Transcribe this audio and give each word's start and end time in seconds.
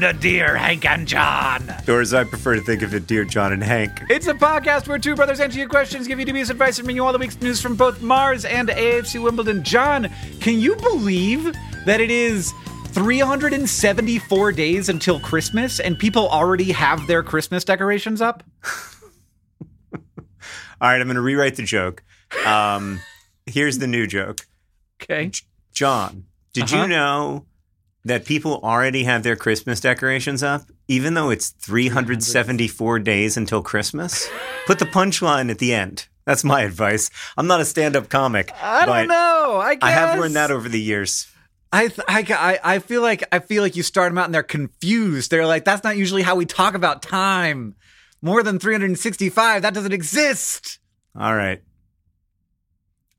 Welcome 0.00 0.14
to 0.14 0.20
Dear 0.20 0.56
Hank 0.56 0.84
and 0.84 1.08
John. 1.08 1.74
Or 1.88 2.02
as 2.02 2.12
I 2.12 2.24
prefer 2.24 2.54
to 2.56 2.60
think 2.60 2.82
of 2.82 2.92
it, 2.92 3.06
Dear 3.06 3.24
John 3.24 3.52
and 3.54 3.62
Hank. 3.62 4.02
It's 4.10 4.26
a 4.26 4.34
podcast 4.34 4.86
where 4.88 4.98
two 4.98 5.14
brothers 5.16 5.40
answer 5.40 5.58
your 5.58 5.68
questions, 5.70 6.06
give 6.06 6.18
you 6.18 6.26
dubious 6.26 6.50
advice, 6.50 6.76
and 6.78 6.84
bring 6.84 6.96
you 6.96 7.04
all 7.06 7.12
the 7.14 7.18
week's 7.18 7.40
news 7.40 7.62
from 7.62 7.76
both 7.76 8.02
Mars 8.02 8.44
and 8.44 8.68
AFC 8.68 9.22
Wimbledon. 9.22 9.64
John, 9.64 10.08
can 10.40 10.60
you 10.60 10.76
believe 10.76 11.44
that 11.86 12.00
it 12.02 12.10
is 12.10 12.52
374 12.88 14.52
days 14.52 14.90
until 14.90 15.18
Christmas 15.18 15.80
and 15.80 15.98
people 15.98 16.28
already 16.28 16.72
have 16.72 17.06
their 17.06 17.22
Christmas 17.22 17.64
decorations 17.64 18.20
up? 18.20 18.42
All 19.94 20.00
right, 20.90 21.00
I'm 21.00 21.06
going 21.06 21.14
to 21.14 21.22
rewrite 21.22 21.56
the 21.56 21.62
joke. 21.62 22.02
Um, 22.44 23.00
here's 23.46 23.78
the 23.78 23.86
new 23.86 24.06
joke. 24.06 24.46
Okay. 25.02 25.30
John, 25.72 26.26
did 26.52 26.64
Uh-huh. 26.64 26.82
you 26.82 26.88
know 26.88 27.46
that 28.06 28.24
people 28.24 28.60
already 28.62 29.04
have 29.04 29.22
their 29.22 29.36
Christmas 29.36 29.80
decorations 29.80 30.42
up, 30.42 30.62
even 30.88 31.14
though 31.14 31.30
it's 31.30 31.50
374 31.50 33.00
days 33.00 33.36
until 33.36 33.62
Christmas? 33.62 34.28
Put 34.66 34.78
the 34.78 34.84
punchline 34.84 35.50
at 35.50 35.58
the 35.58 35.74
end. 35.74 36.06
That's 36.24 36.44
my 36.44 36.62
advice. 36.62 37.10
I'm 37.36 37.46
not 37.46 37.60
a 37.60 37.64
stand-up 37.64 38.08
comic. 38.08 38.50
I 38.60 38.86
don't 38.86 39.08
know. 39.08 39.60
I 39.60 39.74
guess. 39.74 39.82
I 39.82 39.90
have 39.90 40.18
learned 40.18 40.36
that 40.36 40.50
over 40.50 40.68
the 40.68 40.80
years. 40.80 41.26
I, 41.72 41.88
th- 41.88 42.00
I, 42.08 42.24
I, 42.30 42.74
I 42.76 42.78
feel 42.78 43.02
like 43.02 43.24
I 43.32 43.40
feel 43.40 43.62
like 43.62 43.76
you 43.76 43.82
start 43.82 44.10
them 44.10 44.18
out 44.18 44.26
and 44.26 44.34
they're 44.34 44.42
confused. 44.42 45.30
They're 45.30 45.46
like, 45.46 45.64
that's 45.64 45.84
not 45.84 45.96
usually 45.96 46.22
how 46.22 46.36
we 46.36 46.46
talk 46.46 46.74
about 46.74 47.02
time. 47.02 47.74
More 48.22 48.42
than 48.42 48.58
365, 48.58 49.62
that 49.62 49.74
doesn't 49.74 49.92
exist. 49.92 50.78
All 51.18 51.34
right. 51.34 51.60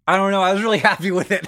I 0.07 0.15
don't 0.17 0.31
know. 0.31 0.41
I 0.41 0.53
was 0.53 0.61
really 0.63 0.77
happy 0.79 1.11
with 1.11 1.31
it. 1.31 1.45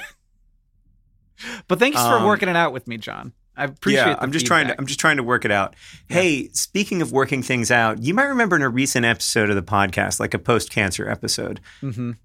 But 1.68 1.80
thanks 1.80 2.00
for 2.02 2.16
Um, 2.18 2.26
working 2.26 2.50
it 2.50 2.56
out 2.56 2.74
with 2.74 2.88
me, 2.88 2.98
John. 2.98 3.34
I 3.58 3.66
appreciate 3.66 4.06
yeah, 4.06 4.16
I'm 4.20 4.32
just 4.32 4.46
trying 4.46 4.68
to. 4.68 4.76
I'm 4.78 4.86
just 4.86 5.00
trying 5.02 5.18
to 5.18 5.24
work 5.24 5.44
it 5.44 5.52
out. 5.52 5.76
Hey, 6.08 6.48
speaking 6.54 7.02
of 7.02 7.12
working 7.12 7.44
things 7.44 7.72
out, 7.72 8.02
you 8.02 8.14
might 8.14 8.24
remember 8.26 8.56
in 8.56 8.62
a 8.62 8.70
recent 8.70 9.06
episode 9.06 9.50
of 9.50 9.56
the 9.58 9.62
podcast, 9.62 10.20
like 10.20 10.34
a 10.34 10.40
post-cancer 10.40 11.10
episode, 11.10 11.60
Mhm. 11.82 12.16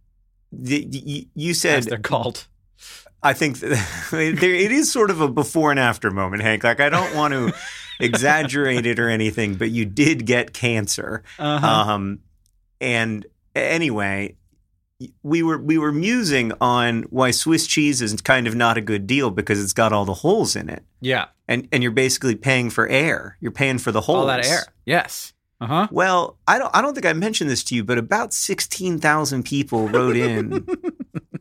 the, 0.52 0.86
you, 0.88 1.26
you 1.34 1.50
As 1.50 1.60
said 1.60 1.82
they're 1.84 1.98
called. 1.98 2.46
I 3.20 3.32
think 3.32 3.58
there, 4.10 4.14
it 4.20 4.70
is 4.70 4.92
sort 4.92 5.10
of 5.10 5.20
a 5.20 5.28
before 5.28 5.70
and 5.72 5.80
after 5.80 6.10
moment, 6.12 6.42
Hank. 6.42 6.62
Like 6.62 6.78
I 6.78 6.88
don't 6.88 7.16
want 7.16 7.32
to 7.34 7.52
exaggerate 8.00 8.86
it 8.86 9.00
or 9.00 9.08
anything, 9.08 9.54
but 9.56 9.70
you 9.70 9.86
did 9.86 10.26
get 10.26 10.52
cancer. 10.52 11.24
Uh-huh. 11.38 11.66
Um, 11.66 12.20
and 12.80 13.26
anyway, 13.56 14.36
we 15.22 15.42
were 15.42 15.58
we 15.58 15.78
were 15.78 15.92
musing 15.92 16.52
on 16.60 17.02
why 17.04 17.30
Swiss 17.30 17.66
cheese 17.66 18.00
is 18.00 18.20
kind 18.20 18.46
of 18.46 18.54
not 18.54 18.78
a 18.78 18.80
good 18.80 19.06
deal 19.06 19.30
because 19.30 19.62
it's 19.62 19.72
got 19.72 19.92
all 19.92 20.04
the 20.04 20.14
holes 20.14 20.56
in 20.56 20.68
it, 20.68 20.84
yeah. 21.00 21.26
and 21.48 21.68
and 21.72 21.82
you're 21.82 21.92
basically 21.92 22.34
paying 22.34 22.70
for 22.70 22.88
air. 22.88 23.36
You're 23.40 23.52
paying 23.52 23.78
for 23.78 23.92
the 23.92 24.00
holes. 24.00 24.18
All 24.20 24.26
that 24.26 24.46
air. 24.46 24.64
Yes. 24.84 25.32
Uh 25.60 25.66
huh. 25.66 25.88
Well, 25.90 26.36
I 26.46 26.58
don't 26.58 26.74
I 26.74 26.82
don't 26.82 26.94
think 26.94 27.06
I 27.06 27.12
mentioned 27.12 27.50
this 27.50 27.64
to 27.64 27.74
you, 27.74 27.84
but 27.84 27.98
about 27.98 28.32
sixteen 28.32 28.98
thousand 28.98 29.44
people 29.44 29.88
wrote 29.88 30.16
in. 30.16 30.66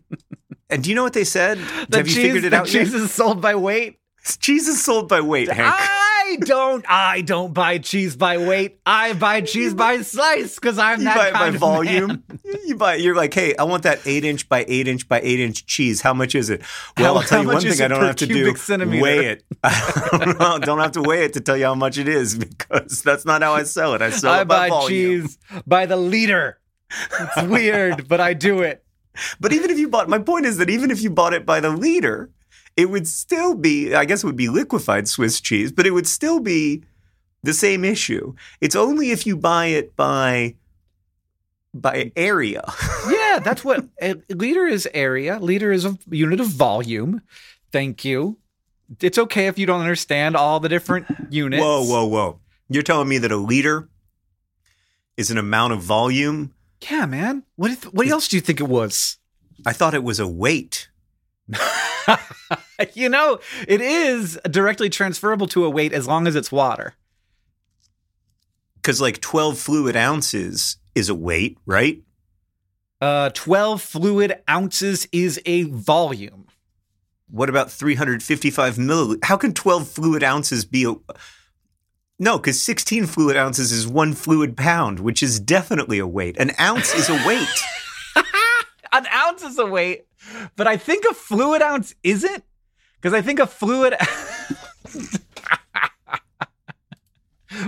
and 0.70 0.84
do 0.84 0.90
you 0.90 0.96
know 0.96 1.04
what 1.04 1.14
they 1.14 1.24
said? 1.24 1.58
Have 1.58 2.08
you 2.08 2.16
figured 2.16 2.44
it 2.44 2.50
the 2.50 2.58
out 2.58 2.74
yet? 2.74 2.86
cheese 2.86 2.94
is 2.94 3.12
sold 3.12 3.42
by 3.42 3.56
weight. 3.56 4.00
Cheese 4.40 4.68
is 4.70 4.84
sold 4.84 5.10
by 5.10 5.20
weight, 5.22 5.50
Hank. 5.52 5.74
I 5.78 6.38
don't. 6.42 6.86
I 6.88 7.22
don't 7.22 7.54
buy 7.54 7.78
cheese 7.78 8.16
by 8.16 8.38
weight. 8.38 8.80
I 8.86 9.14
buy 9.14 9.42
cheese 9.54 9.74
by 9.74 10.02
slice 10.02 10.56
because 10.56 10.78
I'm 10.78 11.00
you 11.00 11.06
that 11.06 11.16
buy 11.18 11.28
it 11.28 11.34
by 11.34 11.48
of 11.50 11.56
volume. 11.56 12.08
man. 12.08 12.40
You 12.66 12.78
buy. 12.78 12.96
You're 12.96 13.16
like, 13.16 13.34
hey, 13.34 13.54
I 13.58 13.64
want 13.64 13.84
that 13.84 14.00
eight 14.06 14.24
inch 14.24 14.48
by 14.48 14.64
eight 14.70 14.88
inch 14.88 15.10
by 15.10 15.20
eight 15.22 15.42
inch 15.42 15.66
cheese. 15.66 16.00
How 16.00 16.14
much 16.14 16.34
is 16.36 16.50
it? 16.50 16.62
How- 16.62 17.04
Well, 17.04 17.18
I'll 17.18 17.24
tell 17.24 17.42
you 17.42 17.50
one 17.50 17.62
thing. 17.62 17.82
I 17.82 17.90
don't 17.90 18.02
have 18.04 18.16
to 18.18 18.26
do 18.26 18.56
centimeter? 18.56 19.02
weigh 19.04 19.26
it. 19.28 19.44
I 19.64 20.60
don't 20.64 20.80
have 20.80 20.94
to 20.94 21.02
weigh 21.02 21.26
it 21.26 21.34
to 21.34 21.42
tell 21.42 21.58
you 21.58 21.66
how 21.66 21.76
much 21.76 21.98
it 21.98 22.08
is 22.08 22.36
because 22.38 23.02
that's 23.04 23.26
not 23.26 23.42
how 23.42 23.54
I 23.54 23.64
sell 23.64 23.94
it. 23.94 24.02
I 24.02 24.10
sell 24.12 24.32
I 24.32 24.42
it 24.42 24.46
by 24.48 24.56
buy 24.56 24.70
volume. 24.70 25.24
cheese 25.24 25.38
by 25.68 25.86
the 25.86 25.98
liter. 25.98 26.60
It's 27.20 27.42
weird, 27.44 28.08
but 28.08 28.22
I 28.22 28.34
do 28.34 28.62
it. 28.62 28.86
But 29.42 29.52
even 29.52 29.70
if 29.70 29.78
you 29.78 29.90
bought, 29.90 30.08
my 30.08 30.20
point 30.20 30.46
is 30.46 30.58
that 30.58 30.70
even 30.70 30.90
if 30.90 31.02
you 31.02 31.10
bought 31.10 31.34
it 31.34 31.46
by 31.46 31.60
the 31.60 31.70
liter, 31.70 32.32
it 32.76 32.90
would 32.90 33.08
still 33.08 33.56
be. 33.56 33.94
I 33.94 34.06
guess 34.06 34.24
it 34.24 34.28
would 34.28 34.36
be 34.36 34.50
liquefied 34.50 35.08
Swiss 35.08 35.40
cheese, 35.42 35.72
but 35.72 35.86
it 35.86 35.92
would 35.92 36.08
still 36.08 36.40
be 36.40 36.84
the 37.44 37.54
same 37.54 37.84
issue. 37.84 38.34
It's 38.62 38.76
only 38.76 39.12
if 39.12 39.28
you 39.28 39.38
buy 39.38 39.68
it 39.68 39.96
by 39.96 40.56
by 41.74 42.12
area. 42.16 42.64
Yeah, 43.10 43.40
that's 43.40 43.66
what 43.66 43.86
a 44.02 44.16
liter 44.30 44.68
is 44.68 44.88
area. 44.94 45.40
Liter 45.40 45.72
is 45.72 45.86
a 45.86 45.98
unit 46.10 46.40
of 46.40 46.48
volume. 46.48 47.22
Thank 47.72 48.06
you. 48.06 48.38
It's 49.02 49.18
okay 49.18 49.48
if 49.48 49.58
you 49.58 49.66
don't 49.66 49.82
understand 49.82 50.36
all 50.36 50.60
the 50.60 50.70
different 50.70 51.08
units. 51.32 51.62
Whoa, 51.62 51.84
whoa, 51.84 52.06
whoa! 52.06 52.40
You're 52.70 52.84
telling 52.84 53.10
me 53.10 53.18
that 53.18 53.32
a 53.32 53.38
liter 53.38 53.90
is 55.18 55.32
an 55.32 55.38
amount 55.38 55.74
of 55.74 55.82
volume? 55.82 56.54
Yeah, 56.90 57.06
man. 57.08 57.44
What 57.56 57.72
if, 57.72 57.84
what 57.94 58.08
else 58.08 58.28
do 58.28 58.38
you 58.38 58.42
think 58.42 58.60
it 58.60 58.68
was? 58.68 59.18
I 59.66 59.74
thought 59.74 59.94
it 59.94 60.04
was 60.04 60.20
a 60.20 60.28
weight. 60.28 60.90
you 62.94 63.10
know, 63.10 63.40
it 63.68 63.82
is 63.82 64.40
directly 64.50 64.90
transferable 64.90 65.48
to 65.48 65.66
a 65.66 65.70
weight 65.70 65.94
as 65.94 66.08
long 66.08 66.28
as 66.28 66.36
it's 66.36 66.52
water. 66.52 66.96
Because 68.76 69.00
like 69.00 69.22
12 69.22 69.58
fluid 69.58 69.96
ounces 69.96 70.78
is 70.96 71.10
a 71.10 71.16
weight, 71.16 71.58
right? 71.66 72.02
Uh, 73.02 73.30
12 73.34 73.82
fluid 73.82 74.42
ounces 74.50 75.08
is 75.12 75.42
a 75.46 75.64
volume. 75.64 76.48
What 77.30 77.50
about 77.50 77.72
355 77.72 78.76
milliliters? 78.76 79.24
How 79.24 79.38
can 79.38 79.54
12 79.54 79.88
fluid 79.88 80.24
ounces 80.24 80.66
be 80.66 80.86
a. 80.86 80.94
No, 82.20 82.38
because 82.38 82.62
16 82.62 83.08
fluid 83.08 83.36
ounces 83.36 83.72
is 83.72 83.88
one 83.88 84.14
fluid 84.14 84.56
pound, 84.56 85.00
which 85.00 85.24
is 85.24 85.40
definitely 85.40 86.00
a 86.00 86.08
weight. 86.08 86.38
An 86.38 86.52
ounce 86.60 86.94
is 86.94 87.10
a 87.10 87.28
weight. 87.28 87.64
An 88.94 89.08
ounce 89.08 89.44
is 89.44 89.58
a 89.58 89.66
weight. 89.66 90.06
But 90.56 90.68
I 90.68 90.78
think 90.78 91.06
a 91.10 91.14
fluid 91.14 91.62
ounce 91.62 91.94
isn't 92.04 92.44
because 92.96 93.14
I 93.14 93.22
think 93.22 93.40
a 93.40 93.48
fluid. 93.48 93.96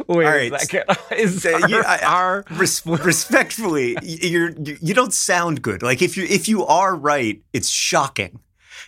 Wait, 0.08 0.26
All 0.26 0.32
right. 0.32 0.52
Is 1.16 1.46
Uh, 1.46 1.60
our, 1.62 1.70
you- 1.70 1.84
I- 1.86 2.00
our- 2.00 2.46
Res- 2.52 2.84
respectfully, 2.86 3.96
you're 4.02 4.50
you 4.58 4.94
don't 4.96 5.14
sound 5.14 5.62
good. 5.62 5.84
Like 5.84 6.02
if 6.02 6.18
you 6.18 6.24
if 6.26 6.48
you 6.48 6.66
are 6.66 6.96
right, 6.96 7.42
it's 7.54 7.70
shocking. 7.70 8.40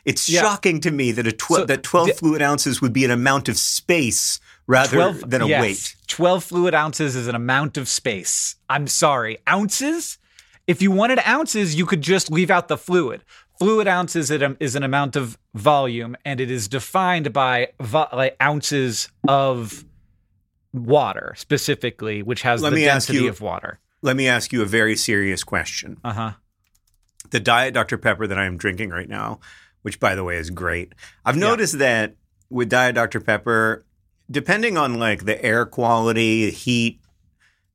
It's 0.05 0.27
Yeah. 0.27 0.41
shocking 0.41 0.79
to 0.81 0.89
me 0.91 1.11
that 1.11 1.27
a 1.27 1.31
twelve 1.31 1.61
So 1.61 1.65
that 1.67 1.83
twelve 1.83 2.07
the- 2.07 2.13
fluid 2.13 2.41
ounces 2.41 2.81
would 2.81 2.93
be 2.93 3.05
an 3.05 3.11
amount 3.11 3.47
of 3.47 3.57
space 3.59 4.39
rather 4.65 5.13
than 5.13 5.41
a 5.43 5.47
yes, 5.47 5.61
weight. 5.61 5.95
12 6.07 6.43
fluid 6.43 6.73
ounces 6.73 7.15
is 7.15 7.27
an 7.27 7.35
amount 7.35 7.77
of 7.77 7.87
space. 7.87 8.55
I'm 8.67 8.87
sorry. 8.87 9.37
Ounces? 9.47 10.17
If 10.65 10.81
you 10.81 10.91
wanted 10.91 11.19
ounces, 11.25 11.75
you 11.75 11.85
could 11.85 12.01
just 12.01 12.29
leave 12.29 12.49
out 12.51 12.67
the 12.67 12.75
fluid. 12.77 13.23
Fluid 13.59 13.87
ounces 13.87 14.29
is 14.31 14.41
an- 14.41 14.57
an 14.59 14.83
amount 14.83 15.15
of 15.15 15.37
volume, 15.55 16.15
and 16.25 16.39
it 16.39 16.51
is 16.51 16.67
defined 16.67 17.33
by 17.33 17.69
vo- 17.79 18.07
like 18.13 18.35
ounces 18.41 19.09
of 19.27 19.83
water 20.73 21.33
specifically, 21.37 22.21
which 22.21 22.43
has 22.43 22.61
Let 22.61 22.73
the 22.73 22.85
density 22.85 23.19
you- 23.23 23.29
of 23.29 23.41
water. 23.41 23.79
Let 24.01 24.15
me 24.15 24.27
ask 24.27 24.53
you 24.53 24.61
a 24.61 24.65
very 24.65 24.95
serious 24.95 25.43
question. 25.43 25.97
Uh 26.03 26.13
huh. 26.13 26.31
The 27.31 27.39
Diet 27.39 27.73
Dr 27.73 27.97
Pepper 27.97 28.27
that 28.27 28.37
I 28.37 28.45
am 28.45 28.57
drinking 28.57 28.91
right 28.91 29.09
now, 29.09 29.39
which 29.81 29.99
by 29.99 30.13
the 30.15 30.23
way 30.23 30.37
is 30.37 30.49
great. 30.49 30.93
I've 31.25 31.35
noticed 31.37 31.79
that 31.79 32.15
with 32.49 32.69
Diet 32.69 32.95
Dr 32.95 33.19
Pepper, 33.19 33.85
depending 34.29 34.77
on 34.77 34.99
like 34.99 35.25
the 35.25 35.43
air 35.43 35.65
quality, 35.65 36.51
heat, 36.51 37.01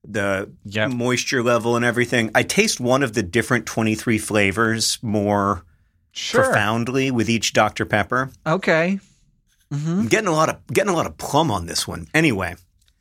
the 0.06 0.50
Yep. 0.64 0.90
moisture 0.92 1.42
level 1.42 1.74
and 1.76 1.84
everything, 1.84 2.30
I 2.34 2.44
taste 2.44 2.80
one 2.80 3.02
of 3.02 3.12
the 3.14 3.22
different 3.22 3.66
23 3.66 4.18
flavors 4.18 4.98
more 5.02 5.64
Sure. 6.12 6.44
profoundly 6.44 7.10
with 7.10 7.28
each 7.30 7.52
Dr 7.54 7.84
Pepper. 7.86 8.30
Okay. 8.46 9.00
Mm-hmm. 9.72 9.90
I'm 10.00 10.08
getting 10.08 10.28
a 10.28 10.32
lot 10.32 10.48
of 10.50 10.66
getting 10.66 10.90
a 10.92 10.94
lot 10.96 11.06
of 11.06 11.16
plum 11.16 11.50
on 11.50 11.64
this 11.66 11.88
one. 11.88 12.06
Anyway, 12.12 12.54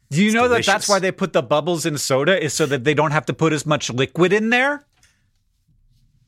Do 0.09 0.23
you 0.23 0.31
know 0.31 0.47
that 0.47 0.65
that's 0.65 0.87
why 0.87 0.99
they 0.99 1.11
put 1.11 1.33
the 1.33 1.41
bubbles 1.43 1.85
in 1.85 1.97
soda 1.97 2.41
is 2.41 2.53
so 2.53 2.65
that 2.67 2.85
they 2.85 2.93
don't 2.93 3.11
have 3.11 3.25
to 3.25 3.33
put 3.33 3.51
as 3.51 3.65
much 3.65 3.89
liquid 3.89 4.31
in 4.31 4.49
there? 4.49 4.85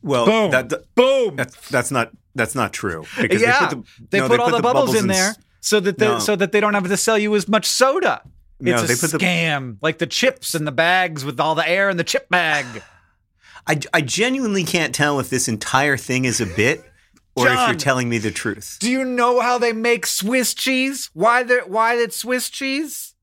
well, 0.02 0.26
Boom. 0.26 0.52
that, 0.52 0.70
that- 0.70 0.96
Boom. 0.96 1.36
that's 1.38 1.70
that's 1.70 1.92
not 1.92 2.12
that's 2.36 2.56
not 2.56 2.74
true 2.74 3.06
because 3.22 3.42
yeah, 3.42 3.60
they 3.70 3.76
put, 3.76 3.86
the, 3.86 4.08
they 4.10 4.20
no, 4.20 4.28
put 4.28 4.40
all 4.42 4.52
the, 4.52 4.62
bubbles, 4.62 4.96
in 4.96 5.10
s- 5.10 5.18
there 5.18 5.36
so 5.62 5.80
that 5.80 5.98
the, 5.98 6.06
No. 6.06 6.20
so 6.20 6.36
that 6.36 6.52
they 6.52 6.60
don't 6.60 6.74
have 6.74 6.88
to 6.90 6.98
sell 6.98 7.18
you 7.18 7.34
as 7.36 7.48
much 7.48 7.66
soda. 7.66 8.22
No, 8.60 8.74
It's 8.74 8.84
a 8.84 8.88
they 8.88 8.96
put 8.96 9.12
the- 9.12 9.18
scam, 9.20 9.78
like 9.82 9.98
the 10.00 10.08
chips 10.08 10.54
and 10.56 10.68
the 10.68 10.72
bags 10.74 11.24
with 11.24 11.40
all 11.40 11.56
the 11.56 11.68
air 11.68 11.90
in 11.90 11.96
the 11.98 12.04
chip 12.04 12.28
bag. 12.30 12.66
I, 13.68 13.80
I 13.94 14.02
genuinely 14.02 14.64
can't 14.64 14.94
tell 14.94 15.20
if 15.20 15.30
this 15.30 15.48
entire 15.48 15.98
thing 15.98 16.26
is 16.26 16.42
a 16.42 16.46
bit 16.46 16.84
or 17.36 17.48
if 17.48 17.58
you're 17.68 17.76
telling 17.76 18.10
me 18.10 18.18
the 18.18 18.32
truth. 18.32 18.78
Do 18.80 18.92
you 18.92 19.04
know 19.06 19.40
how 19.40 19.58
they 19.58 19.74
make 19.74 20.06
Swiss 20.06 20.54
cheese? 20.54 21.10
Why 21.14 21.44
they 21.44 21.60
why 21.66 21.96
it's 21.96 22.18
Swiss 22.18 22.50
cheese? 22.50 23.14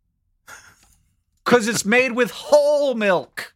Because 1.45 1.69
it's 1.69 1.85
made 1.85 2.13
with 2.13 2.31
whole 2.31 2.95
milk. 2.95 3.55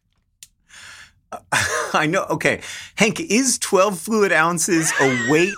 I 1.93 2.05
know. 2.07 2.23
Okay, 2.29 2.61
Hank, 2.95 3.19
is 3.19 3.57
12 3.59 3.99
fluid 3.99 4.31
ounces 4.31 4.91
a 5.01 5.27
weight 5.29 5.53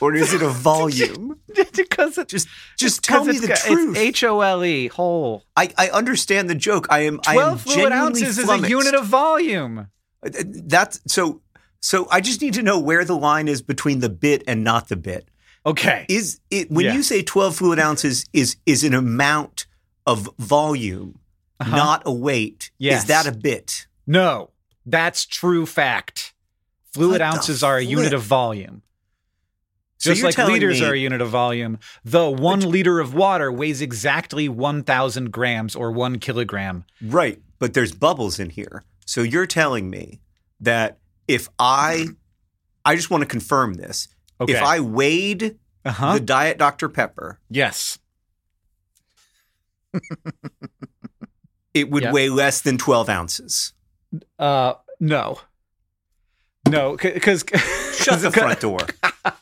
or 0.00 0.14
is 0.14 0.32
it 0.32 0.42
a 0.42 0.48
volume? 0.70 1.38
because 1.74 2.16
it, 2.18 2.28
Just 2.28 2.48
just 2.78 3.02
tell 3.04 3.24
me 3.24 3.38
the 3.38 3.48
got- 3.48 3.58
truth. 3.58 3.90
It's 3.90 3.98
H 3.98 4.24
O 4.24 4.40
L 4.40 4.64
E 4.64 4.88
whole. 4.88 5.44
I, 5.56 5.70
I 5.76 5.90
understand 5.90 6.48
the 6.48 6.54
joke. 6.54 6.86
I 6.90 7.00
am 7.00 7.20
I 7.26 7.36
am 7.36 7.58
fluid 7.58 7.92
ounces 7.92 8.38
is 8.38 8.48
a 8.48 8.68
unit 8.68 8.94
of 8.94 9.04
volume. 9.06 9.88
That's 10.22 11.00
so 11.06 11.40
so 11.80 12.06
I 12.10 12.20
just 12.20 12.40
need 12.40 12.54
to 12.54 12.62
know 12.62 12.78
where 12.78 13.04
the 13.04 13.16
line 13.16 13.48
is 13.48 13.60
between 13.62 14.00
the 14.00 14.08
bit 14.08 14.42
and 14.46 14.62
not 14.62 14.88
the 14.88 14.96
bit. 14.96 15.28
Okay. 15.66 16.06
Is 16.08 16.40
it 16.50 16.70
when 16.70 16.86
Yeah. 16.86 16.94
you 16.94 17.02
say 17.02 17.22
12 17.22 17.56
fluid 17.56 17.78
ounces 17.78 18.24
is 18.32 18.56
is 18.66 18.84
an 18.84 18.94
amount 18.94 19.66
of 20.06 20.28
volume, 20.38 21.18
not 21.60 22.02
a 22.06 22.12
weight? 22.12 22.70
Uh-huh. 22.70 22.76
Yes. 22.78 23.02
Is 23.02 23.08
that 23.08 23.26
a 23.26 23.32
bit? 23.32 23.86
No, 24.06 24.50
that's 24.86 25.24
true 25.26 25.66
fact. 25.66 26.34
Fluid 26.92 27.12
What 27.12 27.22
ounces 27.22 27.62
are 27.62 27.78
a 27.78 27.82
unit 27.82 28.12
of 28.12 28.22
volume. 28.22 28.82
Just 29.98 30.20
you're 30.20 30.28
like 30.30 30.36
liters 30.38 30.80
me- 30.80 30.86
are 30.86 30.92
a 30.94 30.98
unit 30.98 31.20
of 31.20 31.28
volume, 31.28 31.78
the 32.04 32.28
one 32.28 32.58
liter 32.60 32.98
of 32.98 33.14
water 33.14 33.52
weighs 33.52 33.80
exactly 33.80 34.48
1,000 34.48 35.30
grams 35.30 35.76
or 35.76 35.92
one 35.92 36.18
kilogram. 36.18 36.84
Right, 37.00 37.40
but 37.60 37.72
there's 37.72 37.92
bubbles 37.92 38.40
in 38.40 38.50
here. 38.50 38.82
So 39.06 39.22
you're 39.22 39.46
telling 39.46 39.90
me 39.90 40.20
that 40.60 40.98
if 41.28 41.48
I 41.58 42.06
I 42.84 42.96
just 42.96 43.10
want 43.10 43.22
to 43.22 43.26
confirm 43.26 43.74
this. 43.74 44.08
Okay. 44.40 44.54
If 44.54 44.62
I 44.62 44.80
weighed 44.80 45.58
uh 45.84 45.90
huh. 45.92 46.14
the 46.14 46.20
Diet 46.20 46.58
Dr 46.58 46.88
Pepper, 46.88 47.40
yes. 47.48 47.98
it 51.74 51.90
would 51.90 52.02
Yeah. 52.04 52.12
weigh 52.12 52.28
less 52.28 52.60
than 52.62 52.78
12 52.78 53.08
ounces. 53.08 53.72
Uh, 54.38 54.74
no. 55.00 55.40
No, 56.68 56.96
because 56.96 57.44
Shut 57.94 58.20
the 58.22 58.30
front 58.34 58.60
door. 58.60 58.78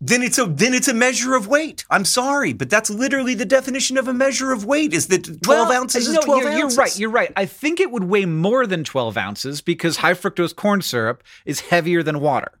then 0.00 0.22
it's 0.22 0.38
a 0.38 0.46
then 0.46 0.74
it's 0.74 0.86
a 0.86 0.94
measure 0.94 1.34
of 1.34 1.48
weight. 1.48 1.84
I'm 1.90 2.04
sorry, 2.04 2.52
but 2.52 2.70
that's 2.70 2.88
literally 2.88 3.34
the 3.34 3.44
definition 3.44 3.96
of 3.98 4.06
a 4.06 4.14
measure 4.14 4.52
of 4.52 4.64
weight. 4.64 4.92
Is 4.92 5.08
that 5.08 5.42
12 5.42 5.70
ounces 5.70 6.08
no, 6.12 6.18
is 6.18 6.24
12 6.24 6.42
you're, 6.42 6.52
ounces? 6.52 6.60
You're 6.60 6.84
right. 6.84 6.98
You're 6.98 7.10
right. 7.10 7.32
I 7.36 7.46
think 7.46 7.80
it 7.80 7.90
would 7.90 8.04
weigh 8.04 8.24
more 8.24 8.66
than 8.66 8.84
12 8.84 9.16
ounces 9.16 9.60
because 9.60 9.98
high 9.98 10.14
fructose 10.14 10.54
corn 10.54 10.82
syrup 10.82 11.24
is 11.44 11.60
heavier 11.60 12.02
than 12.04 12.20
water. 12.20 12.52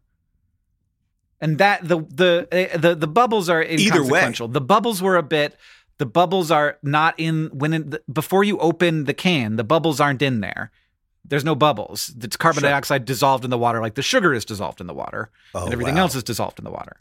And 1.40 1.58
that 1.58 1.86
the 1.86 2.00
the 2.00 2.48
eh, 2.50 2.76
the 2.76 2.96
the 2.96 3.06
bubbles 3.06 3.48
are 3.48 3.62
way. 4.10 4.20
The 4.52 4.60
bubbles 4.60 5.00
were 5.00 5.16
a 5.16 5.22
bit. 5.22 5.56
The 5.98 6.06
bubbles 6.06 6.50
are 6.50 6.78
not 6.82 7.14
in 7.18 7.50
when 7.52 7.72
in 7.72 7.90
the, 7.90 8.02
before 8.12 8.42
you 8.42 8.58
open 8.58 9.04
the 9.04 9.14
can. 9.14 9.54
The 9.54 9.64
bubbles 9.64 10.00
aren't 10.00 10.22
in 10.22 10.40
there. 10.40 10.72
There's 11.24 11.44
no 11.44 11.54
bubbles. 11.54 12.12
It's 12.20 12.36
carbon 12.36 12.62
Sure. 12.62 12.70
dioxide 12.70 13.04
dissolved 13.04 13.44
in 13.44 13.50
the 13.50 13.58
water, 13.58 13.80
like 13.80 13.94
the 13.94 14.02
sugar 14.02 14.32
is 14.32 14.44
dissolved 14.44 14.80
in 14.80 14.86
the 14.86 14.94
water, 14.94 15.30
Oh, 15.54 15.64
and 15.64 15.72
everything 15.72 15.96
wow. 15.96 16.02
else 16.02 16.14
is 16.14 16.24
dissolved 16.24 16.58
in 16.58 16.64
the 16.64 16.70
water. 16.70 16.96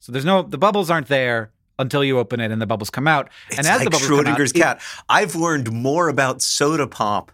So 0.00 0.12
there's 0.12 0.24
no 0.24 0.42
the 0.42 0.58
bubbles 0.58 0.90
aren't 0.90 1.08
there 1.08 1.50
until 1.78 2.02
you 2.04 2.18
open 2.18 2.40
it, 2.40 2.50
and 2.50 2.60
the 2.62 2.66
bubbles 2.66 2.90
come 2.90 3.06
out. 3.08 3.28
It's 3.48 3.58
and 3.58 3.66
as 3.66 3.80
like 3.80 3.84
the 3.84 3.90
bubbles 3.90 4.08
come 4.08 4.20
out, 4.20 4.26
Schrodinger's 4.38 4.52
it- 4.52 4.60
cat. 4.60 4.80
I've 5.08 5.34
learned 5.36 5.72
more 5.72 6.08
about 6.08 6.42
soda 6.42 6.86
pop 6.86 7.32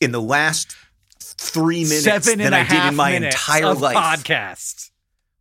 in 0.00 0.12
the 0.12 0.20
last 0.20 0.76
three 1.20 1.84
minutes 1.84 2.26
than 2.26 2.52
I 2.54 2.66
did 2.66 2.84
in 2.86 2.96
my 2.96 3.10
entire 3.10 3.74
life. 3.74 3.96
podcast. 3.96 4.90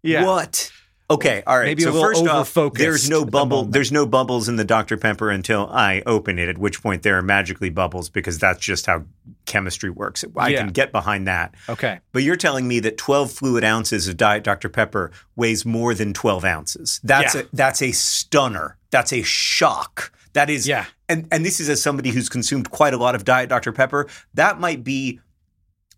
Yeah. 0.03 0.25
What? 0.25 0.71
Okay, 1.07 1.43
all 1.45 1.57
right. 1.59 1.65
Maybe 1.65 1.83
a 1.83 1.85
so 1.85 1.91
little 1.91 2.07
first 2.25 2.55
off, 2.57 2.73
there's 2.73 3.07
no 3.07 3.19
the 3.25 3.29
bubble. 3.29 3.57
moment. 3.57 3.73
There's 3.73 3.91
no 3.91 4.07
bubbles 4.07 4.49
in 4.49 4.55
the 4.55 4.63
Dr 4.65 4.97
Pepper 4.97 5.29
until 5.29 5.69
I 5.71 6.01
open 6.07 6.39
it. 6.39 6.49
At 6.49 6.57
which 6.57 6.81
point 6.81 7.03
there 7.03 7.15
are 7.17 7.21
magically 7.21 7.69
bubbles 7.69 8.09
because 8.09 8.39
that's 8.39 8.59
just 8.59 8.87
how 8.87 9.03
chemistry 9.45 9.91
works. 9.91 10.25
I 10.35 10.49
Yeah. 10.49 10.61
can 10.63 10.69
get 10.69 10.91
behind 10.91 11.27
that. 11.27 11.53
Okay. 11.69 11.99
But 12.11 12.23
you're 12.23 12.35
telling 12.35 12.67
me 12.67 12.79
that 12.79 12.97
12 12.97 13.31
fluid 13.31 13.63
ounces 13.63 14.07
of 14.07 14.17
Diet 14.17 14.43
Dr 14.43 14.67
Pepper 14.67 15.11
weighs 15.35 15.63
more 15.63 15.93
than 15.93 16.11
12 16.11 16.43
ounces. 16.43 16.99
That's 17.03 17.35
Yeah. 17.35 17.41
a 17.41 17.45
that's 17.53 17.83
a 17.83 17.91
stunner. 17.91 18.77
That's 18.89 19.13
a 19.13 19.21
shock. 19.21 20.11
That 20.33 20.49
is 20.49 20.67
Yeah. 20.67 20.85
and 21.07 21.27
and 21.31 21.45
this 21.45 21.59
is 21.59 21.69
as 21.69 21.83
somebody 21.83 22.09
who's 22.09 22.29
consumed 22.29 22.71
quite 22.71 22.95
a 22.95 22.97
lot 22.97 23.13
of 23.13 23.23
Diet 23.25 23.49
Dr 23.49 23.71
Pepper. 23.71 24.07
That 24.33 24.59
might 24.59 24.83
be 24.83 25.19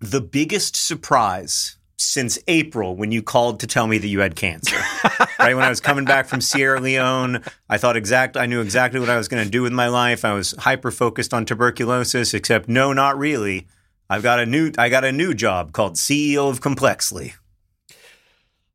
the 0.01 0.19
biggest 0.21 0.75
surprise 0.75 1.76
since 1.97 2.37
April 2.47 2.95
when 2.95 3.11
you 3.11 3.23
called 3.23 3.59
to 3.61 3.67
tell 3.67 3.87
me 3.87 3.97
that 3.97 4.07
you 4.07 4.19
had 4.19 4.35
cancer. 4.35 4.75
right 5.39 5.55
when 5.55 5.63
I 5.63 5.69
was 5.69 5.79
coming 5.79 6.05
back 6.05 6.27
from 6.27 6.41
Sierra 6.41 6.79
Leone, 6.79 7.43
I 7.69 7.77
thought 7.77 7.97
exact 7.97 8.37
I 8.37 8.45
knew 8.45 8.61
exactly 8.61 8.99
what 8.99 9.09
I 9.09 9.17
was 9.17 9.27
going 9.27 9.43
to 9.43 9.49
do 9.49 9.63
with 9.63 9.73
my 9.73 9.87
life. 9.87 10.23
I 10.23 10.33
was 10.33 10.51
hyper 10.59 10.91
focused 10.91 11.33
on 11.33 11.45
tuberculosis 11.45 12.33
except 12.33 12.69
no 12.69 12.93
not 12.93 13.17
really. 13.17 13.67
I've 14.09 14.23
got 14.23 14.39
a 14.39 14.45
new 14.45 14.71
I 14.77 14.89
got 14.89 15.03
a 15.03 15.11
new 15.11 15.33
job 15.33 15.71
called 15.73 15.95
CEO 15.95 16.49
of 16.49 16.61
Complexly. 16.61 17.33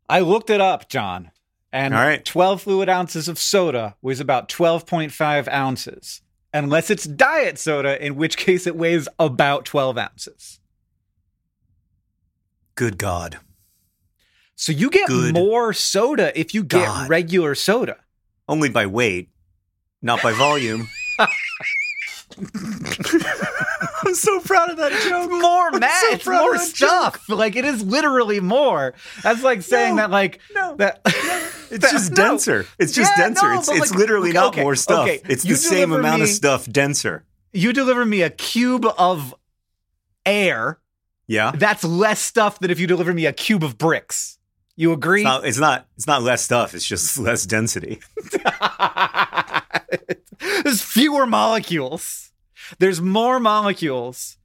I 0.09 0.21
looked 0.21 0.51
it 0.51 0.61
up, 0.61 0.89
John, 0.89 1.31
and 1.73 1.95
All 1.95 2.01
right. 2.01 2.23
12 2.23 2.63
fluid 2.63 2.89
ounces 2.89 3.29
of 3.29 3.39
soda 3.39 3.97
weighs 4.03 4.21
about 4.21 4.49
12.5 4.49 5.49
ounces, 5.49 6.21
unless 6.53 6.91
it's 6.91 7.05
diet 7.05 7.59
soda, 7.59 8.05
in 8.05 8.17
which 8.17 8.37
case 8.37 8.67
it 8.67 8.77
weighs 8.77 9.09
about 9.19 9.65
12 9.65 9.97
ounces. 9.97 10.61
Good 12.75 12.99
God. 12.99 13.39
So 14.57 14.73
you 14.73 14.91
get 14.91 15.09
Good 15.09 15.35
more 15.35 15.73
soda 15.73 16.39
if 16.39 16.55
you 16.55 16.63
get 16.63 16.87
God. 16.87 17.09
regular 17.09 17.55
soda. 17.55 17.97
Only 18.49 18.69
by 18.69 18.87
weight, 18.87 19.29
not 20.01 20.23
by 20.23 20.33
volume. 20.33 20.89
I'm 24.05 24.15
so 24.15 24.41
proud 24.41 24.71
of 24.71 24.77
that 24.79 24.93
joke. 25.09 25.31
More 25.31 25.69
I'm 25.73 25.81
math, 25.81 26.01
so 26.01 26.07
it's 26.13 26.25
proud 26.25 26.39
of 26.39 26.45
more 26.45 26.53
that 26.57 26.61
stuff. 26.67 27.29
Like 27.29 27.57
it 27.57 27.65
is 27.65 27.83
literally 27.83 28.41
more. 28.41 28.95
That's 29.23 29.43
like 29.43 29.63
saying 29.63 29.97
No, 29.97 30.03
that, 30.03 30.11
like 30.11 30.41
no, 30.55 30.77
that. 30.77 31.01
It's 31.73 31.91
just 31.91 32.13
denser. 32.15 32.67
It's 32.79 32.93
just 32.93 33.11
Yeah, 33.17 33.29
denser. 33.29 33.49
no, 33.49 33.59
it's 33.59 33.69
it's 33.71 33.81
like- 33.91 33.99
literally 33.99 34.29
okay, 34.29 34.35
not 34.39 34.49
okay, 34.49 34.61
more 34.63 34.77
stuff. 34.77 35.05
okay. 35.09 35.23
It's 35.27 35.43
You 35.43 35.55
the 35.55 35.59
same 35.59 35.89
deliver 35.89 36.01
amount 36.01 36.21
of 36.23 36.29
stuff 36.29 36.67
denser. 36.71 37.25
You 37.55 37.73
deliver 37.73 38.05
me 38.05 38.21
a 38.21 38.29
cube 38.29 38.85
of 38.99 39.35
air. 40.27 40.79
Yeah. 41.33 41.53
That's 41.55 41.83
less 41.83 42.21
stuff 42.21 42.59
than 42.61 42.71
if 42.71 42.79
you 42.79 42.87
deliver 42.87 43.13
me 43.15 43.25
a 43.27 43.33
cube 43.33 43.65
of 43.65 43.79
bricks. 43.79 44.39
You 44.77 44.93
agree? 44.93 45.21
It's 45.23 45.25
not, 45.29 45.45
it's 45.47 45.59
not. 45.59 45.87
It's 45.97 46.07
not 46.07 46.23
less 46.23 46.43
stuff. 46.43 46.75
It's 46.75 46.87
just 46.87 47.19
less 47.29 47.47
density. 47.47 48.01
There's 50.65 50.83
fewer 50.83 51.27
molecules. 51.27 52.33
There's 52.79 53.01
more 53.01 53.39
molecules 53.41 54.37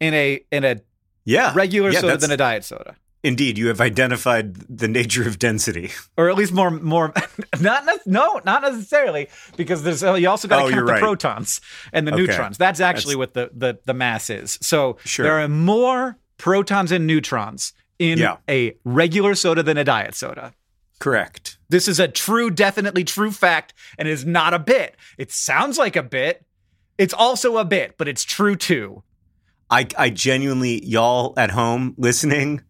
in 0.00 0.14
a 0.14 0.44
in 0.50 0.64
a 0.64 0.80
Yeah, 1.24 1.52
regular 1.54 1.90
Yeah, 1.90 2.00
soda 2.00 2.16
than 2.18 2.30
a 2.30 2.36
diet 2.36 2.64
soda, 2.64 2.96
Indeed, 3.22 3.56
you 3.56 3.68
have 3.68 3.80
identified 3.80 4.54
the 4.54 4.88
nature 4.88 5.26
of 5.26 5.38
density. 5.38 5.90
or 6.18 6.28
at 6.28 6.36
least 6.36 6.52
more 6.52 6.70
more. 6.70 7.12
Not 7.60 7.84
ne- 7.86 7.98
no, 8.06 8.40
not 8.44 8.62
necessarily 8.62 9.28
because 9.56 9.82
there's 9.82 10.02
uh, 10.04 10.14
you 10.14 10.28
also 10.28 10.48
got 10.48 10.58
to 10.58 10.64
Oh, 10.64 10.70
count 10.70 10.86
the 10.86 10.92
right. 10.92 11.00
protons 11.00 11.60
and 11.92 12.06
the 12.06 12.12
Okay. 12.12 12.22
neutrons. 12.22 12.58
That's 12.58 12.80
actually 12.80 13.16
what 13.16 13.34
the, 13.34 13.50
the 13.54 13.78
the 13.84 13.94
mass 13.94 14.28
is. 14.30 14.58
So 14.62 14.98
Sure. 15.04 15.24
there 15.24 15.38
are 15.40 15.48
more 15.48 16.18
protons 16.38 16.92
and 16.92 17.06
neutrons 17.06 17.72
in 17.98 18.18
Yeah. 18.18 18.36
a 18.48 18.76
regular 18.84 19.34
soda 19.34 19.62
than 19.62 19.76
a 19.76 19.84
diet 19.84 20.14
soda. 20.14 20.52
Correct. 20.98 21.58
This 21.68 21.88
is 21.88 21.98
a 22.00 22.08
true, 22.08 22.50
definitely 22.50 23.04
true 23.04 23.30
fact, 23.30 23.74
and 23.98 24.08
it 24.08 24.12
is 24.12 24.24
not 24.24 24.54
a 24.54 24.58
bit. 24.58 24.96
It 25.18 25.30
sounds 25.32 25.76
like 25.78 25.96
a 25.96 26.02
bit. 26.02 26.44
It's 26.98 27.12
also 27.14 27.58
a 27.58 27.64
bit, 27.64 27.96
but 27.98 28.08
it's 28.08 28.24
true 28.24 28.54
too. 28.56 29.02
I, 29.70 29.86
I 29.98 30.10
genuinely, 30.10 30.84
y'all 30.84 31.34
at 31.36 31.50
home 31.50 31.94
listening, 31.98 32.62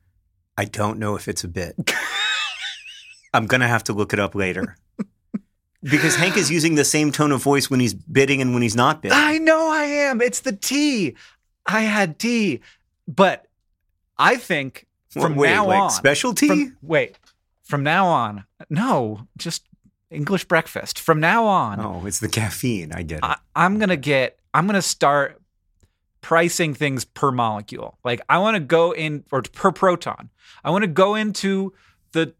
I 0.56 0.64
don't 0.64 0.98
know 0.98 1.16
if 1.16 1.28
it's 1.28 1.44
a 1.44 1.48
bit. 1.48 1.74
I'm 3.34 3.46
gonna 3.46 3.68
have 3.68 3.84
to 3.84 3.92
look 3.92 4.12
it 4.12 4.18
up 4.20 4.34
later. 4.34 4.76
Because 5.82 6.16
Hank 6.16 6.38
is 6.38 6.50
using 6.50 6.76
the 6.76 6.84
same 6.84 7.12
tone 7.12 7.30
of 7.30 7.42
voice 7.42 7.68
when 7.68 7.78
he's 7.78 7.92
bidding 7.92 8.40
and 8.40 8.54
when 8.54 8.62
he's 8.62 8.76
not 8.76 9.02
bidding. 9.02 9.18
I 9.18 9.36
know 9.36 9.70
I 9.70 9.82
am. 9.84 10.22
It's 10.22 10.40
the 10.40 10.52
tea. 10.52 11.14
I 11.66 11.82
had 11.82 12.18
tea, 12.18 12.60
but 13.06 13.46
I 14.18 14.36
think 14.36 14.86
from 15.08 15.36
Wait, 15.36 15.50
now 15.50 15.66
like 15.66 15.80
on, 15.82 15.90
specialty? 15.90 16.48
from- 16.48 16.76
wait, 16.82 17.16
from 17.62 17.82
now 17.82 18.06
on, 18.06 18.44
no, 18.68 19.26
just 19.36 19.66
English 20.10 20.44
breakfast. 20.44 20.98
From 20.98 21.20
now 21.20 21.46
on, 21.46 21.80
oh, 21.80 22.06
it's 22.06 22.20
the 22.20 22.28
caffeine. 22.28 22.92
I 22.92 23.02
get 23.02 23.18
it. 23.18 23.24
I, 23.24 23.36
I'm 23.54 23.78
gonna 23.78 23.96
get. 23.96 24.38
I'm 24.52 24.66
gonna 24.66 24.82
start 24.82 25.40
pricing 26.20 26.72
things 26.74 27.04
per 27.04 27.30
molecule. 27.30 27.98
Like 28.04 28.20
I 28.28 28.38
want 28.38 28.54
to 28.54 28.60
go 28.60 28.92
in 28.92 29.24
or 29.30 29.42
per 29.42 29.72
proton. 29.72 30.30
I 30.64 30.70
want 30.70 30.82
to 30.82 30.88
go 30.88 31.14
into 31.14 31.74
the 32.12 32.34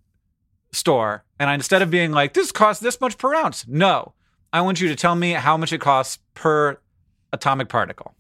store 0.73 1.25
and 1.39 1.51
I, 1.51 1.55
instead 1.55 1.83
of 1.83 1.91
being 1.91 2.13
like 2.13 2.33
this 2.33 2.51
costs 2.53 2.83
this 2.83 3.01
much 3.01 3.19
per 3.19 3.35
ounce, 3.35 3.67
no, 3.69 4.15
I 4.53 4.61
want 4.63 4.81
you 4.81 4.89
to 4.89 4.97
tell 4.97 5.15
me 5.15 5.33
how 5.33 5.57
much 5.57 5.73
it 5.73 5.81
costs 5.81 6.19
per 6.35 6.79
atomic 7.33 7.69
particle. 7.69 8.15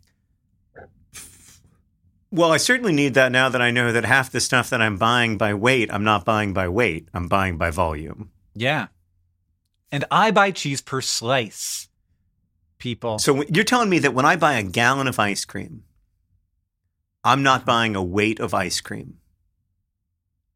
Well, 2.35 2.51
I 2.51 2.57
certainly 2.57 2.93
need 2.93 3.15
that 3.15 3.31
now 3.31 3.49
that 3.49 3.63
I 3.63 3.71
know 3.71 3.93
that 3.93 4.05
half 4.05 4.33
the 4.33 4.41
stuff 4.41 4.69
that 4.71 4.83
I'm 4.83 4.97
buying 4.97 5.39
by 5.39 5.55
weight, 5.55 5.89
I'm 5.93 6.03
not 6.03 6.25
buying 6.25 6.53
by 6.53 6.67
weight. 6.69 7.09
I'm 7.15 7.29
buying 7.29 7.59
by 7.59 7.71
volume. 7.71 8.33
Yeah, 8.55 8.89
and 9.93 10.05
I 10.11 10.33
buy 10.33 10.51
cheese 10.51 10.81
per 10.81 11.01
slice. 11.01 11.89
People, 12.79 13.19
So 13.21 13.45
you're 13.45 13.63
telling 13.65 13.89
me 13.89 14.01
that 14.01 14.15
when 14.15 14.25
I 14.27 14.35
buy 14.37 14.55
a 14.55 14.63
gallon 14.65 15.07
of 15.07 15.19
ice 15.21 15.45
cream, 15.45 15.85
I'm 17.23 17.43
not 17.45 17.65
buying 17.65 17.95
a 17.97 18.03
weight 18.03 18.41
of 18.41 18.53
ice 18.53 18.81
cream. 18.81 19.19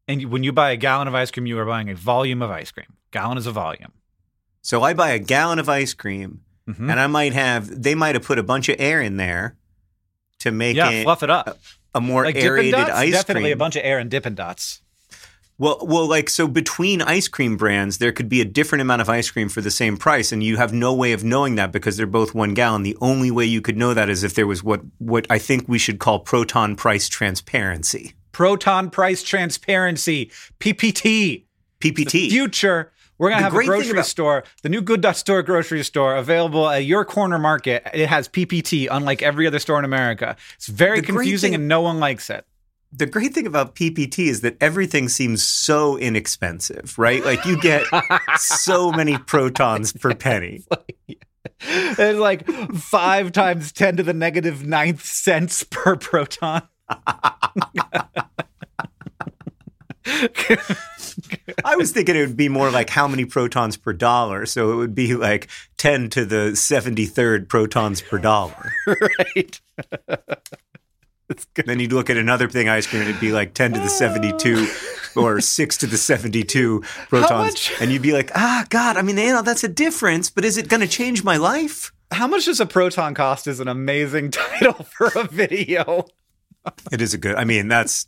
and 0.07 0.25
when 0.31 0.43
you 0.43 0.51
buy 0.51 0.71
a 0.71 0.75
gallon 0.77 1.07
of 1.07 1.15
ice 1.15 1.31
cream, 1.31 1.45
you 1.45 1.57
are 1.59 1.65
buying 1.65 1.89
a 1.89 1.95
volume 1.95 2.41
of 2.41 2.49
ice 2.51 2.71
cream. 2.71 2.87
Gallon 3.11 3.37
is 3.37 3.45
a 3.47 3.51
volume. 3.51 3.93
So 4.61 4.83
I 4.83 4.93
buy 4.93 5.11
a 5.11 5.19
gallon 5.19 5.59
of 5.59 5.69
ice 5.69 5.93
cream, 5.93 6.41
Mhm. 6.67 6.89
and 6.91 6.99
I 6.99 7.07
might 7.07 7.31
have 7.33 7.83
they 7.83 7.95
might 7.95 8.15
have 8.15 8.25
put 8.25 8.37
a 8.37 8.43
bunch 8.43 8.67
of 8.69 8.75
air 8.79 9.01
in 9.01 9.15
there 9.17 9.55
to 10.39 10.51
make 10.51 10.75
Yeah, 10.75 10.89
it 10.89 11.03
fluff 11.03 11.23
it 11.23 11.29
up. 11.29 11.59
a 11.93 12.01
more 12.01 12.23
like 12.25 12.35
aerated 12.35 12.71
Dots, 12.73 12.91
ice 12.91 13.11
definitely 13.11 13.49
cream. 13.49 13.53
a 13.53 13.57
bunch 13.57 13.75
of 13.75 13.81
air 13.85 13.99
and 13.99 14.09
Dippin' 14.09 14.35
Dots. 14.35 14.81
Well, 15.57 15.79
well, 15.81 16.07
like 16.07 16.29
so 16.29 16.47
between 16.47 17.01
ice 17.01 17.27
cream 17.27 17.57
brands, 17.57 17.97
there 17.97 18.13
could 18.13 18.29
be 18.29 18.39
a 18.39 18.45
different 18.45 18.81
amount 18.81 19.01
of 19.01 19.09
ice 19.09 19.29
cream 19.29 19.49
for 19.49 19.59
the 19.59 19.69
same 19.71 19.97
price, 19.97 20.31
and 20.31 20.41
you 20.41 20.55
have 20.55 20.71
no 20.71 20.93
way 20.93 21.11
of 21.11 21.21
knowing 21.25 21.55
that 21.55 21.73
because 21.73 21.97
they're 21.97 22.07
both 22.07 22.33
one 22.33 22.53
gallon. 22.53 22.83
The 22.83 22.95
only 23.01 23.29
way 23.29 23.43
you 23.43 23.59
could 23.59 23.75
know 23.75 23.93
that 23.93 24.09
is 24.09 24.23
if 24.23 24.35
there 24.35 24.47
was 24.47 24.63
what 24.63 24.81
what 24.99 25.27
I 25.29 25.37
think 25.37 25.67
we 25.67 25.77
should 25.77 25.99
call 25.99 26.19
proton 26.19 26.77
price 26.77 27.09
transparency, 27.09 28.13
Proton 28.31 28.89
price 28.89 29.21
transparency, 29.21 30.31
PPT. 30.61 31.43
PPT. 31.81 32.29
Future. 32.29 32.93
We're 33.19 33.29
gonna 33.29 33.41
The 33.41 33.43
have 33.51 33.53
a 33.53 33.65
grocery 33.65 33.91
about- 33.91 34.05
store, 34.07 34.43
the 34.63 34.69
new 34.69 34.81
Good 34.81 35.01
Dot 35.01 35.17
Store 35.17 35.43
grocery 35.43 35.83
store, 35.83 36.15
available 36.15 36.67
at 36.69 36.85
your 36.85 37.05
corner 37.05 37.37
market. 37.37 37.85
It 37.93 38.07
has 38.07 38.27
PPT, 38.27 38.87
unlike 38.89 39.21
every 39.21 39.45
other 39.45 39.59
store 39.59 39.77
in 39.77 39.85
America. 39.85 40.35
It's 40.55 40.67
very 40.67 41.01
The 41.01 41.05
confusing, 41.07 41.51
thing- 41.51 41.55
and 41.55 41.67
no 41.67 41.81
one 41.81 41.99
likes 41.99 42.29
it. 42.29 42.45
the 42.91 43.05
great 43.05 43.35
thing 43.35 43.45
about 43.45 43.75
PPT 43.75 44.29
is 44.29 44.41
that 44.41 44.57
everything 44.59 45.09
seems 45.09 45.43
so 45.43 45.95
inexpensive, 45.97 46.97
right? 46.97 47.23
Like 47.23 47.45
you 47.45 47.59
get 47.61 47.83
so 48.37 48.91
many 48.91 49.15
protons 49.27 49.93
per 49.93 50.15
penny. 50.15 50.63
It's 51.61 52.17
like 52.19 52.47
five 52.73 53.31
times 53.31 53.71
ten 53.73 53.97
to 53.97 54.03
the 54.03 54.13
negative 54.13 54.65
ninth 54.65 55.05
cents 55.05 55.63
per 55.69 55.97
proton. 55.97 56.63
I 61.65 61.75
was 61.75 61.91
thinking 61.91 62.15
it 62.15 62.21
would 62.21 62.37
be 62.37 62.49
more 62.49 62.71
like 62.71 62.89
how 62.89 63.07
many 63.07 63.25
protons 63.25 63.77
per 63.77 63.93
dollar. 63.93 64.45
So 64.45 64.71
it 64.71 64.75
would 64.75 64.95
be 64.95 65.15
like 65.15 65.49
10 65.77 66.09
to 66.11 66.25
the 66.25 66.51
73rd 66.53 67.47
protons 67.47 68.01
per 68.01 68.17
dollar. 68.17 68.73
right. 68.87 69.61
Then 71.65 71.79
you'd 71.79 71.93
look 71.93 72.09
at 72.09 72.17
another 72.17 72.49
thing 72.49 72.69
ice 72.69 72.87
cream 72.87 73.01
and 73.01 73.09
it'd 73.09 73.21
be 73.21 73.31
like 73.31 73.53
10 73.53 73.73
to 73.73 73.79
the 73.79 73.89
72 73.89 74.67
or 75.15 75.39
6 75.39 75.77
to 75.77 75.85
the 75.85 75.97
72 75.97 76.81
protons. 77.09 77.31
much? 77.31 77.71
And 77.79 77.91
you'd 77.91 78.01
be 78.01 78.13
like, 78.13 78.31
ah, 78.35 78.65
God, 78.69 78.97
I 78.97 79.03
mean, 79.03 79.17
you 79.17 79.33
know, 79.33 79.41
that's 79.41 79.63
a 79.63 79.67
difference, 79.67 80.29
but 80.29 80.43
is 80.43 80.57
it 80.57 80.69
going 80.69 80.81
to 80.81 80.87
change 80.87 81.23
my 81.23 81.37
life? 81.37 81.91
How 82.11 82.27
much 82.27 82.45
does 82.45 82.59
a 82.59 82.65
proton 82.65 83.13
cost 83.13 83.45
is 83.45 83.59
an 83.59 83.67
amazing 83.67 84.31
title 84.31 84.83
for 84.83 85.11
a 85.15 85.25
video. 85.25 86.05
It 86.91 87.01
is 87.01 87.13
a 87.13 87.17
good, 87.17 87.35
I 87.35 87.43
mean, 87.43 87.67
that's, 87.67 88.07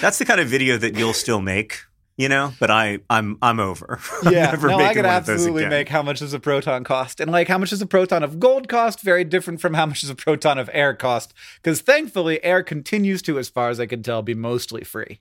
that's 0.00 0.18
the 0.18 0.24
kind 0.24 0.40
of 0.40 0.48
video 0.48 0.76
that 0.76 0.96
you'll 0.96 1.14
still 1.14 1.40
make, 1.40 1.78
you 2.20 2.28
know, 2.28 2.52
but 2.60 2.70
I, 2.70 2.98
I'm, 3.08 3.38
I'm 3.40 3.58
over. 3.58 3.98
I'm 4.22 4.32
Yeah, 4.34 4.50
never 4.50 4.68
no, 4.68 4.76
I 4.76 4.92
could 4.92 5.06
one 5.06 5.16
of 5.16 5.24
those 5.24 5.36
absolutely 5.36 5.66
make 5.66 5.88
how 5.88 6.02
much 6.02 6.18
does 6.18 6.34
a 6.34 6.38
proton 6.38 6.84
cost, 6.84 7.18
and 7.18 7.30
like 7.30 7.48
how 7.48 7.56
much 7.56 7.70
does 7.70 7.80
a 7.80 7.86
proton 7.86 8.22
of 8.22 8.38
gold 8.38 8.68
cost? 8.68 9.00
Very 9.00 9.24
different 9.24 9.62
from 9.62 9.72
how 9.72 9.86
much 9.86 10.02
does 10.02 10.10
a 10.10 10.14
proton 10.14 10.58
of 10.58 10.68
air 10.74 10.92
cost, 10.92 11.32
because 11.56 11.80
thankfully 11.80 12.44
air 12.44 12.62
continues 12.62 13.22
to, 13.22 13.38
as 13.38 13.48
far 13.48 13.70
as 13.70 13.80
I 13.80 13.86
can 13.86 14.02
tell, 14.02 14.20
be 14.20 14.34
mostly 14.34 14.84
free. 14.84 15.20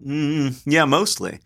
Mm, 0.00 0.62
yeah, 0.64 0.84
mostly. 0.84 1.40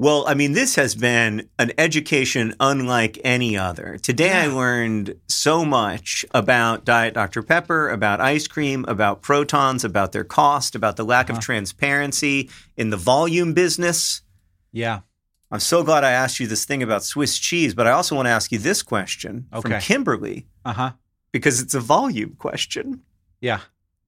Well, 0.00 0.24
I 0.26 0.32
mean, 0.32 0.52
this 0.52 0.76
has 0.76 0.94
been 0.94 1.50
an 1.58 1.72
education 1.76 2.54
unlike 2.58 3.18
any 3.22 3.58
other. 3.58 3.98
Today, 3.98 4.32
I 4.32 4.46
learned 4.46 5.14
so 5.28 5.62
much 5.62 6.24
about 6.30 6.86
Diet 6.86 7.12
Dr. 7.12 7.42
Pepper, 7.42 7.90
about 7.90 8.18
ice 8.18 8.46
cream, 8.48 8.86
about 8.88 9.20
protons, 9.20 9.84
about 9.84 10.12
their 10.12 10.24
cost, 10.24 10.74
about 10.74 10.96
the 10.96 11.04
lack 11.04 11.28
Uh-huh. 11.28 11.36
of 11.36 11.44
transparency 11.44 12.48
in 12.78 12.88
the 12.88 12.96
volume 12.96 13.52
business. 13.52 14.22
Yeah. 14.72 15.00
I'm 15.50 15.60
so 15.60 15.82
glad 15.84 16.02
I 16.02 16.12
asked 16.12 16.40
you 16.40 16.46
this 16.46 16.64
thing 16.64 16.82
about 16.82 17.04
Swiss 17.04 17.38
cheese, 17.38 17.74
but 17.74 17.86
I 17.86 17.90
also 17.90 18.16
want 18.16 18.24
to 18.24 18.30
ask 18.30 18.50
you 18.50 18.58
this 18.58 18.82
question 18.82 19.48
from 19.60 19.78
Kimberly 19.80 20.46
Uh 20.64 20.72
huh. 20.72 20.92
because 21.30 21.60
it's 21.60 21.74
a 21.74 21.80
volume 21.80 22.36
question. 22.38 23.02
Yeah. 23.42 23.60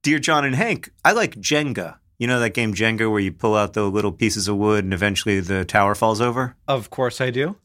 Dear 0.02 0.20
John 0.20 0.46
and 0.46 0.54
Hank, 0.54 0.90
I 1.04 1.12
like 1.12 1.36
Jenga. 1.36 1.96
You 2.22 2.28
know 2.28 2.38
that 2.38 2.50
game 2.50 2.72
Jenga 2.72 3.10
where 3.10 3.18
you 3.18 3.32
pull 3.32 3.56
out 3.56 3.72
the 3.72 3.82
little 3.82 4.12
pieces 4.12 4.46
of 4.46 4.56
wood 4.56 4.84
and 4.84 4.94
eventually 4.94 5.40
the 5.40 5.64
tower 5.64 5.96
falls 5.96 6.20
over? 6.20 6.54
Of 6.68 6.88
course 6.88 7.20
I 7.20 7.30
do. 7.30 7.56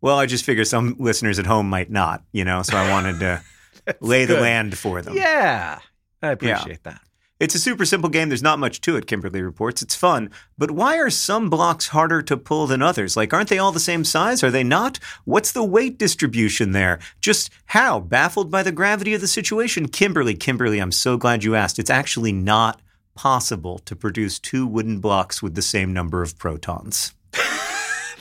Well, 0.00 0.20
I 0.20 0.26
just 0.26 0.44
figure 0.44 0.64
some 0.64 0.94
listeners 1.00 1.40
at 1.40 1.46
home 1.46 1.68
might 1.68 1.90
not, 1.90 2.22
you 2.30 2.44
know, 2.44 2.62
so 2.62 2.76
I 2.76 2.92
wanted 2.92 3.18
to 3.18 3.42
lay 4.00 4.24
the 4.24 4.40
land 4.40 4.78
for 4.78 5.02
them. 5.02 5.16
Yeah. 5.16 5.80
I 6.22 6.28
appreciate 6.28 6.84
that. 6.84 7.00
It's 7.40 7.56
a 7.56 7.58
super 7.58 7.84
simple 7.84 8.08
game. 8.08 8.28
There's 8.28 8.40
not 8.40 8.60
much 8.60 8.80
to 8.82 8.96
it, 8.96 9.08
Kimberly 9.08 9.42
reports. 9.42 9.82
It's 9.82 9.96
fun. 9.96 10.30
But 10.56 10.70
why 10.70 10.96
are 10.98 11.10
some 11.10 11.50
blocks 11.50 11.88
harder 11.88 12.22
to 12.22 12.36
pull 12.36 12.68
than 12.68 12.82
others? 12.82 13.16
Like, 13.16 13.34
aren't 13.34 13.48
they 13.48 13.58
all 13.58 13.72
the 13.72 13.80
same 13.80 14.04
size? 14.04 14.44
Are 14.44 14.50
they 14.52 14.62
not? 14.62 15.00
What's 15.24 15.50
the 15.50 15.64
weight 15.64 15.98
distribution 15.98 16.70
there? 16.70 17.00
Just 17.20 17.50
how? 17.66 17.98
Baffled 17.98 18.48
by 18.48 18.62
the 18.62 18.70
gravity 18.70 19.12
of 19.14 19.20
the 19.20 19.26
situation? 19.26 19.88
Kimberly, 19.88 20.34
Kimberly, 20.34 20.78
I'm 20.78 20.92
so 20.92 21.16
glad 21.16 21.42
you 21.42 21.56
asked. 21.56 21.80
It's 21.80 21.90
actually 21.90 22.30
not 22.30 22.80
possible 23.14 23.78
to 23.80 23.94
produce 23.96 24.38
two 24.38 24.66
wooden 24.66 25.00
blocks 25.00 25.42
with 25.42 25.54
the 25.54 25.62
same 25.62 25.92
number 25.92 26.22
of 26.22 26.38
protons. 26.38 27.12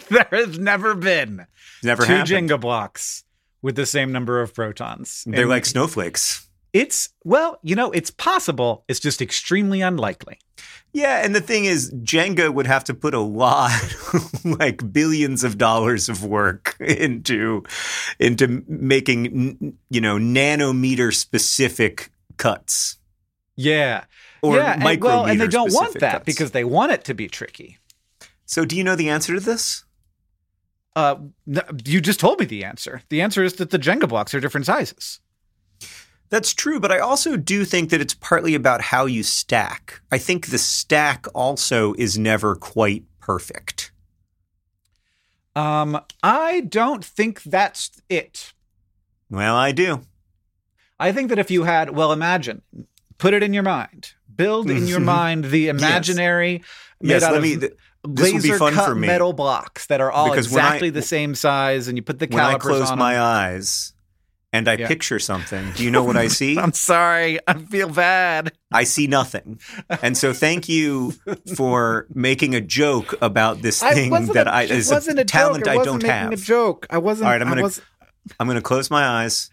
There 0.10 0.28
has 0.32 0.60
never 0.60 0.94
been 0.96 1.48
Never 1.82 2.06
two 2.06 2.12
happened. 2.12 2.50
Jenga 2.50 2.60
blocks 2.60 3.24
with 3.62 3.76
the 3.76 3.86
same 3.86 4.12
number 4.12 4.42
of 4.42 4.54
protons. 4.54 5.24
They're 5.26 5.42
And 5.42 5.50
like 5.50 5.66
snowflakes. 5.66 6.48
it's 6.74 7.10
well, 7.24 7.58
you 7.64 7.76
know, 7.76 7.90
it's 7.92 8.12
possible. 8.12 8.84
It's 8.88 9.00
just 9.00 9.22
extremely 9.22 9.82
unlikely. 9.82 10.38
Yeah, 10.92 11.26
and 11.26 11.34
the 11.34 11.42
thing 11.42 11.66
is, 11.66 11.92
Jenga 12.04 12.54
would 12.54 12.68
have 12.68 12.84
to 12.84 12.94
put 12.94 13.16
a 13.16 13.20
lot, 13.20 13.72
like 14.44 14.94
billions 14.94 15.44
of 15.44 15.58
dollars 15.58 16.10
of 16.10 16.24
work 16.24 16.76
into 16.80 17.64
into 18.20 18.64
making 18.68 19.78
you 19.90 20.02
know 20.02 20.18
nanometer 20.18 21.14
specific 21.16 22.12
cuts 22.38 22.98
Yeah. 23.56 24.04
Or 24.44 24.58
yeah, 24.58 24.74
and, 24.74 25.02
well, 25.02 25.26
and 25.26 25.40
they 25.40 25.48
don't 25.48 25.74
want 25.74 25.94
that 26.02 26.12
cuts. 26.12 26.26
because 26.26 26.52
they 26.52 26.66
want 26.66 26.92
it 26.92 27.06
to 27.06 27.14
be 27.14 27.28
tricky. 27.28 27.80
So, 28.46 28.66
do 28.66 28.76
you 28.76 28.84
know 28.84 28.96
the 28.96 29.10
answer 29.10 29.34
to 29.34 29.40
this? 29.40 29.86
Uh, 30.96 31.16
you 31.86 32.02
just 32.02 32.20
told 32.20 32.40
me 32.40 32.46
the 32.46 32.64
answer. 32.64 33.02
The 33.10 33.22
answer 33.22 33.44
is 33.44 33.54
that 33.54 33.72
the 33.72 33.80
Jenga 33.80 34.08
blocks 34.08 34.36
are 34.36 34.40
different 34.40 34.68
sizes. 34.68 35.22
That's 36.30 36.54
true, 36.54 36.80
but 36.80 36.92
I 36.92 37.00
also 37.00 37.38
do 37.38 37.64
think 37.64 37.90
that 37.90 38.02
it's 38.02 38.14
partly 38.16 38.54
about 38.54 38.82
how 38.82 39.06
you 39.06 39.24
stack. 39.24 40.02
I 40.12 40.18
think 40.18 40.48
the 40.48 40.58
stack 40.58 41.26
also 41.34 41.94
is 41.94 42.18
never 42.18 42.56
quite 42.56 43.06
perfect. 43.20 43.92
Um, 45.56 46.02
I 46.22 46.62
don't 46.62 47.06
think 47.06 47.44
that's 47.44 48.02
it. 48.10 48.54
Well, 49.30 49.56
I 49.56 49.72
do. 49.72 50.02
I 51.00 51.12
think 51.12 51.30
that 51.30 51.40
if 51.40 51.50
you 51.50 51.64
had, 51.64 51.92
well, 51.92 52.12
imagine, 52.12 52.62
put 53.18 53.34
it 53.34 53.44
in 53.44 53.54
your 53.54 53.64
mind, 53.64 54.14
build 54.36 54.70
in 54.70 54.88
your 54.88 54.98
mm-hmm. 54.98 55.06
mind 55.06 55.46
the 55.46 55.68
imaginary 55.70 56.64
made 57.02 57.10
Yes, 57.10 57.24
out 57.24 57.36
of 57.36 57.44
me. 57.44 57.58
th- 57.58 57.74
this 58.06 58.34
will 58.34 58.42
be 58.42 58.50
laser 58.50 58.58
fun 58.58 58.74
cut 58.74 58.86
for 58.90 58.96
me. 58.96 59.08
metal 59.08 59.34
blocks 59.34 59.86
that 59.88 60.02
are 60.02 60.12
all 60.12 60.30
Because 60.30 60.50
when 60.50 60.64
I- 60.64 60.68
exactly 60.68 60.90
the 60.90 61.02
same 61.02 61.36
size, 61.36 61.88
and 61.88 61.98
you 61.98 62.02
put 62.02 62.20
the 62.20 62.28
when 62.28 62.40
I 62.44 62.56
close 62.58 62.90
on 62.92 62.98
my 63.00 63.14
them. 63.14 63.24
eyes 63.24 63.94
and 64.52 64.68
I 64.68 64.74
Yeah. 64.76 64.88
picture 64.88 65.20
something, 65.20 65.72
do 65.76 65.84
you 65.84 65.90
know 65.92 66.04
what 66.04 66.18
I 66.18 66.28
see? 66.40 66.58
I'm 66.60 66.74
sorry, 66.74 67.40
I 67.48 67.54
feel 67.54 67.90
bad. 67.90 68.52
I 68.72 68.84
see 68.84 69.08
nothing. 69.08 69.60
And 70.02 70.18
so, 70.18 70.34
thank 70.34 70.68
you 70.70 71.14
for 71.56 72.08
making 72.14 72.56
a 72.56 72.62
joke 72.62 73.16
about 73.22 73.62
this 73.62 73.82
thing 73.82 74.12
wasn't 74.12 74.34
that 74.34 74.48
a, 74.48 74.54
I 74.54 74.64
is 74.64 74.92
wasn't 74.92 75.20
a 75.20 75.22
a 75.22 75.26
talent 75.26 75.66
joke. 75.66 75.78
I 75.78 75.82
I 75.82 75.86
don't 75.86 76.04
have. 76.04 76.32
a 76.34 76.36
joke. 76.36 76.88
I 76.90 76.98
wasn't. 76.98 77.28
All 77.28 77.32
right, 77.32 77.42
I'm 77.42 77.48
gonna- 77.48 77.62
was, 77.64 77.82
I'm 78.40 78.48
going 78.48 78.56
to 78.58 78.62
close 78.62 78.90
my 78.92 79.06
eyes. 79.24 79.50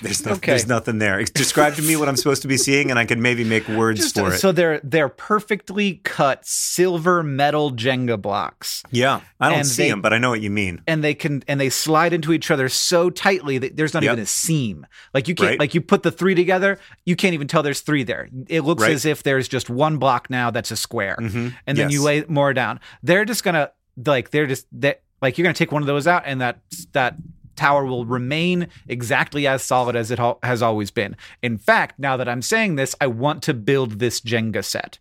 There's, 0.00 0.24
no, 0.24 0.32
Okay. 0.32 0.52
there's 0.52 0.66
nothing 0.66 0.98
there. 0.98 1.22
Describe 1.24 1.74
to 1.74 1.82
me 1.82 1.96
what 1.96 2.08
I'm 2.08 2.16
supposed 2.16 2.42
to 2.42 2.48
be 2.48 2.56
seeing, 2.56 2.90
and 2.90 2.98
I 2.98 3.04
can 3.04 3.20
maybe 3.20 3.42
make 3.44 3.66
words 3.68 4.00
just, 4.00 4.14
for 4.14 4.32
it. 4.32 4.38
so 4.38 4.52
they're 4.52 4.80
they're 4.84 5.08
perfectly 5.08 6.00
cut 6.04 6.46
silver 6.46 7.22
metal 7.22 7.72
Jenga 7.72 8.20
blocks. 8.20 8.82
yeah, 8.90 9.20
I 9.40 9.48
don't 9.50 9.58
and 9.58 9.66
see 9.66 9.84
they- 9.84 9.90
them, 9.90 10.00
but 10.02 10.12
I 10.12 10.18
know 10.18 10.30
what 10.30 10.40
you 10.40 10.50
mean. 10.50 10.80
and 10.86 11.02
they 11.02 11.14
can 11.14 11.42
and 11.48 11.60
they 11.60 11.68
slide 11.68 12.12
into 12.12 12.32
each 12.32 12.50
other 12.50 12.68
so 12.68 13.10
tightly 13.10 13.58
that 13.58 13.76
there's 13.76 13.92
not 13.92 14.02
Yep. 14.02 14.12
even 14.12 14.22
a 14.22 14.26
seam. 14.26 14.86
Like 15.12 15.28
you 15.28 15.34
can't 15.34 15.50
Right. 15.50 15.58
like 15.60 15.74
you 15.74 15.80
put 15.80 16.02
the 16.04 16.12
three 16.12 16.34
together, 16.34 16.78
you 17.04 17.16
can't 17.16 17.34
even 17.34 17.48
tell 17.48 17.62
there's 17.62 17.80
three 17.80 18.04
there. 18.04 18.28
It 18.48 18.60
looks 18.62 18.82
Right. 18.82 18.92
as 18.92 19.04
if 19.04 19.22
there's 19.22 19.48
just 19.48 19.68
one 19.68 19.98
block 19.98 20.30
now 20.30 20.50
that's 20.50 20.70
a 20.70 20.76
square, 20.76 21.16
Mhm. 21.20 21.54
and 21.66 21.76
then 21.78 21.90
you 21.90 22.02
lay 22.02 22.24
more 22.28 22.52
down. 22.54 22.78
They're 23.02 23.24
just 23.24 23.42
gonna 23.44 23.70
like 24.06 24.30
they're 24.30 24.46
just 24.46 24.66
that 24.80 25.02
like 25.22 25.38
you're 25.38 25.44
gonna 25.44 25.54
take 25.54 25.72
one 25.72 25.82
of 25.82 25.86
those 25.86 26.06
out, 26.06 26.22
and 26.26 26.40
that 26.40 26.60
that 26.92 27.16
tower 27.56 27.84
will 27.84 28.06
remain 28.06 28.68
exactly 28.88 29.46
as 29.46 29.62
solid 29.62 29.96
as 29.96 30.10
it 30.10 30.18
has 30.42 30.62
always 30.62 30.90
been. 30.90 31.16
In 31.42 31.58
fact, 31.58 31.98
now 31.98 32.16
that 32.16 32.28
I'm 32.28 32.42
saying 32.42 32.76
this, 32.76 32.94
I 33.00 33.06
want 33.06 33.42
to 33.44 33.54
build 33.54 33.98
this 33.98 34.20
Jenga 34.20 34.64
set. 34.64 34.98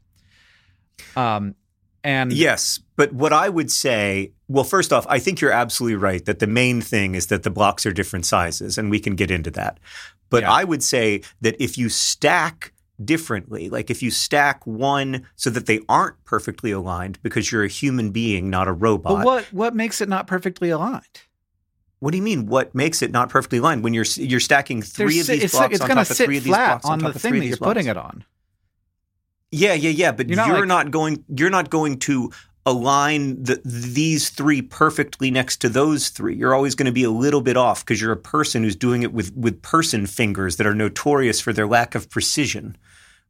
Um, 1.16 1.56
and 2.04 2.32
Yes, 2.32 2.80
but 2.96 3.14
what 3.14 3.34
I 3.34 3.50
would 3.50 3.72
say, 3.72 4.32
well, 4.48 4.64
first 4.64 4.94
off, 4.94 5.06
I 5.10 5.20
think 5.20 5.42
you're 5.42 5.52
absolutely 5.52 5.96
right 5.98 6.24
that 6.26 6.40
the 6.40 6.48
main 6.48 6.82
thing 6.82 7.16
is 7.16 7.28
that 7.28 7.44
the 7.44 7.50
blocks 7.50 7.86
are 7.86 7.92
different 7.92 8.26
sizes, 8.26 8.78
and 8.78 8.90
we 8.92 9.00
can 9.00 9.16
get 9.16 9.32
into 9.32 9.52
that. 9.52 9.80
But 10.30 10.44
Yeah. 10.44 10.52
I 10.52 10.64
would 10.64 10.84
say 10.84 11.22
that 11.42 11.56
if 11.62 11.78
you 11.78 11.90
stack 11.90 12.74
differently, 13.04 13.70
like 13.70 13.90
if 13.90 14.02
you 14.02 14.12
stack 14.12 14.66
one 14.66 15.26
so 15.36 15.50
that 15.50 15.66
they 15.66 15.82
aren't 15.90 16.24
perfectly 16.24 16.72
aligned 16.72 17.22
because 17.22 17.52
you're 17.52 17.64
a 17.64 17.68
human 17.68 18.12
being, 18.12 18.50
not 18.50 18.68
a 18.68 18.72
robot. 18.74 19.18
but 19.18 19.26
what 19.26 19.44
what 19.52 19.76
makes 19.76 20.00
it 20.00 20.08
not 20.08 20.28
perfectly 20.28 20.70
aligned? 20.70 21.22
What 22.00 22.12
do 22.12 22.18
you 22.18 22.24
mean? 22.24 22.46
What 22.48 22.76
makes 22.76 23.02
it 23.02 23.12
not 23.12 23.30
perfectly 23.30 23.60
aligned 23.60 23.84
when 23.84 23.94
you're 23.94 24.06
you're 24.16 24.40
stacking 24.40 24.82
three 24.82 25.16
There's 25.16 25.30
of 25.30 25.34
these 25.34 25.44
it's, 25.46 25.54
blocks 25.54 25.74
it's 25.76 25.82
on 25.82 25.90
top 25.90 26.10
of 26.10 26.18
three 26.18 26.38
of 26.38 26.44
these 26.44 26.54
blocks 26.54 26.86
on 26.86 27.00
top 27.00 27.12
the 27.12 27.16
of 27.16 27.22
thing 27.22 27.32
three 27.32 27.40
that 27.40 27.46
you're 27.48 27.58
blocks? 27.58 27.70
putting 27.70 27.88
it 27.88 27.98
on. 27.98 28.26
Yeah, 29.52 29.74
yeah, 29.74 29.92
yeah. 29.92 30.12
But 30.12 30.28
You're 30.28 30.46
you're, 30.46 30.66
not 30.66 30.86
not, 30.86 30.92
going. 30.92 31.24
You're 31.30 31.50
not 31.50 31.70
going 31.70 32.00
to 32.00 32.32
align 32.66 33.44
the, 33.44 33.62
these 33.64 34.30
three 34.30 34.62
perfectly 34.62 35.30
next 35.32 35.58
to 35.58 35.70
those 35.70 36.10
three. 36.10 36.36
You're 36.36 36.54
always 36.54 36.76
going 36.76 36.88
to 36.88 36.92
be 36.92 37.04
a 37.04 37.12
little 37.12 37.42
bit 37.42 37.56
off 37.56 37.86
because 37.86 38.02
you're 38.02 38.12
a 38.12 38.18
person 38.18 38.64
who's 38.64 38.76
doing 38.76 39.04
it 39.04 39.14
with 39.14 39.34
with 39.36 39.62
person 39.62 40.08
fingers 40.08 40.58
that 40.58 40.68
are 40.68 40.76
notorious 40.76 41.40
for 41.40 41.54
their 41.54 41.68
lack 41.68 41.96
of 41.96 42.10
precision, 42.10 42.76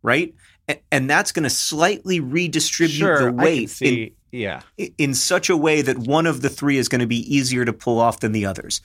right? 0.01 0.34
And, 0.67 0.80
and 0.91 1.10
that's 1.10 1.32
going 1.32 1.43
to 1.43 1.49
slightly 1.49 2.19
redistribute 2.19 2.97
Sure, 2.97 3.19
the 3.19 3.25
I 3.25 3.30
can 3.30 3.38
weight 3.38 3.69
see. 3.69 4.13
Yeah, 4.36 4.62
in, 4.98 5.13
such 5.13 5.50
a 5.50 5.58
way 5.58 5.82
that 5.82 5.98
one 5.98 6.26
of 6.26 6.41
the 6.41 6.50
three 6.50 6.78
is 6.78 6.89
going 6.89 7.02
to 7.02 7.08
be 7.08 7.36
easier 7.36 7.65
to 7.65 7.74
pull 7.74 8.00
off 8.00 8.19
than 8.19 8.32
the 8.32 8.45
others. 8.45 8.82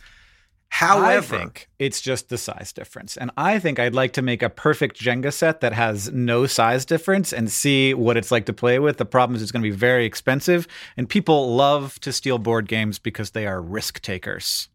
However, 0.69 1.35
I 1.35 1.39
think 1.39 1.69
it's 1.81 2.01
just 2.01 2.29
the 2.29 2.39
size 2.39 2.73
difference, 2.73 3.17
and 3.17 3.33
I 3.37 3.59
think 3.59 3.81
I'd 3.81 3.95
like 3.95 4.13
to 4.13 4.23
make 4.23 4.41
a 4.41 4.49
perfect 4.49 5.01
Jenga 5.01 5.33
set 5.33 5.61
that 5.63 5.73
has 5.73 6.13
no 6.13 6.47
size 6.47 6.85
difference 6.85 7.33
and 7.33 7.51
see 7.51 7.93
what 7.93 8.17
it's 8.17 8.31
like 8.31 8.47
to 8.47 8.53
play 8.53 8.79
with. 8.79 8.97
The 8.97 9.05
problem 9.05 9.35
is 9.35 9.43
it's 9.43 9.51
going 9.51 9.65
to 9.65 9.69
be 9.69 9.77
very 9.77 10.07
expensive, 10.07 10.69
and 10.97 11.09
people 11.09 11.57
love 11.57 11.99
to 12.01 12.13
steal 12.13 12.39
board 12.39 12.69
games 12.69 13.01
because 13.01 13.33
they 13.33 13.49
are 13.49 13.61
risk 13.61 14.01
takers. 14.01 14.69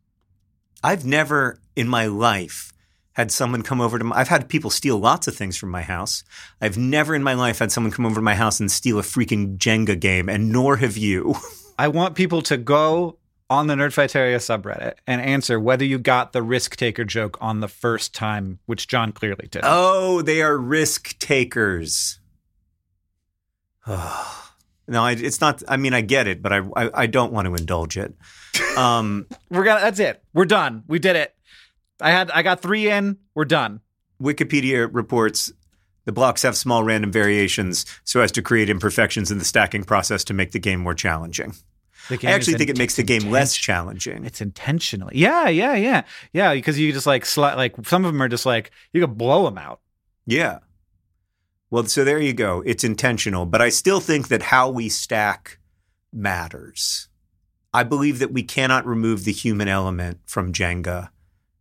I've 0.84 1.06
never 1.06 1.60
in 1.78 1.88
my 1.88 2.08
life 2.08 2.74
had 3.16 3.32
someone 3.32 3.64
come 3.64 3.82
over 3.82 3.98
to 3.98 4.04
my 4.04 4.18
I've 4.18 4.28
had 4.28 4.48
people 4.50 4.70
steal 4.70 4.98
lots 4.98 5.28
of 5.28 5.36
things 5.36 5.58
from 5.58 5.70
my 5.70 5.82
house. 5.82 6.24
I've 6.62 6.78
never 6.78 7.16
in 7.16 7.24
my 7.24 7.34
life 7.34 7.60
had 7.60 7.72
someone 7.72 7.92
come 7.92 8.06
over 8.06 8.16
to 8.16 8.22
my 8.22 8.36
house 8.36 8.60
and 8.60 8.72
steal 8.72 9.00
a 9.00 9.02
freaking 9.02 9.58
Jenga 9.58 10.00
game, 10.00 10.30
and 10.30 10.52
nor 10.52 10.78
have 10.78 10.98
you. 10.98 11.36
I 11.80 11.88
want 11.88 12.16
people 12.16 12.42
to 12.44 12.58
go 12.58 13.18
on 13.50 13.68
the 13.68 13.76
Nerdfighteria 13.76 14.38
subreddit 14.38 14.96
and 15.06 15.22
answer 15.22 15.60
whether 15.60 15.86
you 15.86 16.00
got 16.00 16.34
the 16.34 16.42
risk 16.42 16.76
taker 16.78 17.06
joke 17.06 17.38
on 17.42 17.60
the 17.60 17.68
first 17.68 18.14
time, 18.14 18.60
which 18.66 18.88
John 18.88 19.12
clearly 19.12 19.48
did. 19.50 19.62
oh, 19.64 20.22
they 20.22 20.42
are 20.42 20.58
risk 20.58 21.18
takers. 21.20 22.20
no, 23.88 23.96
I, 24.90 25.12
it's 25.12 25.40
not. 25.40 25.62
I 25.68 25.78
mean, 25.78 25.94
I 25.94 26.02
get 26.02 26.28
it, 26.28 26.42
but 26.42 26.52
I, 26.52 26.62
I 26.76 26.90
I 26.94 27.08
don't 27.08 27.32
want 27.32 27.48
to 27.48 27.56
indulge 27.56 27.98
it. 27.98 28.14
Um, 28.76 29.28
We're 29.50 29.64
gonna. 29.64 29.82
That's 29.82 30.00
it. 30.00 30.24
We're 30.34 30.46
done. 30.46 30.84
We 30.88 31.00
did 31.00 31.16
it. 31.16 31.35
I 32.02 32.12
had. 32.12 32.32
I 32.32 32.42
got 32.42 32.62
three 32.62 32.90
in. 32.90 33.18
We're 33.34 33.46
done. 33.46 33.82
Wikipedia 34.22 34.90
reports 34.92 35.52
the 36.06 36.12
blocks 36.12 36.44
have 36.44 36.56
small 36.56 36.84
random 36.84 37.12
variations 37.12 37.86
so 38.04 38.22
as 38.22 38.32
to 38.34 38.42
create 38.42 38.70
imperfections 38.70 39.32
in 39.32 39.40
the 39.40 39.46
stacking 39.46 39.84
process 39.84 40.24
to 40.26 40.34
make 40.34 40.52
the 40.52 40.60
game 40.60 40.80
more 40.80 40.94
challenging. 40.94 41.54
The 42.10 42.20
I 42.28 42.32
actually 42.32 42.58
think 42.58 42.70
it 42.70 42.78
makes 42.78 42.96
the 42.96 43.04
game 43.04 43.32
less 43.32 43.56
challenging. 43.56 44.26
It's 44.26 44.40
intentionally. 44.40 45.18
Yeah, 45.18 45.50
yeah, 45.50 45.74
yeah, 45.74 46.04
yeah. 46.34 46.54
Because 46.54 46.78
you 46.78 46.94
just 46.94 47.08
like 47.08 47.24
sli- 47.24 47.56
like 47.56 47.74
some 47.88 48.06
of 48.06 48.14
them 48.14 48.22
are 48.22 48.30
just 48.30 48.46
like 48.46 48.70
you 48.94 49.02
could 49.02 49.18
blow 49.18 49.46
them 49.46 49.58
out. 49.58 49.82
Yeah. 50.28 50.60
Well, 51.72 51.86
so 51.86 52.04
there 52.04 52.20
you 52.20 52.34
go. 52.34 52.62
It's 52.64 52.84
intentional, 52.84 53.48
but 53.48 53.62
I 53.62 53.70
still 53.70 54.00
think 54.00 54.28
that 54.28 54.44
how 54.44 54.70
we 54.70 54.88
stack 54.88 55.58
matters. 56.14 57.10
I 57.74 57.84
believe 57.84 58.20
that 58.20 58.32
we 58.32 58.44
cannot 58.44 58.86
remove 58.86 59.26
the 59.26 59.34
human 59.34 59.68
element 59.68 60.20
from 60.26 60.54
Jenga, 60.54 61.10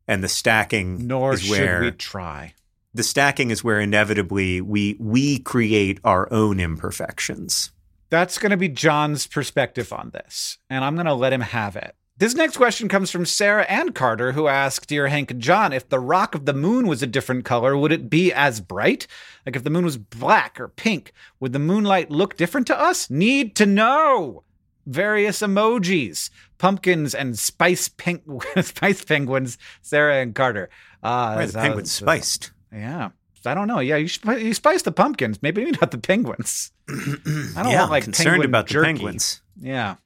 and 0.07 0.23
the 0.23 0.29
stacking 0.29 1.07
Nor 1.07 1.35
is 1.35 1.43
should 1.43 1.51
where 1.51 1.81
we 1.81 1.91
try. 1.93 2.55
the 2.93 3.03
stacking 3.03 3.51
is 3.51 3.65
where 3.65 3.81
inevitably 3.81 4.61
we 4.61 4.97
we 4.99 5.39
create 5.39 6.01
our 6.05 6.33
own 6.33 6.61
imperfections. 6.61 7.71
That's 8.11 8.39
going 8.39 8.51
to 8.51 8.57
be 8.57 8.69
John's 8.69 9.27
perspective 9.27 9.93
on 9.93 10.11
this, 10.11 10.59
and 10.71 10.85
I'm 10.85 10.95
going 10.95 11.07
to 11.07 11.15
let 11.15 11.33
him 11.33 11.41
have 11.41 11.75
it. 11.75 11.97
This 12.17 12.37
next 12.37 12.57
question 12.59 12.89
comes 12.89 13.11
from 13.11 13.27
Sarah 13.27 13.67
and 13.69 13.93
Carter, 13.93 14.31
who 14.33 14.47
asked 14.47 14.87
Dear 14.89 15.09
Hank 15.09 15.33
and 15.33 15.43
John, 15.43 15.73
if 15.73 15.89
the 15.89 15.99
rock 15.99 16.37
of 16.37 16.45
the 16.45 16.53
moon 16.55 16.87
was 16.87 17.03
a 17.03 17.09
different 17.09 17.45
color, 17.45 17.77
would 17.77 17.91
it 17.91 18.09
be 18.09 18.33
as 18.33 18.61
bright? 18.61 19.09
Like 19.45 19.57
if 19.57 19.65
the 19.65 19.71
moon 19.71 19.85
was 19.85 19.97
black 19.97 20.61
or 20.61 20.69
pink, 20.69 21.13
would 21.41 21.53
the 21.53 21.59
moonlight 21.59 22.13
look 22.13 22.37
different 22.37 22.69
to 22.69 22.81
us? 22.81 23.11
Need 23.11 23.57
to 23.57 23.67
know. 23.67 24.45
Various 24.87 25.41
emojis, 25.41 26.31
pumpkins, 26.65 27.15
and 27.15 27.39
spice, 27.39 27.89
peng- 27.89 28.41
spice 28.63 29.05
penguins, 29.05 29.59
Sarah 29.83 30.17
and 30.23 30.35
Carter. 30.35 30.71
Uh, 31.03 31.35
Why 31.35 31.47
the 31.47 31.53
penguin's 31.53 31.93
so- 31.93 32.05
spiced? 32.07 32.53
Yeah. 32.73 33.11
I 33.47 33.53
don't 33.53 33.69
know. 33.69 33.81
Yeah, 33.81 33.97
you, 33.97 34.09
sp- 34.09 34.41
you 34.41 34.55
spice 34.55 34.81
the 34.81 34.93
pumpkins, 34.93 35.43
maybe 35.43 35.71
not 35.81 35.91
the 35.91 35.99
penguins. 35.99 36.73
I 36.89 36.95
don't 36.95 37.71
yeah, 37.71 37.81
want 37.81 37.91
like 37.91 38.05
concerned 38.05 38.43
about 38.43 38.67
jerky. 38.67 38.81
the 38.81 38.87
penguins. 38.95 39.43
Yeah. 39.61 39.97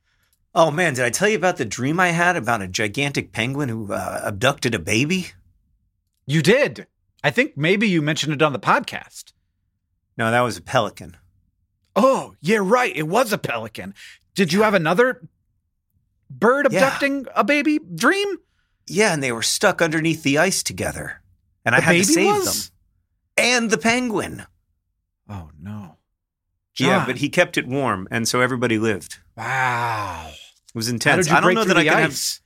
Oh 0.57 0.73
man, 0.73 0.95
did 0.95 1.05
I 1.05 1.11
tell 1.11 1.29
you 1.29 1.37
about 1.37 1.57
the 1.57 1.65
dream 1.65 2.01
I 2.01 2.09
had 2.09 2.35
about 2.35 2.63
a 2.63 2.67
gigantic 2.67 3.31
penguin 3.31 3.69
who 3.69 3.93
uh, 3.93 4.23
abducted 4.25 4.75
a 4.75 4.81
baby? 4.81 5.29
You 6.27 6.43
did. 6.43 6.89
I 7.23 7.31
think 7.31 7.57
maybe 7.57 7.89
you 7.89 8.03
mentioned 8.03 8.33
it 8.33 8.43
on 8.43 8.53
the 8.53 8.59
podcast. 8.59 9.33
No, 10.17 10.33
that 10.33 10.41
was 10.41 10.57
a 10.57 10.63
pelican. 10.63 11.17
Oh, 11.95 12.35
yeah, 12.41 12.59
right. 12.61 12.95
It 12.97 13.07
was 13.07 13.33
a 13.33 13.39
pelican. 13.39 13.95
Did 14.35 14.53
you 14.53 14.63
have 14.63 14.75
another 14.75 15.29
bird 16.31 16.67
Yeah. 16.71 16.79
abducting 16.79 17.27
a 17.35 17.45
baby 17.45 17.79
dream? 17.95 18.37
Yeah, 18.87 19.13
and 19.13 19.23
they 19.23 19.33
were 19.33 19.43
stuck 19.43 19.83
underneath 19.83 20.23
the 20.23 20.39
ice 20.39 20.63
together, 20.63 21.23
and 21.65 21.75
I 21.75 21.79
The 21.81 21.85
had 21.85 21.93
to 21.93 22.05
save 22.05 22.27
was? 22.37 22.69
them. 22.69 22.75
And 23.37 23.71
the 23.71 23.79
penguin. 23.79 24.47
Oh, 25.29 25.51
no. 25.61 25.97
Yeah, 26.79 27.05
but 27.07 27.17
he 27.19 27.29
kept 27.29 27.59
it 27.59 27.67
warm, 27.67 28.07
and 28.11 28.27
so 28.29 28.41
everybody 28.41 28.79
lived. 28.79 29.19
Wow. 29.37 30.29
It 30.31 30.75
was 30.75 30.89
intense. 30.89 31.31
I 31.31 31.41
don't 31.41 31.55
know 31.55 31.65
that 31.65 31.77
I 31.77 31.85
can 31.85 31.93
ice? 32.05 32.41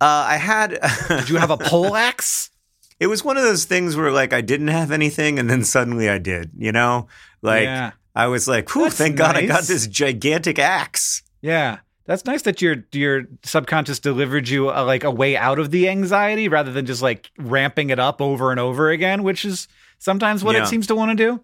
have. 0.00 0.08
Uh, 0.08 0.24
I 0.28 0.36
had. 0.36 0.78
Did 1.08 1.28
you 1.28 1.36
have 1.36 1.50
a 1.50 1.56
poleaxe? 1.56 2.50
It 2.98 3.08
was 3.08 3.22
one 3.22 3.36
of 3.36 3.42
those 3.42 3.66
things 3.66 3.94
where 3.94 4.10
like 4.10 4.32
I 4.32 4.40
didn't 4.40 4.68
have 4.68 4.90
anything, 4.90 5.38
and 5.38 5.50
then 5.50 5.64
suddenly 5.64 6.08
I 6.08 6.16
did. 6.16 6.52
You 6.56 6.72
know, 6.72 7.08
like 7.42 7.64
yeah. 7.64 7.90
I 8.14 8.26
was 8.28 8.48
like, 8.48 8.74
"Whew, 8.74 8.88
thank 8.88 9.16
God 9.16 9.36
I 9.36 9.44
got 9.44 9.64
this 9.64 9.86
gigantic 9.86 10.58
axe." 10.58 11.22
Yeah. 11.42 11.80
That's 12.06 12.24
nice 12.24 12.42
that 12.42 12.62
your 12.62 12.76
your 12.92 13.22
subconscious 13.42 13.98
delivered 13.98 14.48
you 14.48 14.70
a, 14.70 14.82
like 14.84 15.02
a 15.04 15.10
way 15.10 15.36
out 15.36 15.58
of 15.58 15.70
the 15.70 15.88
anxiety 15.88 16.48
rather 16.48 16.70
than 16.72 16.86
just 16.86 17.02
like 17.02 17.30
ramping 17.38 17.90
it 17.90 17.98
up 17.98 18.20
over 18.22 18.50
and 18.52 18.60
over 18.60 18.90
again, 18.90 19.22
which 19.24 19.44
is 19.44 19.66
sometimes 19.98 20.44
what 20.44 20.54
Yeah. 20.54 20.62
it 20.62 20.66
seems 20.68 20.86
to 20.86 20.94
want 20.94 21.16
to 21.16 21.16
do. 21.16 21.40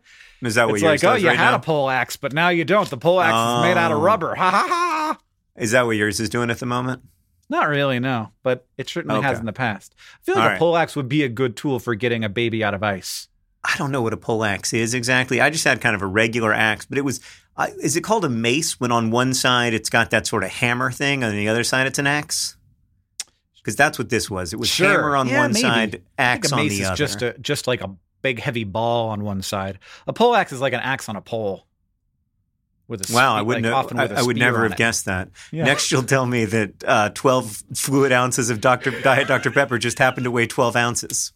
Is 0.47 0.55
that 0.57 0.67
what? 0.67 0.75
It's 0.75 0.83
yours 0.83 1.03
like, 1.03 1.13
oh, 1.13 1.17
you 1.17 1.29
right 1.29 1.37
had 1.37 1.51
now? 1.51 1.57
a 1.57 1.61
pole 1.61 1.91
axe, 1.91 2.17
but 2.17 2.33
now 2.33 2.49
you 2.49 2.65
don't. 2.65 2.89
The 2.89 2.97
pole 2.97 3.21
axe 3.21 3.59
is 3.61 3.69
made 3.69 3.77
out 3.81 3.93
of 3.93 3.99
Oh. 3.99 4.03
rubber. 4.03 4.35
Ha 4.35 4.51
ha 4.51 4.67
ha. 4.69 5.19
Is 5.57 5.73
that 5.73 5.85
what 5.87 5.97
yours 5.97 6.19
is 6.21 6.29
doing 6.31 6.51
at 6.51 6.59
the 6.59 6.67
moment? 6.67 7.03
Not 7.49 7.69
really, 7.69 7.99
no, 7.99 8.31
but 8.43 8.67
it 8.79 8.89
certainly 8.89 9.21
has 9.21 9.39
in 9.39 9.45
the 9.47 9.53
past. 9.53 9.95
I 9.99 10.25
feel 10.25 10.35
like 10.37 10.43
All 10.43 10.49
a 10.49 10.53
right. 10.53 10.59
pole 10.59 10.77
axe 10.77 10.97
would 10.97 11.09
be 11.09 11.23
a 11.23 11.29
good 11.29 11.57
tool 11.57 11.79
for 11.81 11.95
getting 11.95 12.25
a 12.25 12.29
baby 12.31 12.65
out 12.65 12.73
of 12.73 12.83
ice. 12.83 13.29
I 13.65 13.77
don't 13.79 13.93
know 13.93 14.03
what 14.03 14.13
a 14.13 14.17
pole 14.17 14.45
axe 14.45 14.73
is 14.73 14.93
exactly. 14.95 15.41
I 15.41 15.49
just 15.51 15.65
had 15.65 15.81
kind 15.81 15.95
of 15.95 16.03
a 16.03 16.07
regular 16.07 16.53
axe, 16.53 16.85
but 16.87 16.99
it 16.99 17.03
was. 17.05 17.21
Uh, 17.57 17.69
is 17.83 17.97
it 17.97 18.01
called 18.03 18.25
a 18.25 18.29
mace 18.31 18.81
when 18.81 18.91
on 18.91 19.11
one 19.11 19.35
side 19.35 19.75
it's 19.75 19.91
got 19.91 20.11
that 20.11 20.27
sort 20.27 20.43
of 20.43 20.51
hammer 20.51 20.91
thing, 20.91 21.23
and 21.23 21.31
on 21.33 21.37
the 21.37 21.49
other 21.49 21.63
side 21.65 21.87
it's 21.87 21.99
an 21.99 22.07
axe? 22.07 22.57
Because 23.57 23.77
that's 23.77 23.99
what 23.99 24.09
this 24.09 24.29
was. 24.31 24.53
It 24.53 24.59
was 24.59 24.69
Sure. 24.69 24.89
hammer 24.89 25.17
on 25.17 25.29
Yeah, 25.29 25.39
one 25.39 25.53
maybe. 25.53 25.61
side, 25.63 26.03
axe 26.19 26.51
on 26.51 26.59
mace 26.61 26.73
the 26.73 26.81
is 26.83 26.87
other. 26.89 26.97
just 26.97 27.23
a 27.23 27.39
just 27.39 27.67
like 27.69 27.81
a 27.83 27.95
big 28.23 28.41
heavy 28.41 28.65
ball 28.65 29.11
on 29.11 29.23
one 29.23 29.43
side. 29.43 29.79
A 30.07 30.13
pole 30.13 30.35
axe 30.35 30.53
is 30.53 30.61
like 30.61 30.73
an 30.73 30.81
axe 30.81 31.09
on 31.09 31.15
a 31.17 31.21
pole. 31.21 31.67
With 32.89 33.09
a 33.09 33.15
wow, 33.15 33.37
I 33.37 33.43
wouldn't. 33.43 33.65
like, 33.65 33.73
have, 33.75 33.85
often 33.85 33.99
I, 34.01 34.03
with 34.05 34.13
a 34.13 34.17
I 34.19 34.23
would 34.23 34.37
never 34.37 34.65
have 34.65 34.73
it. 34.73 34.79
guessed 34.79 35.05
that. 35.05 35.29
Yeah. 35.53 35.65
Next, 35.65 35.93
you'll 35.93 36.03
tell 36.03 36.27
me 36.27 36.45
that 36.47 36.85
uh, 36.85 37.11
twelve 37.11 37.63
fluid 37.75 38.11
ounces 38.13 38.51
of 38.51 38.61
Dr. 38.61 39.01
Diet 39.03 39.29
Dr 39.29 39.51
Pepper 39.53 39.79
just 39.79 39.99
happened 39.99 40.25
to 40.25 40.31
weigh 40.33 40.47
twelve 40.49 40.75
ounces. 40.75 41.33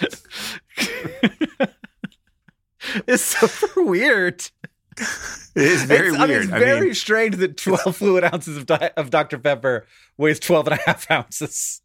It's 3.08 3.22
super 3.24 3.82
weird. 3.84 4.40
It 4.98 5.62
is 5.62 5.82
very 5.84 6.08
it's, 6.08 6.16
I 6.16 6.20
mean, 6.20 6.28
weird. 6.28 6.44
it's 6.44 6.52
I 6.52 6.58
very 6.58 6.80
mean, 6.86 6.94
strange 6.94 7.36
that 7.36 7.56
12 7.56 7.96
fluid 7.98 8.24
ounces 8.24 8.56
of, 8.56 8.66
di- 8.66 8.90
of 8.96 9.10
Dr. 9.10 9.38
Pepper 9.38 9.86
weighs 10.16 10.38
12 10.38 10.68
and 10.68 10.78
a 10.78 10.82
half 10.86 11.10
ounces. 11.10 11.82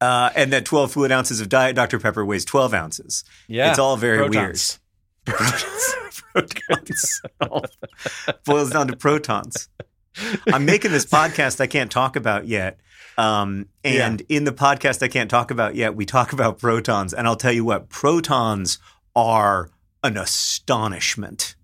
uh, 0.00 0.30
and 0.34 0.52
that 0.52 0.64
twelve 0.64 0.92
fluid 0.92 1.12
ounces 1.12 1.40
of 1.40 1.48
Diet 1.48 1.76
Dr 1.76 1.98
Pepper 1.98 2.24
weighs 2.24 2.44
twelve 2.44 2.72
ounces. 2.74 3.24
Yeah. 3.48 3.70
It's 3.70 3.78
all 3.78 3.96
very 3.96 4.18
Protons. 4.18 4.78
protons. 5.24 7.20
All 7.40 7.64
boils 8.44 8.70
down 8.70 8.88
to 8.88 8.96
protons. 8.96 9.68
I'm 10.52 10.64
making 10.64 10.92
this 10.92 11.04
podcast 11.06 11.60
I 11.60 11.66
can't 11.66 11.90
talk 11.90 12.14
about 12.16 12.46
yet. 12.46 12.78
Um, 13.18 13.68
and 13.84 14.20
in 14.28 14.44
the 14.44 14.52
podcast 14.52 15.02
I 15.02 15.08
can't 15.08 15.30
talk 15.30 15.50
about 15.50 15.74
yet, 15.74 15.94
we 15.96 16.04
talk 16.04 16.32
about 16.32 16.58
protons. 16.58 17.14
And 17.14 17.26
I'll 17.26 17.36
tell 17.36 17.52
you 17.52 17.64
what, 17.64 17.88
protons 17.88 18.78
are 19.14 19.70
an 20.04 20.16
astonishment. 20.16 21.54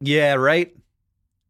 Yeah, 0.00 0.34
right? 0.34 0.74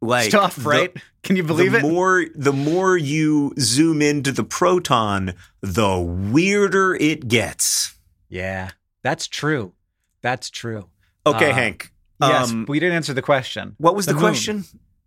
Like 0.03 0.31
Stuff, 0.31 0.57
the- 0.57 0.63
right? 0.69 0.97
Can 1.23 1.37
you 1.37 1.43
believe 1.43 1.73
the 1.73 1.79
it? 1.79 1.83
More 1.83 2.25
the 2.35 2.53
more 2.55 2.97
you 2.97 3.53
zoom 3.59 4.01
into 4.01 4.33
the 4.33 4.45
proton, 4.45 5.35
the 5.61 5.99
weirder 6.01 6.95
it 6.95 7.29
gets. 7.29 7.95
yeah, 8.31 8.71
that's 9.03 9.27
true. 9.27 9.73
That's 10.23 10.49
true. 10.51 10.89
Okay, 11.27 11.51
Uh, 11.51 11.55
Hank. 11.55 11.93
Yes, 12.23 12.51
um, 12.51 12.65
we 12.69 12.81
didn't 12.81 12.97
answer 12.97 13.13
the 13.15 13.23
question. 13.23 13.75
what 13.79 13.95
was 13.95 14.07
the, 14.07 14.13
moon. 14.15 14.21
question? 14.23 14.65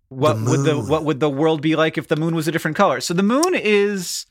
What 0.09 0.33
The 0.33 0.51
would 0.51 0.59
the 0.63 0.79
what 0.79 1.03
would 1.05 1.19
the 1.19 1.29
world 1.29 1.61
be 1.63 1.75
like 1.75 1.97
if 1.97 2.07
the 2.07 2.15
moon 2.15 2.35
was 2.35 2.47
a 2.47 2.51
different 2.51 2.77
color? 2.77 3.01
So 3.01 3.15
the 3.15 3.23
moon 3.23 3.55
is, 3.55 4.27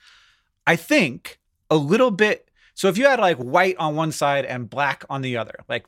I 0.66 0.76
think, 0.76 1.38
a 1.70 1.76
little 1.76 2.10
bit. 2.10 2.48
So 2.74 2.88
if 2.88 2.96
you 2.98 3.06
had 3.06 3.18
like 3.20 3.36
white 3.38 3.76
on 3.78 3.96
one 3.96 4.12
side 4.12 4.44
and 4.44 4.68
black 4.68 5.04
on 5.10 5.22
the 5.22 5.36
other, 5.36 5.54
like 5.68 5.86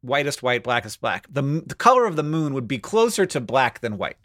whitest 0.00 0.42
white, 0.42 0.62
blackest 0.62 1.00
black, 1.00 1.26
the 1.30 1.42
the 1.66 1.74
color 1.74 2.06
of 2.06 2.16
the 2.16 2.22
moon 2.22 2.54
would 2.54 2.68
be 2.68 2.78
closer 2.78 3.26
to 3.26 3.40
black 3.40 3.80
than 3.80 3.98
white. 3.98 4.16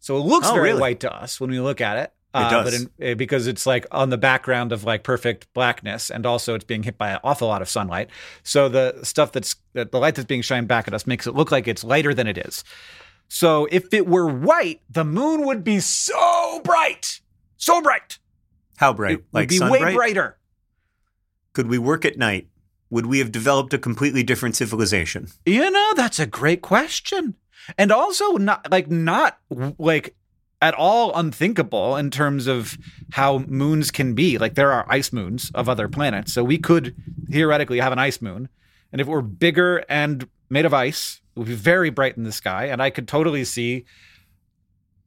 So 0.00 0.16
it 0.16 0.20
looks 0.20 0.48
Oh, 0.48 0.54
very 0.54 0.68
really? 0.70 0.80
white 0.80 1.00
to 1.00 1.14
us 1.14 1.40
when 1.40 1.50
we 1.50 1.60
look 1.60 1.80
at 1.80 1.96
it. 1.98 2.12
It 2.36 2.50
does. 2.50 2.64
But 2.64 2.74
in, 2.74 2.90
eh, 3.10 3.14
because 3.14 3.46
it's 3.46 3.64
like 3.64 3.86
on 3.92 4.10
the 4.10 4.18
background 4.18 4.72
of 4.72 4.82
like 4.82 5.04
perfect 5.04 5.46
blackness, 5.54 6.10
and 6.10 6.26
also 6.26 6.54
it's 6.56 6.64
being 6.64 6.82
hit 6.82 6.98
by 6.98 7.10
an 7.10 7.20
awful 7.22 7.46
lot 7.46 7.62
of 7.62 7.68
sunlight. 7.68 8.10
So 8.42 8.68
the 8.68 8.98
stuff 9.04 9.30
that's 9.30 9.54
that 9.74 9.92
the 9.92 10.00
light 10.00 10.16
that's 10.16 10.26
being 10.26 10.42
shined 10.42 10.66
back 10.66 10.88
at 10.88 10.94
us 10.94 11.06
makes 11.06 11.28
it 11.28 11.34
look 11.34 11.52
like 11.52 11.68
it's 11.68 11.84
lighter 11.84 12.12
than 12.12 12.26
it 12.26 12.36
is. 12.36 12.64
So 13.28 13.68
if 13.70 13.94
it 13.94 14.06
were 14.08 14.26
white, 14.26 14.80
the 14.90 15.04
moon 15.04 15.46
would 15.46 15.62
be 15.62 15.78
so 15.80 16.60
bright, 16.64 17.20
so 17.56 17.80
bright. 17.80 18.18
How 18.76 18.92
bright? 18.92 19.20
It 19.20 19.24
like 19.32 19.48
be 19.48 19.58
sun 19.58 19.70
way 19.70 19.80
bright? 19.80 19.94
brighter. 19.94 20.38
Could 21.52 21.68
we 21.68 21.78
work 21.78 22.04
at 22.04 22.18
night? 22.18 22.48
Would 22.90 23.06
we 23.06 23.18
have 23.18 23.32
developed 23.32 23.72
a 23.74 23.78
completely 23.78 24.22
different 24.22 24.56
civilization? 24.56 25.28
You 25.46 25.70
know, 25.70 25.92
that's 25.96 26.18
a 26.18 26.26
great 26.26 26.62
question. 26.62 27.34
And 27.78 27.90
also 27.90 28.32
not 28.32 28.70
like 28.70 28.90
not 28.90 29.38
like 29.78 30.14
at 30.60 30.74
all 30.74 31.14
unthinkable 31.14 31.96
in 31.96 32.10
terms 32.10 32.46
of 32.46 32.78
how 33.12 33.38
moons 33.38 33.90
can 33.90 34.14
be. 34.14 34.38
Like 34.38 34.54
there 34.54 34.72
are 34.72 34.86
ice 34.88 35.12
moons 35.12 35.50
of 35.54 35.68
other 35.68 35.88
planets. 35.88 36.32
So 36.32 36.44
we 36.44 36.58
could 36.58 36.94
theoretically 37.30 37.80
have 37.80 37.92
an 37.92 37.98
ice 37.98 38.20
moon. 38.20 38.48
And 38.92 39.00
if 39.00 39.06
it 39.06 39.10
were 39.10 39.22
bigger 39.22 39.84
and 39.88 40.28
made 40.50 40.64
of 40.64 40.74
ice, 40.74 41.20
it 41.34 41.38
would 41.38 41.48
be 41.48 41.54
very 41.54 41.90
bright 41.90 42.16
in 42.16 42.24
the 42.24 42.32
sky. 42.32 42.66
And 42.66 42.82
I 42.82 42.90
could 42.90 43.08
totally 43.08 43.44
see 43.44 43.84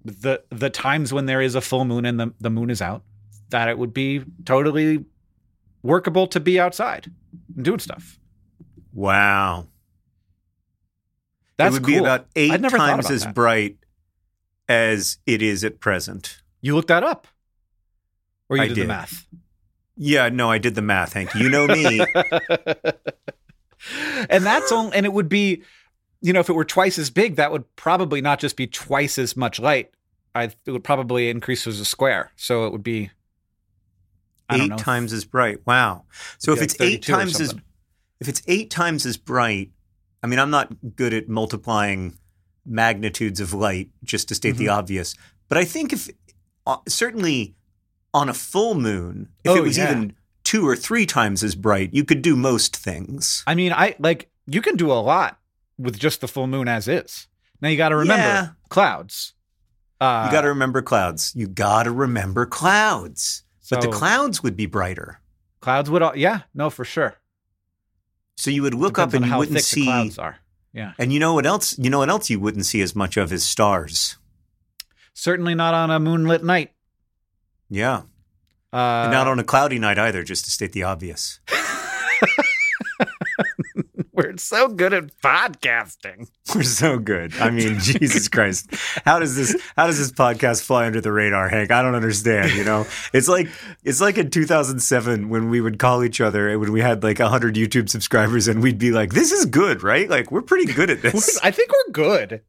the 0.04 0.44
the 0.50 0.70
times 0.70 1.14
when 1.14 1.26
there 1.26 1.42
is 1.42 1.56
a 1.56 1.62
full 1.62 1.86
moon 1.86 2.06
and 2.06 2.20
the, 2.20 2.34
the 2.40 2.50
moon 2.50 2.70
is 2.70 2.82
out, 2.82 3.04
that 3.50 3.70
it 3.70 3.78
would 3.78 3.94
be 3.94 4.24
totally 4.46 5.06
workable 5.84 6.28
to 6.28 6.40
be 6.40 6.60
outside 6.60 7.12
and 7.56 7.66
doing 7.66 7.80
stuff. 7.80 8.20
Wow. 8.94 9.68
That's 11.58 11.76
it 11.76 11.82
would 11.82 11.88
be 11.88 11.98
about 11.98 12.28
eight 12.36 12.62
times 12.70 13.10
as 13.10 13.24
that. 13.24 13.34
bright 13.34 13.78
as 14.70 15.18
it 15.26 15.42
is 15.42 15.64
at 15.64 15.80
present. 15.80 16.42
You 16.62 16.76
looked 16.76 16.90
that 16.90 17.04
up, 17.04 17.28
or 18.50 18.58
you 18.58 18.64
I 18.64 18.68
did, 18.68 18.78
the 18.78 18.86
math. 18.86 19.28
Yeah, 19.96 20.30
no, 20.30 20.52
I 20.52 20.60
did 20.60 20.76
the 20.76 20.82
math, 20.82 21.14
Hank. 21.14 21.34
You 21.34 21.50
know 21.50 21.68
me. 21.68 22.00
and 24.30 24.46
that's 24.46 24.72
only, 24.72 24.96
and 24.96 25.06
it 25.06 25.14
would 25.14 25.30
be, 25.30 25.64
you 26.22 26.34
know, 26.34 26.40
if 26.40 26.50
it 26.50 26.54
were 26.54 26.66
twice 26.66 27.00
as 27.00 27.10
big, 27.10 27.38
that 27.38 27.52
would 27.52 27.76
probably 27.76 28.22
not 28.22 28.40
just 28.40 28.56
be 28.56 28.68
twice 28.68 29.18
as 29.18 29.36
much 29.36 29.60
light. 29.60 29.92
I 30.36 30.52
it 30.66 30.72
would 30.72 30.84
probably 30.84 31.30
increase 31.30 31.66
as 31.66 31.80
a 31.80 31.86
square, 31.86 32.32
so 32.36 32.68
it 32.68 32.72
would 32.72 32.84
be 32.84 33.10
eight 34.52 34.70
know, 34.70 34.78
times 34.78 35.14
as 35.14 35.26
bright. 35.26 35.60
Wow. 35.66 36.06
So 36.38 36.52
if 36.54 36.60
like 36.60 36.66
it's 36.72 36.82
eight 36.82 37.04
times 37.06 37.40
as 37.42 37.54
if 38.20 38.28
it's 38.28 38.42
eight 38.48 38.70
times 38.72 39.06
as 39.06 39.18
bright, 39.18 39.72
I 40.24 40.28
mean, 40.28 40.40
I'm 40.40 40.50
not 40.50 40.96
good 40.96 41.14
at 41.14 41.28
multiplying 41.30 42.18
magnitudes 42.66 43.40
of 43.40 43.54
light, 43.54 43.90
just 44.04 44.28
to 44.30 44.36
state 44.36 44.58
the 44.58 44.66
Mm-hmm. 44.66 44.78
obvious. 44.80 45.16
But 45.50 45.58
I 45.58 45.66
think 45.66 45.94
if 45.94 46.10
uh, 46.66 46.78
certainly 46.88 47.56
on 48.14 48.30
a 48.30 48.34
full 48.34 48.76
moon, 48.76 49.30
if 49.44 49.52
Oh, 49.52 49.56
it 49.56 49.64
was 49.64 49.78
yeah. 49.78 49.92
even 49.92 50.16
two 50.44 50.68
or 50.68 50.76
three 50.76 51.06
times 51.06 51.44
as 51.44 51.56
bright, 51.56 51.94
you 51.94 52.04
could 52.04 52.22
do 52.22 52.36
most 52.36 52.76
things. 52.76 53.44
I 53.48 53.56
mean, 53.56 53.72
I 53.74 53.96
like 54.00 54.30
you 54.48 54.62
can 54.62 54.76
do 54.76 54.92
a 54.92 55.00
lot 55.02 55.40
with 55.78 56.00
just 56.00 56.22
the 56.22 56.28
full 56.28 56.48
moon 56.48 56.68
as 56.68 56.88
is. 56.88 57.28
Now 57.62 57.70
you 57.70 57.78
got 57.78 57.90
to 57.90 57.96
remember 57.96 58.24
Yeah. 58.24 58.48
clouds. 58.70 59.34
Uh, 60.00 60.24
You 60.28 60.32
got 60.32 60.42
to 60.42 60.50
remember 60.50 60.82
clouds. 60.82 61.34
You 61.36 61.48
got 61.48 61.84
to 61.84 61.92
remember 61.92 62.46
clouds. 62.46 63.44
But 63.76 63.82
the 63.82 63.90
clouds 63.90 64.42
would 64.44 64.56
be 64.56 64.66
brighter. 64.66 65.20
clouds 65.60 65.90
would, 65.90 66.02
all, 66.02 66.16
yeah, 66.16 66.42
no, 66.54 66.70
for 66.70 66.86
sure. 66.86 67.16
So 68.38 68.50
you 68.52 68.62
would 68.62 68.74
look 68.74 68.96
Depends 68.96 69.14
up 69.14 69.18
and 69.18 69.26
you 69.26 69.32
how 69.32 69.40
wouldn't 69.40 69.58
thick 69.58 69.66
see. 69.66 69.82
the 69.82 69.86
clouds 69.88 70.18
are. 70.20 70.38
Yeah, 70.74 70.94
And 71.00 71.12
you 71.12 71.20
know 71.20 71.34
what 71.34 71.46
else? 71.48 71.78
You 71.80 71.90
know 71.90 71.98
what 72.00 72.10
else 72.10 72.30
you 72.30 72.40
wouldn't 72.40 72.66
see 72.66 72.82
as 72.82 72.96
much 72.96 73.18
of 73.18 73.34
is 73.34 73.44
stars. 73.44 74.18
certainly 75.14 75.56
not 75.56 75.74
on 75.74 75.90
a 75.90 76.00
moonlit 76.00 76.44
night. 76.44 76.72
Yeah. 77.70 78.04
Uh, 78.72 79.04
and 79.06 79.12
not 79.12 79.28
on 79.28 79.40
a 79.40 79.44
cloudy 79.44 79.80
night 79.80 79.98
either, 79.98 80.22
just 80.24 80.46
to 80.46 80.52
state 80.52 80.74
the 80.74 80.84
obvious. 80.84 81.40
We're 84.38 84.42
so 84.42 84.68
good 84.68 84.94
at 84.94 85.20
podcasting. 85.20 86.28
We're 86.56 86.62
so 86.62 87.00
good. 87.00 87.34
I 87.40 87.50
mean, 87.50 87.80
Jesus 87.80 88.28
Christ. 88.28 88.70
How 89.04 89.18
does 89.18 89.36
this 89.36 89.60
how 89.76 89.88
does 89.88 89.98
this 89.98 90.12
podcast 90.12 90.62
fly 90.64 90.86
under 90.86 91.02
the 91.02 91.12
radar, 91.12 91.50
Hank? 91.50 91.72
I 91.72 91.82
don't 91.82 91.96
understand, 91.96 92.52
you 92.52 92.64
know? 92.64 92.86
It's 93.14 93.28
like 93.28 93.48
it's 93.84 94.00
like 94.00 94.20
in 94.20 94.30
2007 94.30 95.30
when 95.30 95.50
we 95.50 95.60
would 95.60 95.80
call 95.80 96.04
each 96.04 96.22
other 96.22 96.48
and 96.50 96.60
when 96.60 96.72
we 96.72 96.82
had 96.82 97.02
like 97.02 97.18
100 97.18 97.56
YouTube 97.56 97.90
subscribers 97.90 98.48
and 98.48 98.62
we'd 98.62 98.78
be 98.78 98.92
like, 98.92 99.12
"This 99.14 99.32
is 99.32 99.48
good, 99.48 99.82
right? 99.82 100.08
Like 100.08 100.32
we're 100.32 100.44
pretty 100.44 100.72
good 100.72 100.92
at 100.92 101.02
this." 101.02 101.40
I 101.44 101.50
think 101.50 101.72
we're 101.72 101.92
good. 101.94 102.42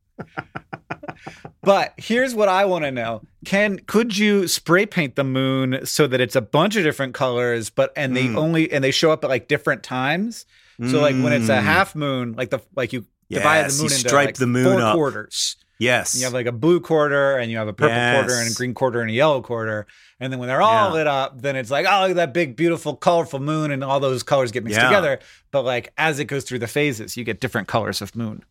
but 1.63 1.95
here's 1.97 2.35
what 2.35 2.51
I 2.51 2.67
want 2.67 2.85
to 2.85 2.91
know. 2.91 3.23
Can 3.47 3.79
could 3.79 4.19
you 4.19 4.47
spray 4.47 4.85
paint 4.85 5.17
the 5.17 5.25
moon 5.25 5.87
so 5.87 6.07
that 6.07 6.21
it's 6.21 6.37
a 6.37 6.43
bunch 6.43 6.77
of 6.77 6.83
different 6.85 7.15
colors 7.15 7.71
but 7.71 7.95
and 7.97 8.15
they 8.15 8.27
Mm. 8.27 8.37
only 8.37 8.71
and 8.71 8.85
they 8.85 8.91
show 8.91 9.11
up 9.11 9.25
at 9.25 9.31
like 9.31 9.49
different 9.49 9.83
times? 9.83 10.45
So 10.87 11.01
like 11.01 11.17
when 11.17 11.33
it's 11.33 11.49
a 11.49 11.57
Mm. 11.57 11.63
half 11.63 11.95
moon, 11.97 12.35
like 12.37 12.51
the 12.51 12.61
like 12.77 12.93
you 12.93 13.05
divide 13.31 13.65
the 13.65 13.69
moon 13.71 13.79
you 13.79 13.85
into 13.87 13.95
stripe 14.09 14.27
like 14.27 14.37
the 14.37 14.47
moon 14.47 14.65
four 14.65 14.81
up. 14.81 14.95
quarters. 14.95 15.57
Yes. 15.81 16.17
You 16.17 16.25
have 16.25 16.33
like 16.33 16.47
a 16.47 16.53
blue 16.53 16.81
quarter 16.81 17.37
and 17.37 17.51
you 17.51 17.59
have 17.59 17.69
a 17.69 17.73
purple 17.73 17.95
quarter 17.97 18.35
and 18.41 18.51
a 18.51 18.55
green 18.55 18.75
quarter 18.75 19.01
and 19.01 19.11
a 19.11 19.13
yellow 19.13 19.41
quarter. 19.43 19.87
And 20.21 20.33
then 20.33 20.39
when 20.41 20.49
they're 20.49 20.63
all 20.63 20.89
Yeah. 20.89 20.93
lit 20.93 21.07
up, 21.07 21.41
then 21.41 21.55
it's 21.57 21.71
like, 21.71 21.87
oh, 21.89 22.01
look 22.03 22.11
at 22.11 22.17
that 22.17 22.35
big, 22.35 22.57
beautiful, 22.57 22.97
colorful 22.97 23.39
moon, 23.39 23.71
and 23.71 23.85
all 23.85 24.01
those 24.01 24.23
colors 24.25 24.51
get 24.53 24.65
mixed 24.65 24.79
Yeah. 24.79 24.87
together. 24.89 25.19
But 25.53 25.63
like 25.65 25.93
as 25.97 26.19
it 26.21 26.25
goes 26.27 26.45
through 26.45 26.59
the 26.61 26.67
phases, 26.69 27.17
you 27.17 27.25
get 27.25 27.41
different 27.41 27.67
colors 27.69 28.01
of 28.03 28.15
moon. 28.17 28.45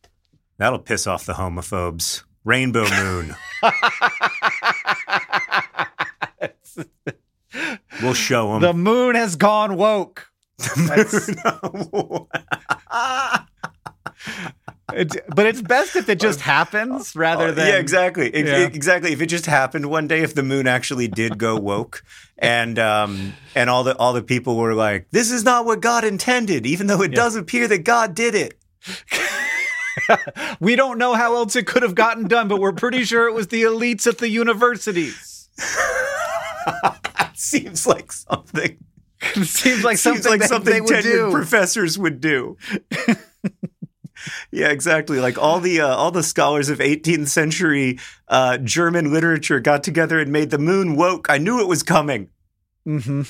That'll 0.58 0.80
piss 0.80 1.06
off 1.08 1.26
the 1.26 1.34
homophobes 1.34 2.24
Rainbow 2.44 2.90
moon. 2.90 3.36
we'll 8.02 8.14
show 8.14 8.54
them. 8.54 8.62
The 8.62 8.74
moon 8.74 9.16
has 9.16 9.36
gone 9.36 9.76
woke. 9.78 10.30
It's, 10.60 11.30
but 15.36 15.46
it's 15.46 15.62
best 15.62 15.96
if 15.96 16.10
it 16.10 16.20
just 16.20 16.42
happens 16.42 17.16
rather 17.16 17.52
than 17.52 17.68
yeah, 17.68 17.78
exactly, 17.78 18.34
Ex- 18.34 18.50
Yeah. 18.50 18.66
exactly. 18.66 19.12
If 19.12 19.22
it 19.22 19.28
just 19.28 19.46
happened 19.46 19.88
one 19.88 20.08
day, 20.08 20.22
if 20.22 20.34
the 20.34 20.44
moon 20.44 20.68
actually 20.68 21.08
did 21.08 21.38
go 21.38 21.58
woke, 21.58 22.04
and 22.38 22.80
um, 22.80 23.34
and 23.56 23.70
all 23.70 23.84
the 23.84 23.96
all 23.98 24.14
the 24.14 24.24
people 24.24 24.58
were 24.58 24.74
like, 24.74 25.08
"This 25.12 25.32
is 25.32 25.44
not 25.44 25.66
what 25.66 25.82
God 25.82 26.04
intended," 26.04 26.66
even 26.66 26.88
though 26.88 27.02
it 27.02 27.14
does 27.14 27.36
appear 27.36 27.68
that 27.68 27.84
God 27.84 28.16
did 28.16 28.36
it. 28.36 28.58
We 30.60 30.76
don't 30.76 31.00
know 31.00 31.16
how 31.16 31.36
else 31.36 31.56
it 31.56 31.66
could 31.66 31.82
have 31.82 31.96
gotten 31.96 32.28
done, 32.28 32.48
but 32.48 32.60
we're 32.60 32.72
pretty 32.72 33.04
sure 33.04 33.28
it 33.28 33.34
was 33.34 33.48
the 33.48 33.64
elites 33.64 34.06
at 34.06 34.20
the 34.20 34.30
universities. 34.30 35.50
That 35.58 37.32
seems 37.34 37.88
like 37.88 38.12
something. 38.12 38.78
Seems 39.46 39.84
like 39.84 39.98
Seems 39.98 40.24
something 40.24 40.32
like 40.32 40.42
that 40.42 40.50
something 40.50 40.74
they 40.74 40.82
would 40.82 40.90
tenured 40.90 41.02
do. 41.04 41.32
professors 41.32 41.98
would 41.98 42.20
do. 42.22 42.58
yeah, 44.52 44.70
exactly. 44.70 45.20
Like 45.20 45.38
all 45.38 45.60
the 45.60 45.82
uh, 45.82 45.88
all 45.96 46.12
the 46.12 46.24
scholars 46.24 46.70
of 46.70 46.80
18th 46.80 47.28
century 47.28 48.00
uh, 48.28 48.58
German 48.58 49.12
literature 49.14 49.60
got 49.60 49.84
together 49.84 50.20
and 50.20 50.32
made 50.32 50.50
the 50.50 50.58
moon 50.58 50.96
woke. 50.96 51.28
I 51.30 51.38
knew 51.38 51.60
it 51.62 51.68
was 51.68 51.84
coming. 51.84 52.30
hmm 52.86 53.24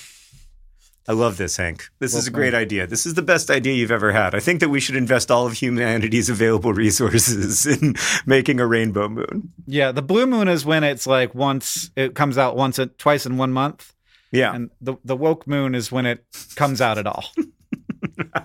I 1.09 1.13
love 1.13 1.37
this, 1.37 1.55
Hank. 1.55 1.87
This 1.99 2.13
is 2.13 2.27
a 2.27 2.31
Well, 2.31 2.35
great 2.41 2.53
idea. 2.53 2.85
This 2.85 3.05
is 3.05 3.13
the 3.13 3.21
best 3.21 3.49
idea 3.49 3.73
you've 3.73 3.91
ever 3.91 4.11
had. 4.11 4.35
I 4.35 4.41
think 4.41 4.59
that 4.59 4.67
we 4.67 4.81
should 4.81 4.97
invest 4.97 5.31
all 5.31 5.47
of 5.47 5.53
humanity's 5.53 6.29
available 6.29 6.73
resources 6.73 7.65
in 7.81 7.95
making 8.25 8.59
a 8.59 8.67
rainbow 8.67 9.07
moon. 9.07 9.53
Yeah, 9.65 9.93
the 9.93 10.01
blue 10.01 10.27
moon 10.27 10.49
is 10.49 10.65
when 10.65 10.83
it's 10.83 11.07
like 11.07 11.33
once 11.33 11.91
it 11.95 12.13
comes 12.13 12.37
out 12.37 12.57
once 12.57 12.77
twice 12.97 13.25
in 13.25 13.37
one 13.37 13.53
month, 13.53 13.93
Yeah. 14.31 14.53
and 14.53 14.69
the 14.81 14.95
the 15.03 15.15
woke 15.15 15.47
moon 15.47 15.73
is 15.75 15.91
when 15.91 16.05
it 16.05 16.25
comes 16.55 16.81
out 16.81 16.97
at 16.97 17.07
all. 17.07 17.25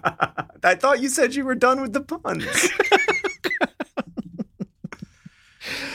I 0.64 0.74
thought 0.76 1.00
you 1.00 1.08
said 1.08 1.34
you 1.34 1.44
were 1.44 1.54
done 1.54 1.80
with 1.80 1.92
the 1.92 2.00
puns. 2.00 2.46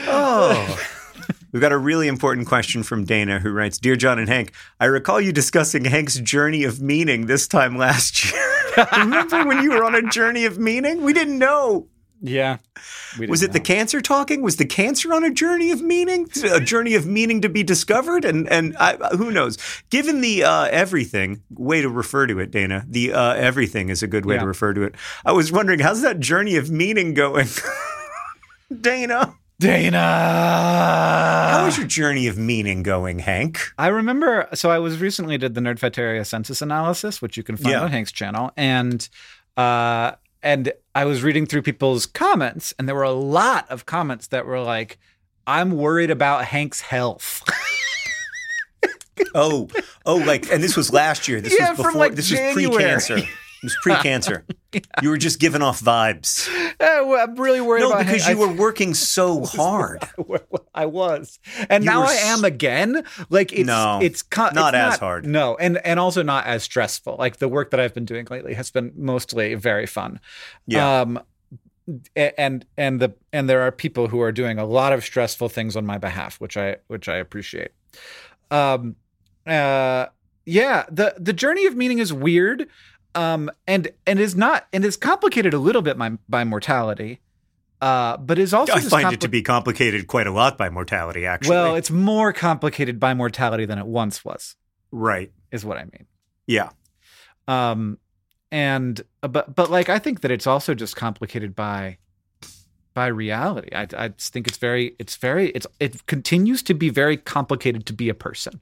oh. 0.07 0.83
We've 1.53 1.61
got 1.61 1.71
a 1.71 1.77
really 1.77 2.07
important 2.07 2.47
question 2.47 2.83
from 2.83 3.05
Dana 3.05 3.39
who 3.39 3.51
writes 3.51 3.77
Dear 3.77 3.95
John 3.95 4.19
and 4.19 4.27
Hank, 4.27 4.51
I 4.79 4.85
recall 4.85 5.21
you 5.21 5.31
discussing 5.31 5.85
Hank's 5.85 6.19
journey 6.19 6.65
of 6.65 6.81
meaning 6.81 7.25
this 7.25 7.47
time 7.47 7.77
last 7.77 8.31
year. 8.31 8.87
Remember 8.97 9.45
when 9.45 9.63
you 9.63 9.71
were 9.71 9.83
on 9.83 9.95
a 9.95 10.03
journey 10.03 10.45
of 10.45 10.59
meaning? 10.59 11.03
We 11.03 11.13
didn't 11.13 11.39
know. 11.39 11.87
Yeah, 12.19 12.57
Was 13.27 13.43
it 13.43 13.51
the 13.53 13.59
cancer 13.59 14.01
talking? 14.01 14.41
Was 14.41 14.55
the 14.57 14.65
cancer 14.65 15.13
on 15.13 15.23
a 15.23 15.31
journey 15.31 15.69
of 15.71 15.81
meaning? 15.83 16.27
A 16.51 16.59
journey 16.59 16.95
of 16.95 17.05
meaning 17.05 17.41
to 17.41 17.49
be 17.49 17.61
discovered? 17.61 18.25
And 18.25 18.49
and 18.49 18.75
I, 18.77 18.95
who 19.15 19.29
knows? 19.31 19.57
Given 19.91 20.21
the 20.21 20.43
uh, 20.43 20.63
everything 20.71 21.43
way 21.51 21.81
to 21.81 21.89
refer 21.89 22.25
to 22.25 22.39
it, 22.39 22.49
Dana, 22.49 22.85
the 22.89 23.13
uh, 23.13 23.33
everything 23.35 23.89
is 23.89 24.01
a 24.01 24.07
good 24.07 24.25
way 24.25 24.35
Yeah. 24.35 24.41
to 24.41 24.47
refer 24.47 24.73
to 24.73 24.81
it. 24.81 24.95
I 25.25 25.31
was 25.31 25.51
wondering, 25.51 25.79
how's 25.79 26.01
that 26.01 26.19
journey 26.19 26.55
of 26.55 26.71
meaning 26.71 27.13
going? 27.13 27.47
Dana, 28.81 29.35
Dana? 29.59 29.99
how 31.51 31.65
is 31.67 31.77
your 31.77 31.87
journey 31.87 32.27
of 32.27 32.37
meaning 32.37 32.83
going, 32.83 33.19
Hank? 33.19 33.59
I 33.77 33.87
remember. 33.87 34.47
So 34.53 34.69
I 34.71 34.79
was 34.79 34.99
recently 34.99 35.37
did 35.37 35.53
the 35.55 35.61
Nerdfighteria 35.61 36.25
census 36.25 36.61
analysis, 36.61 37.21
which 37.21 37.37
you 37.37 37.43
can 37.43 37.57
find 37.57 37.73
Yeah. 37.73 37.83
on 37.83 37.91
Hank's 37.91 38.11
channel, 38.11 38.51
and 38.57 39.07
uh, 39.55 40.13
and 40.43 40.71
I 40.95 41.05
was 41.05 41.23
reading 41.23 41.45
through 41.45 41.61
people's 41.63 42.05
comments, 42.05 42.73
and 42.77 42.87
there 42.87 42.95
were 42.95 43.03
a 43.03 43.11
lot 43.11 43.69
of 43.69 43.85
comments 43.85 44.27
that 44.27 44.45
were 44.45 44.59
like, 44.61 44.97
"I'm 45.45 45.71
worried 45.71 46.11
about 46.11 46.45
Hank's 46.45 46.81
health." 46.81 47.43
Oh, 49.33 49.67
oh, 50.05 50.17
like, 50.17 50.51
and 50.51 50.63
this 50.63 50.77
was 50.77 50.93
last 50.93 51.27
year. 51.27 51.41
This 51.41 51.55
Yeah, 51.59 51.69
was 51.71 51.77
before. 51.77 51.91
like, 51.93 52.13
this 52.15 52.29
was 52.31 52.39
pre-cancer. 52.53 53.19
It 53.67 53.75
was 53.75 53.77
pre-cancer. 53.83 54.45
You 55.01 55.09
were 55.09 55.17
just 55.17 55.39
giving 55.39 55.61
off 55.63 55.81
vibes. 55.81 56.47
Well, 56.79 57.15
I'm 57.15 57.35
really 57.35 57.61
worried 57.61 57.81
No, 57.81 57.97
because 57.97 58.27
you 58.27 58.33
I- 58.33 58.47
were 58.47 58.53
working 58.53 58.93
so 59.15 59.43
hard. 59.45 60.03
I 60.75 60.85
was, 60.85 61.39
and 61.69 61.83
You 61.83 61.89
now 61.89 62.03
I 62.03 62.13
am 62.13 62.43
again. 62.43 63.03
Like 63.29 63.51
it's 63.53 63.65
No, 63.65 63.99
it's 64.01 64.23
not 64.37 64.75
it's 64.75 64.95
as 64.95 64.99
hard. 64.99 65.25
No, 65.25 65.55
and 65.55 65.77
and 65.85 65.99
also 65.99 66.21
not 66.21 66.45
as 66.45 66.63
stressful. 66.63 67.15
Like 67.17 67.37
the 67.37 67.47
work 67.47 67.71
that 67.71 67.79
I've 67.79 67.93
been 67.93 68.05
doing 68.05 68.27
lately 68.29 68.53
has 68.53 68.69
been 68.69 68.91
mostly 68.95 69.55
very 69.55 69.87
fun. 69.87 70.19
Yeah. 70.67 71.01
Um, 71.01 71.21
and 72.15 72.65
and 72.77 72.99
the 72.99 73.15
and 73.33 73.49
there 73.49 73.61
are 73.61 73.71
people 73.71 74.09
who 74.09 74.19
are 74.21 74.31
doing 74.33 74.59
a 74.59 74.65
lot 74.65 74.91
of 74.93 75.03
stressful 75.03 75.49
things 75.49 75.75
on 75.75 75.85
my 75.85 75.97
behalf, 75.97 76.39
which 76.41 76.57
I 76.57 76.75
which 76.87 77.07
I 77.09 77.15
appreciate. 77.15 77.71
Um, 78.51 78.95
uh, 79.47 80.07
yeah. 80.45 80.85
the 80.91 81.15
The 81.17 81.33
journey 81.33 81.65
of 81.65 81.75
meaning 81.75 81.99
is 81.99 82.11
weird. 82.13 82.67
Um, 83.17 83.49
and 83.65 83.89
and 84.05 84.19
is 84.19 84.35
not 84.35 84.67
and 84.71 84.85
is 84.85 84.95
complicated 84.95 85.53
a 85.53 85.57
little 85.57 85.81
bit 85.81 85.97
by 85.97 86.11
by 86.29 86.43
mortality. 86.43 87.19
Uh, 87.79 88.17
but 88.17 88.39
is 88.39 88.53
also 88.53 88.73
I 88.73 88.79
find 88.79 89.07
compli- 89.07 89.13
it 89.13 89.21
to 89.21 89.27
be 89.27 89.43
complicated 89.43 90.07
quite 90.07 90.25
a 90.25 90.31
lot 90.31 90.57
by 90.57 90.69
mortality, 90.69 91.27
actually. 91.27 91.51
well, 91.51 91.75
it's 91.75 91.91
more 91.91 92.33
complicated 92.33 92.99
by 92.99 93.13
mortality 93.13 93.65
than 93.65 93.77
it 93.77 93.85
once 93.85 94.25
was, 94.25 94.55
right. 94.91 95.31
is 95.51 95.63
what 95.63 95.77
I 95.77 95.83
mean. 95.83 96.07
Yeah. 96.47 96.69
Um, 97.47 97.99
and 98.51 98.99
uh, 99.21 99.27
but 99.27 99.55
but 99.55 99.69
like 99.69 99.89
I 99.89 99.99
think 99.99 100.21
that 100.21 100.31
it's 100.31 100.47
also 100.47 100.73
just 100.73 100.95
complicated 100.95 101.55
by 101.55 101.97
by 102.93 103.07
reality. 103.07 103.69
I 103.75 103.87
I 103.95 104.09
think 104.17 104.47
it's 104.47 104.57
very 104.57 104.95
it's 104.99 105.15
very 105.15 105.49
it's 105.49 105.67
it 105.79 106.05
continues 106.07 106.63
to 106.63 106.73
be 106.73 106.89
very 106.89 107.17
complicated 107.17 107.85
to 107.87 107.93
be 107.93 108.09
a 108.09 108.15
person, 108.15 108.59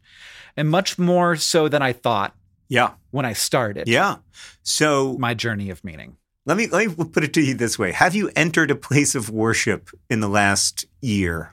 and 0.58 0.70
much 0.70 1.00
more 1.00 1.36
so 1.36 1.70
than 1.70 1.82
I 1.82 1.94
thought 1.94 2.36
Yeah. 2.68 2.92
when 3.12 3.26
I 3.26 3.34
started. 3.34 3.88
Yeah. 3.88 4.18
So 4.64 5.18
my 5.20 5.34
journey 5.34 5.70
of 5.70 5.84
meaning. 5.84 6.18
let 6.46 6.58
me 6.58 6.68
let 6.68 6.98
me 6.98 7.06
put 7.06 7.24
it 7.24 7.34
to 7.34 7.42
you 7.42 7.54
this 7.56 7.78
way: 7.80 7.92
Have 7.92 8.16
you 8.16 8.32
entered 8.36 8.72
a 8.72 8.76
place 8.76 9.16
of 9.16 9.30
worship 9.30 9.90
in 10.10 10.20
the 10.20 10.30
last 10.30 10.86
year? 11.02 11.52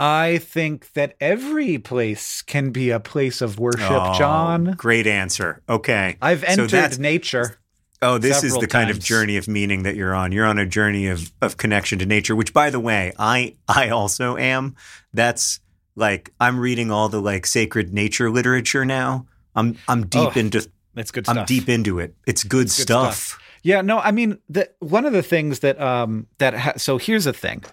I 0.00 0.38
think 0.38 0.92
that 0.94 1.14
every 1.20 1.78
place 1.78 2.42
can 2.42 2.70
be 2.70 2.90
a 2.90 2.98
place 2.98 3.40
of 3.40 3.58
worship, 3.58 3.88
Oh, 3.90 4.14
John. 4.18 4.74
Great 4.76 5.06
answer. 5.06 5.62
Okay. 5.68 6.16
I've 6.20 6.42
entered 6.42 6.70
that's- 6.70 6.98
nature. 6.98 7.58
Oh, 8.04 8.18
this 8.18 8.42
is 8.42 8.56
the 8.58 8.66
kind 8.66 8.90
of 8.90 8.98
journey 8.98 9.36
of 9.36 9.46
meaning 9.46 9.84
that 9.84 9.94
you're 9.94 10.12
on. 10.12 10.32
You're 10.32 10.44
on 10.46 10.58
a 10.58 10.66
journey 10.66 11.06
of 11.06 11.32
of 11.40 11.56
connection 11.56 12.00
to 12.00 12.06
nature, 12.06 12.34
which 12.34 12.52
by 12.52 12.68
the 12.70 12.80
way, 12.80 13.12
I 13.16 13.54
I 13.68 13.90
also 13.90 14.36
am. 14.36 14.74
That's 15.14 15.60
like 15.94 16.32
I'm 16.40 16.58
reading 16.58 16.90
all 16.90 17.08
the 17.08 17.20
like 17.22 17.46
sacred 17.46 17.94
nature 17.94 18.28
literature 18.28 18.84
now. 18.84 19.26
I'm 19.54 19.76
I'm 19.88 20.06
deep 20.06 20.36
Oh, 20.36 20.40
into 20.40 20.68
That's 20.94 21.10
good 21.10 21.28
I'm 21.28 21.44
deep 21.46 21.68
into 21.68 21.98
it. 21.98 22.14
It's 22.26 22.42
good, 22.42 22.66
good 22.66 22.70
stuff. 22.70 23.38
Yeah, 23.62 23.80
no, 23.80 24.00
I 24.00 24.10
mean, 24.10 24.38
the, 24.48 24.68
one 24.80 25.04
of 25.04 25.12
the 25.12 25.22
things 25.22 25.60
that 25.60 25.80
um 25.80 26.26
that 26.38 26.54
ha- 26.54 26.72
so 26.76 26.98
here's 26.98 27.24
the 27.24 27.32
thing 27.32 27.64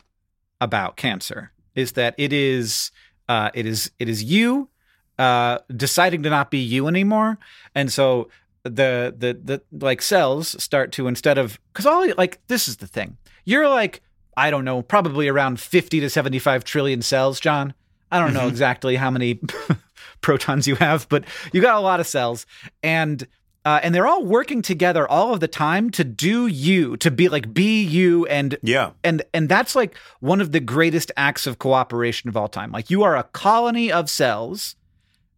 about 0.62 0.98
cancer 0.98 1.52
is 1.76 1.94
that 1.94 2.14
it 2.18 2.32
is 2.34 2.92
uh 3.28 3.50
it 3.54 3.66
is 3.66 3.92
it 4.00 4.08
is 4.10 4.24
you 4.24 4.70
uh 5.18 5.60
deciding 5.76 6.24
to 6.24 6.30
not 6.30 6.52
be 6.52 6.60
you 6.60 6.88
anymore, 6.88 7.38
and 7.74 7.92
so 7.92 8.30
the 8.64 9.14
the 9.18 9.40
the 9.44 9.62
like 9.86 10.02
cells 10.02 10.62
start 10.62 10.92
to 10.92 11.08
instead 11.08 11.38
of 11.38 11.60
because 11.74 11.86
all 11.86 12.06
like 12.18 12.40
this 12.48 12.68
is 12.68 12.78
the 12.78 12.88
thing 12.88 13.18
you're 13.46 13.70
like 13.70 14.02
I 14.38 14.52
don't 14.52 14.66
know 14.66 14.82
probably 14.82 15.28
around 15.28 15.60
fifty 15.60 16.00
to 16.02 16.10
seventy 16.10 16.40
five 16.40 16.64
trillion 16.64 17.02
cells, 17.02 17.40
John. 17.40 17.74
I 18.12 18.20
don't 18.20 18.34
know 18.34 18.42
Mhm. 18.42 18.50
exactly 18.50 18.96
how 18.96 19.12
many 19.12 19.40
protons 20.22 20.68
you 20.68 20.76
have, 20.76 21.08
but 21.10 21.24
you 21.54 21.62
got 21.62 21.76
a 21.76 21.80
lot 21.80 22.00
of 22.00 22.08
cells, 22.08 22.46
and 22.84 23.28
uh, 23.66 23.80
and 23.84 23.94
they're 23.94 24.08
all 24.08 24.24
working 24.24 24.62
together 24.62 25.08
all 25.08 25.34
of 25.34 25.42
the 25.42 25.48
time 25.48 25.90
to 25.92 26.04
do 26.04 26.48
you, 26.48 26.96
to 26.98 27.12
be 27.12 27.28
like 27.30 27.54
be 27.54 27.84
you, 27.84 28.26
and 28.28 28.58
Yeah. 28.64 28.92
and 29.04 29.22
and 29.34 29.50
that's 29.50 29.76
like 29.76 29.96
one 30.22 30.42
of 30.42 30.52
the 30.54 30.60
greatest 30.62 31.12
acts 31.18 31.46
of 31.46 31.60
cooperation 31.60 32.30
of 32.30 32.38
all 32.38 32.48
time. 32.48 32.72
Like 32.72 32.90
you 32.90 33.04
are 33.04 33.16
a 33.18 33.24
colony 33.24 33.92
of 33.92 34.10
cells, 34.10 34.76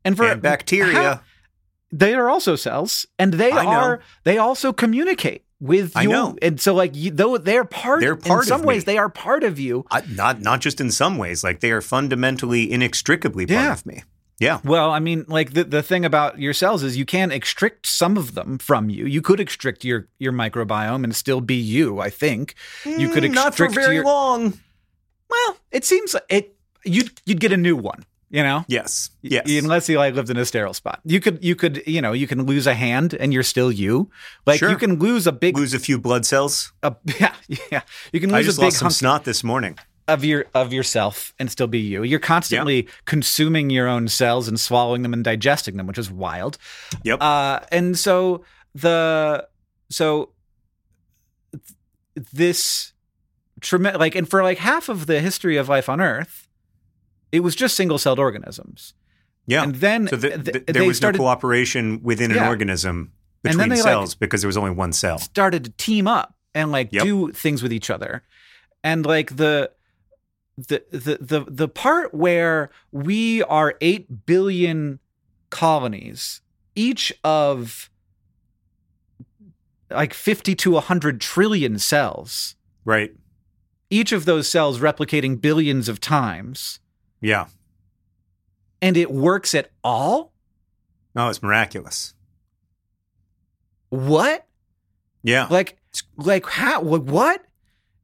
and 0.05 0.15
for 0.15 0.25
and 0.31 0.41
bacteria. 0.41 0.93
how- 0.93 1.21
they 1.93 2.13
are 2.13 2.29
also 2.29 2.55
cells, 2.55 3.05
and 3.19 3.33
they 3.33 3.51
I 3.51 3.63
know. 3.65 3.69
are 3.69 3.99
they 4.23 4.37
also 4.37 4.71
communicate 4.71 5.43
with 5.61 5.95
I 5.95 6.01
you, 6.01 6.09
know. 6.09 6.35
and 6.41 6.59
so 6.59 6.73
like 6.73 6.95
you, 6.95 7.11
though 7.11 7.37
they're 7.37 7.63
part. 7.63 8.01
They're 8.01 8.15
part 8.17 8.43
in 8.43 8.47
some 8.49 8.63
ways, 8.63 8.83
they 8.85 8.97
are 8.97 9.09
part 9.09 9.43
of 9.45 9.59
you. 9.59 9.85
I, 9.91 10.01
not 10.09 10.41
not 10.41 10.59
just 10.59 10.81
in 10.81 10.91
some 10.91 11.17
ways, 11.17 11.43
like 11.43 11.59
they 11.61 11.71
are 11.71 11.81
fundamentally, 11.81 12.69
inextricably 12.71 13.45
part 13.45 13.61
Yeah. 13.61 13.71
of 13.71 13.85
me. 13.85 14.03
Yeah. 14.39 14.59
Well, 14.63 14.89
I 14.89 14.97
mean, 14.97 15.23
like 15.27 15.53
the, 15.53 15.63
the 15.63 15.83
thing 15.83 16.03
about 16.03 16.39
your 16.39 16.53
cells 16.53 16.81
is 16.81 16.97
you 16.97 17.05
can 17.05 17.31
extract 17.31 17.85
some 17.85 18.17
of 18.17 18.33
them 18.33 18.57
from 18.57 18.89
you. 18.89 19.05
You 19.05 19.21
could 19.21 19.39
extract 19.39 19.85
your 19.85 20.07
your 20.17 20.33
microbiome 20.33 21.03
and 21.03 21.15
still 21.15 21.41
be 21.41 21.53
you. 21.55 21.99
I 21.99 22.09
think 22.09 22.55
you 22.83 23.09
could 23.09 23.23
Mm, 23.23 23.33
not 23.35 23.53
for 23.55 23.69
very 23.69 23.95
your. 23.97 24.03
long. 24.05 24.59
Well, 25.29 25.57
it 25.71 25.85
seems 25.85 26.15
like 26.15 26.25
it. 26.29 26.55
You'd 26.83 27.11
you'd 27.25 27.39
get 27.39 27.51
a 27.51 27.57
new 27.57 27.75
one. 27.75 28.03
You 28.31 28.43
know. 28.43 28.63
Yes. 28.67 29.09
Y- 29.23 29.41
Yes. 29.45 29.63
Unless 29.63 29.89
you 29.89 29.97
like 29.97 30.15
lived 30.15 30.29
in 30.29 30.37
a 30.37 30.45
sterile 30.45 30.73
spot, 30.73 31.01
you 31.03 31.19
could 31.19 31.43
you 31.43 31.55
could 31.55 31.83
you 31.85 32.01
know 32.01 32.13
you 32.13 32.27
can 32.27 32.45
lose 32.45 32.65
a 32.65 32.73
hand 32.73 33.13
and 33.13 33.33
you're 33.33 33.43
still 33.43 33.71
you. 33.71 34.09
Like 34.45 34.59
Sure. 34.59 34.69
you 34.69 34.77
can 34.77 34.97
lose 34.99 35.27
a 35.27 35.31
big 35.33 35.57
Lose 35.57 35.73
a 35.73 35.79
few 35.79 35.99
blood 35.99 36.25
cells. 36.25 36.71
a, 36.81 36.95
yeah 37.19 37.35
yeah 37.69 37.81
you 38.13 38.19
can 38.21 38.33
I 38.33 38.37
lose 38.37 38.45
just 38.47 38.57
a 38.57 38.61
big 38.61 38.65
lost 38.67 38.77
some 38.79 38.89
snot 38.89 39.25
this 39.25 39.43
morning. 39.43 39.77
of 40.07 40.23
your 40.23 40.45
of 40.53 40.71
yourself 40.73 41.33
and 41.39 41.51
still 41.51 41.67
be 41.67 41.79
you. 41.79 42.03
You're 42.03 42.19
constantly 42.19 42.87
consuming 43.05 43.69
your 43.69 43.87
own 43.89 44.07
cells 44.07 44.47
and 44.47 44.57
swallowing 44.59 45.01
them 45.03 45.13
and 45.13 45.23
digesting 45.23 45.75
them, 45.77 45.85
which 45.87 45.97
is 45.99 46.09
wild. 46.09 46.57
Yep. 47.03 47.21
Uh, 47.21 47.59
and 47.71 47.97
so 47.99 48.43
the 48.73 49.45
so 49.89 50.31
th- 51.51 52.27
this 52.33 52.93
trem- 53.59 53.83
like 53.99 54.15
and 54.15 54.29
for 54.29 54.41
like 54.43 54.57
half 54.57 54.89
of 54.89 55.05
the 55.05 55.19
history 55.19 55.57
of 55.57 55.67
life 55.69 55.87
on 55.89 55.99
Earth, 56.01 56.47
it 57.31 57.39
was 57.41 57.55
just 57.55 57.75
single 57.75 57.97
celled 57.97 58.19
organisms. 58.19 58.93
yeah. 59.45 59.63
And 59.63 59.75
then 59.75 60.07
so 60.07 60.15
the, 60.15 60.29
the- 60.37 60.71
there 60.73 60.83
was 60.85 60.97
started 60.97 61.17
no 61.17 61.23
cooperation 61.25 62.01
within 62.03 62.31
Yeah. 62.31 62.43
an 62.43 62.47
organism 62.49 63.11
between 63.43 63.69
they, 63.69 63.75
like, 63.75 63.83
cells 63.83 64.13
because 64.15 64.41
there 64.41 64.47
was 64.47 64.57
only 64.57 64.71
one 64.71 64.93
cell. 64.93 65.17
started 65.17 65.63
to 65.65 65.71
team 65.71 66.07
up 66.07 66.35
and 66.53 66.71
like 66.71 66.89
Yep. 66.91 67.03
do 67.03 67.31
things 67.31 67.63
with 67.63 67.73
each 67.73 67.89
other. 67.89 68.23
And 68.83 69.05
like 69.05 69.35
the 69.37 69.71
the 70.57 70.83
the 70.91 71.17
the 71.21 71.45
the 71.47 71.67
part 71.67 72.13
where 72.13 72.69
we 72.91 73.41
are 73.43 73.75
8 73.81 74.25
billion 74.25 74.99
colonies 75.49 76.41
each 76.75 77.11
of 77.23 77.89
like 79.89 80.13
50 80.13 80.55
to 80.55 80.71
100 80.71 81.19
trillion 81.21 81.77
cells 81.79 82.55
Right. 82.85 83.13
each 83.89 84.11
of 84.11 84.25
those 84.25 84.47
cells 84.47 84.79
replicating 84.79 85.39
billions 85.41 85.89
of 85.89 85.99
times 85.99 86.79
Yeah. 87.21 87.45
and 88.81 88.97
it 88.97 89.11
works 89.11 89.53
at 89.53 89.69
all 89.83 90.33
No, 91.15 91.29
it's 91.29 91.41
miraculous. 91.43 92.13
what 93.89 94.47
Yeah. 95.23 95.47
like 95.49 95.77
like 96.17 96.45
how 96.47 96.81
wh- 96.81 97.05
what 97.05 97.45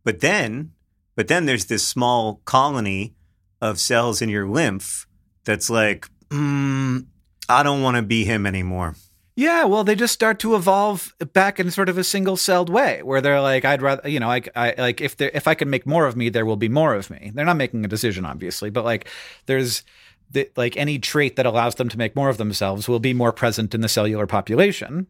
But 0.03 0.19
then, 0.21 0.71
but 1.15 1.27
then 1.27 1.45
there's 1.45 1.65
this 1.65 1.85
small 1.87 2.41
colony 2.45 3.15
of 3.61 3.79
cells 3.79 4.21
in 4.21 4.29
your 4.29 4.47
lymph 4.47 5.07
that's 5.43 5.69
like, 5.69 6.07
mm, 6.29 7.05
I 7.49 7.63
don't 7.63 7.81
want 7.81 7.97
to 7.97 8.03
be 8.03 8.23
him 8.25 8.45
anymore. 8.45 8.95
Yeah, 9.39 9.65
well, 9.65 9.83
they 9.83 9.93
just 9.93 10.15
start 10.15 10.39
to 10.39 10.55
evolve 10.55 11.13
back 11.31 11.59
in 11.59 11.69
sort 11.69 11.89
of 11.89 11.97
a 11.99 12.03
single-celled 12.03 12.71
way, 12.71 13.03
where 13.03 13.21
they're 13.21 13.39
like, 13.39 13.65
"I'd 13.65 13.83
rather, 13.83 14.09
you 14.09 14.19
know, 14.19 14.31
I, 14.31 14.41
I 14.55 14.73
like 14.79 14.99
if 14.99 15.15
there, 15.17 15.29
if 15.31 15.47
I 15.47 15.53
can 15.53 15.69
make 15.69 15.85
more 15.85 16.07
of 16.07 16.15
me, 16.17 16.29
there 16.29 16.43
will 16.43 16.55
be 16.57 16.67
more 16.69 16.95
of 16.95 17.11
me." 17.11 17.31
They're 17.35 17.45
not 17.45 17.55
making 17.55 17.85
a 17.85 17.87
decision, 17.87 18.25
obviously, 18.25 18.71
but 18.71 18.83
like, 18.83 19.07
there's 19.45 19.83
the, 20.31 20.49
like 20.55 20.75
any 20.75 20.97
trait 20.97 21.35
that 21.35 21.45
allows 21.45 21.75
them 21.75 21.87
to 21.89 21.99
make 21.99 22.15
more 22.15 22.29
of 22.29 22.37
themselves 22.37 22.87
will 22.89 22.99
be 22.99 23.13
more 23.13 23.31
present 23.31 23.75
in 23.75 23.81
the 23.81 23.87
cellular 23.87 24.25
population 24.25 25.05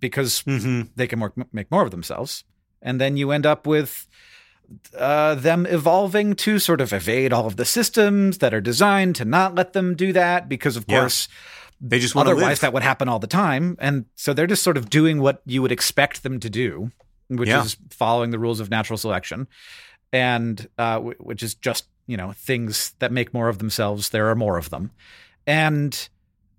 because 0.00 0.42
Mm-hmm. 0.44 0.88
they 0.96 1.06
can 1.06 1.18
more, 1.18 1.34
make 1.52 1.70
more 1.70 1.82
of 1.84 1.90
themselves, 1.90 2.44
and 2.80 2.98
then 2.98 3.18
you 3.18 3.30
end 3.30 3.44
up 3.44 3.66
with 3.66 4.08
uh, 4.96 5.34
them 5.34 5.66
evolving 5.66 6.34
to 6.36 6.58
sort 6.58 6.80
of 6.80 6.94
evade 6.94 7.30
all 7.30 7.46
of 7.46 7.56
the 7.56 7.66
systems 7.66 8.38
that 8.38 8.54
are 8.54 8.60
designed 8.62 9.16
to 9.16 9.26
not 9.26 9.54
let 9.54 9.74
them 9.74 9.94
do 9.94 10.14
that, 10.14 10.48
because 10.48 10.76
of 10.78 10.86
Yeah. 10.88 11.00
course. 11.00 11.28
They 11.80 11.98
just 11.98 12.14
want 12.14 12.26
to 12.28 12.32
Otherwise, 12.32 12.60
that 12.60 12.72
would 12.72 12.82
happen 12.82 13.08
all 13.08 13.18
the 13.18 13.26
time. 13.26 13.76
And 13.80 14.04
so 14.14 14.32
they're 14.34 14.46
just 14.46 14.62
sort 14.62 14.76
of 14.76 14.90
doing 14.90 15.20
what 15.20 15.40
you 15.46 15.62
would 15.62 15.72
expect 15.72 16.22
them 16.22 16.38
to 16.40 16.50
do, 16.50 16.90
which 17.28 17.48
Yeah. 17.48 17.64
is 17.64 17.76
following 17.90 18.30
the 18.30 18.38
rules 18.38 18.60
of 18.60 18.68
natural 18.70 18.98
selection, 18.98 19.48
and 20.12 20.68
uh, 20.78 20.94
w- 20.96 21.16
which 21.20 21.42
is 21.42 21.54
just 21.54 21.86
you 22.06 22.16
know 22.16 22.32
things 22.32 22.94
that 22.98 23.12
make 23.12 23.32
more 23.32 23.48
of 23.48 23.58
themselves. 23.58 24.10
There 24.10 24.28
are 24.28 24.34
more 24.34 24.58
of 24.58 24.68
them, 24.70 24.90
and 25.46 26.08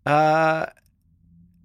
uh, 0.06 0.66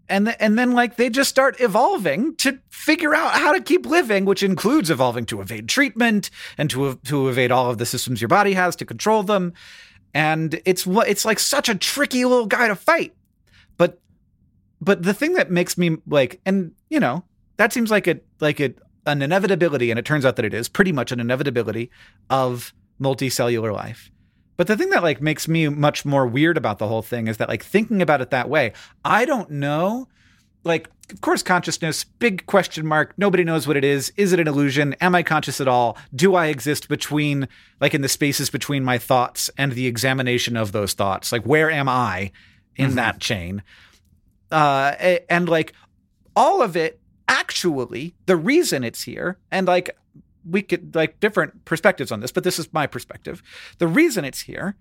and 0.09 0.27
th- 0.27 0.37
and 0.38 0.59
then 0.59 0.73
like 0.73 0.97
they 0.97 1.09
just 1.09 1.31
start 1.31 1.59
evolving 1.61 2.37
to 2.37 2.59
figure 2.69 3.14
out 3.14 3.33
how 3.33 3.53
to 3.53 3.61
keep 3.62 3.87
living, 3.87 4.25
which 4.25 4.42
includes 4.42 4.90
evolving 4.90 5.25
to 5.27 5.40
evade 5.40 5.69
treatment 5.69 6.29
and 6.59 6.69
to 6.71 6.97
to 7.07 7.29
evade 7.29 7.51
all 7.51 7.71
of 7.71 7.79
the 7.79 7.87
systems 7.87 8.21
your 8.21 8.29
body 8.29 8.53
has 8.53 8.77
to 8.77 8.85
control 8.85 9.23
them. 9.23 9.53
And 10.12 10.61
it's 10.64 10.87
what 10.87 11.09
it's 11.09 11.25
like 11.25 11.38
such 11.38 11.69
a 11.69 11.75
tricky 11.75 12.25
little 12.25 12.47
guy 12.47 12.69
to 12.69 12.75
fight 12.77 13.14
but 14.87 15.03
the 15.03 15.12
thing 15.12 15.35
that 15.35 15.51
makes 15.51 15.77
me 15.77 15.99
like 16.07 16.40
and 16.46 16.72
you 16.88 16.99
know 16.99 17.25
that 17.59 17.72
seems 17.72 17.90
like 17.90 18.07
a 18.07 18.20
like 18.40 18.61
a, 18.61 18.72
an 19.05 19.20
inevitability 19.20 19.90
and 19.90 19.99
it 19.99 20.07
turns 20.07 20.25
out 20.25 20.37
that 20.37 20.44
it 20.44 20.55
is 20.55 20.68
pretty 20.68 20.92
much 20.92 21.12
an 21.12 21.20
inevitability 21.20 21.90
of 22.31 22.72
multicellular 22.99 23.75
life. 23.75 24.11
But 24.57 24.68
the 24.68 24.77
thing 24.77 24.88
that 24.90 25.03
like 25.03 25.20
makes 25.20 25.49
me 25.49 25.68
much 25.68 26.07
more 26.07 26.27
weird 26.27 26.57
about 26.57 26.79
the 26.79 26.88
whole 26.88 27.03
thing 27.03 27.27
is 27.27 27.37
that 27.37 27.49
like 27.49 27.62
thinking 27.62 28.01
about 28.01 28.22
it 28.22 28.31
that 28.31 28.49
way 28.49 28.72
i 29.05 29.27
don't 29.27 29.51
know 29.51 30.09
like 30.64 30.88
of 31.12 31.20
course 31.20 31.42
consciousness 31.42 32.05
big 32.05 32.46
question 32.46 32.87
mark 32.87 33.12
nobody 33.18 33.42
knows 33.42 33.66
what 33.66 33.77
it 33.77 33.85
is. 33.85 34.12
Is 34.16 34.33
it 34.33 34.40
an 34.40 34.46
illusion? 34.46 34.94
Am 35.01 35.16
i 35.16 35.22
conscious 35.25 35.61
at 35.61 35.68
all? 35.68 35.99
Do 36.14 36.37
i 36.37 36.46
exist 36.46 36.88
between 36.88 37.49
like 37.81 37.92
in 37.92 38.03
the 38.03 38.09
spaces 38.09 38.51
between 38.51 38.85
my 38.85 38.99
thoughts 38.99 39.51
and 39.59 39.72
the 39.72 39.88
examination 39.88 40.57
of 40.57 40.70
those 40.70 40.94
thoughts? 40.94 41.33
Like 41.33 41.42
where 41.42 41.72
am 41.72 41.88
i 41.88 42.31
in 42.77 42.88
mm-hmm. 42.88 42.96
that 42.96 43.18
chain 43.18 43.62
uh 44.51 44.95
and 45.29 45.49
like 45.49 45.73
all 46.35 46.63
of 46.63 46.77
it 46.77 47.01
actually 47.29 48.15
the 48.27 48.37
reason 48.37 48.85
it's 48.85 49.03
here 49.03 49.39
and 49.51 49.67
like 49.67 49.97
we 50.49 50.63
could 50.63 50.95
like 50.95 51.19
different 51.21 51.65
perspectives 51.65 52.13
on 52.13 52.21
this 52.21 52.31
but 52.31 52.45
this 52.45 52.59
is 52.59 52.73
my 52.73 52.87
perspective. 52.87 53.43
The 53.79 53.89
reason 53.89 54.25
it's 54.25 54.43
here 54.43 54.77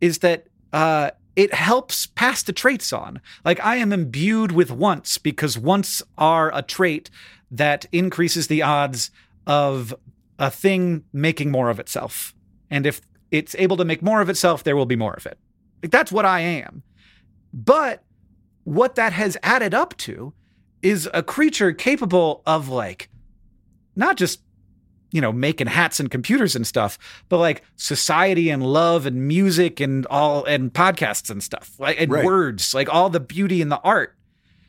is 0.00 0.18
that 0.18 0.46
uh 0.72 1.10
it 1.36 1.54
helps 1.54 2.06
pass 2.06 2.42
the 2.42 2.52
traits 2.52 2.92
on. 2.92 3.20
Like 3.44 3.60
i 3.64 3.76
am 3.76 3.92
imbued 3.92 4.52
with 4.52 4.70
once 4.70 5.18
because 5.18 5.58
once 5.58 6.02
are 6.16 6.54
a 6.54 6.62
trait 6.62 7.10
that 7.50 7.86
increases 7.92 8.46
the 8.46 8.62
odds 8.62 9.10
of 9.46 9.94
a 10.38 10.50
thing 10.50 11.04
making 11.12 11.50
more 11.50 11.68
of 11.68 11.78
itself. 11.78 12.34
And 12.70 12.86
if 12.86 13.02
it's 13.30 13.54
able 13.58 13.76
to 13.76 13.84
make 13.84 14.02
more 14.02 14.22
of 14.22 14.30
itself 14.30 14.64
there 14.64 14.76
will 14.76 14.86
be 14.86 14.96
more 14.96 15.14
of 15.14 15.26
it. 15.26 15.38
Like 15.82 15.92
that's 15.92 16.12
what 16.12 16.24
i 16.24 16.40
am. 16.40 16.82
But 17.52 18.04
what 18.70 18.94
that 18.94 19.12
has 19.12 19.36
added 19.42 19.74
up 19.74 19.96
to 19.98 20.32
is 20.82 21.08
a 21.12 21.22
creature 21.22 21.72
capable 21.72 22.42
of 22.46 22.68
like 22.68 23.08
not 23.96 24.16
just 24.16 24.40
you 25.10 25.20
know 25.20 25.32
making 25.32 25.66
hats 25.66 25.98
and 25.98 26.08
computers 26.10 26.54
and 26.54 26.64
stuff 26.66 26.96
but 27.28 27.38
like 27.38 27.62
society 27.74 28.48
and 28.48 28.62
love 28.62 29.06
and 29.06 29.26
music 29.26 29.80
and 29.80 30.06
all 30.06 30.44
and 30.44 30.72
podcasts 30.72 31.28
and 31.30 31.42
stuff 31.42 31.72
like 31.80 32.00
and 32.00 32.12
Right. 32.12 32.24
words 32.24 32.72
like 32.74 32.88
all 32.88 33.10
the 33.10 33.18
beauty 33.20 33.60
and 33.60 33.70
the 33.72 33.80
art. 33.80 34.14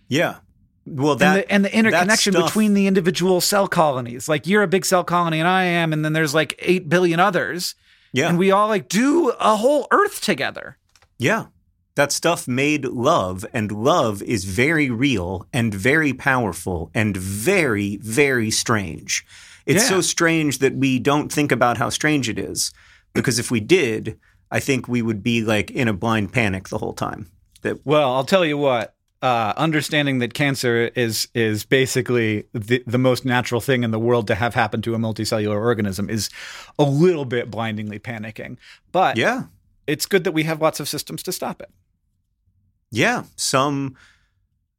Yeah. 0.08 0.38
Well, 0.86 1.16
that 1.18 1.26
and 1.28 1.38
the, 1.38 1.52
and 1.52 1.66
the 1.66 1.76
interconnection 1.78 2.34
between 2.34 2.74
the 2.74 2.88
individual 2.88 3.40
cell 3.40 3.68
colonies. 3.68 4.28
Like 4.28 4.48
you're 4.48 4.64
a 4.64 4.68
big 4.68 4.84
cell 4.84 5.04
colony 5.04 5.38
and 5.40 5.48
i 5.48 5.64
am 5.64 5.94
and 5.94 6.04
then 6.04 6.14
there's 6.14 6.34
like 6.34 6.56
8 6.58 6.90
billion 6.90 7.20
others. 7.20 7.76
Yeah, 8.14 8.28
and 8.30 8.38
we 8.40 8.50
all 8.52 8.68
like 8.68 8.90
do 8.90 9.30
a 9.40 9.56
whole 9.56 9.88
earth 9.92 10.22
together. 10.22 10.78
Yeah, 11.20 11.46
that 11.96 12.12
stuff 12.12 12.48
made 12.48 12.86
love, 12.86 13.46
and 13.54 13.72
love 13.72 14.22
is 14.24 14.46
very 14.46 14.90
real 14.90 15.46
and 15.52 15.74
very 15.74 16.14
powerful 16.14 16.90
and 16.94 17.16
very, 17.18 17.98
very 17.98 18.50
strange. 18.52 19.26
It's 19.66 19.84
Yeah. 19.84 19.90
so 19.90 20.02
strange 20.02 20.60
that 20.60 20.76
we 20.76 21.00
don't 21.00 21.32
think 21.32 21.52
about 21.52 21.78
how 21.78 21.90
strange 21.90 22.30
it 22.30 22.40
is, 22.40 22.72
because 23.14 23.40
if 23.40 23.52
we 23.52 23.60
did, 23.60 24.18
I 24.50 24.60
think 24.60 24.88
we 24.88 25.02
would 25.02 25.22
be 25.22 25.42
like 25.42 25.70
in 25.72 25.88
a 25.88 25.94
blind 25.94 26.32
panic 26.34 26.70
the 26.70 26.78
whole 26.78 26.94
time. 26.94 27.28
That 27.62 27.86
Well, 27.86 28.14
I'll 28.14 28.26
tell 28.26 28.46
you 28.46 28.58
what. 28.58 28.96
Uh, 29.22 29.54
understanding 29.56 30.18
that 30.18 30.34
cancer 30.34 30.90
is 30.96 31.28
is 31.36 31.64
basically 31.64 32.46
the, 32.54 32.82
the 32.88 32.98
most 32.98 33.24
natural 33.24 33.62
thing 33.62 33.84
in 33.84 33.92
the 33.92 34.00
world 34.00 34.26
to 34.26 34.34
have 34.34 34.56
happen 34.56 34.82
to 34.82 34.96
a 34.96 34.98
multicellular 34.98 35.62
organism 35.62 36.10
is 36.10 36.32
a 36.80 36.84
little 36.84 37.26
bit 37.26 37.52
blindingly 37.52 38.00
panicking. 38.00 38.58
But 38.92 39.18
yeah, 39.18 39.44
it's 39.86 40.08
good 40.08 40.24
that 40.24 40.32
we 40.32 40.42
have 40.46 40.60
lots 40.60 40.80
of 40.80 40.90
systems 40.90 41.22
to 41.22 41.32
stop 41.32 41.62
it. 41.62 41.70
Yeah, 42.92 43.24
some 43.36 43.96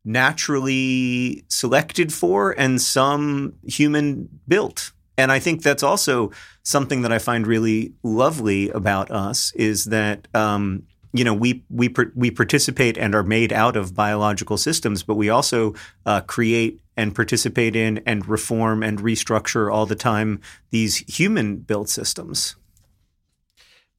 naturally 0.05 1.45
selected 1.49 2.13
for 2.13 2.53
and 2.59 2.81
some 2.81 3.55
human 3.65 4.29
built. 4.49 4.93
And 5.17 5.31
I 5.31 5.39
think 5.39 5.63
that's 5.63 5.83
also 5.83 6.33
something 6.63 7.03
that 7.03 7.13
I 7.13 7.19
find 7.19 7.47
really 7.47 7.93
lovely 8.03 8.71
about 8.71 9.11
us 9.11 9.53
is 9.55 9.85
that 9.87 10.27
um, 10.35 10.85
you 11.13 11.25
know 11.25 11.35
we 11.35 11.65
we 11.71 11.95
we 12.15 12.31
participate 12.31 12.97
and 12.97 13.15
are 13.15 13.23
made 13.23 13.53
out 13.53 13.77
of 13.77 13.95
biological 13.95 14.57
systems, 14.57 15.03
but 15.03 15.15
we 15.15 15.29
also 15.29 15.75
uh, 16.07 16.23
create 16.23 16.81
and 16.97 17.15
participate 17.15 17.77
in 17.77 17.99
and 18.07 18.27
reform 18.29 18.83
and 18.83 19.01
restructure 19.01 19.73
all 19.73 19.87
the 19.87 19.95
time 19.95 20.41
these 20.71 20.97
human 20.97 21.57
built 21.57 21.89
systems. 21.89 22.57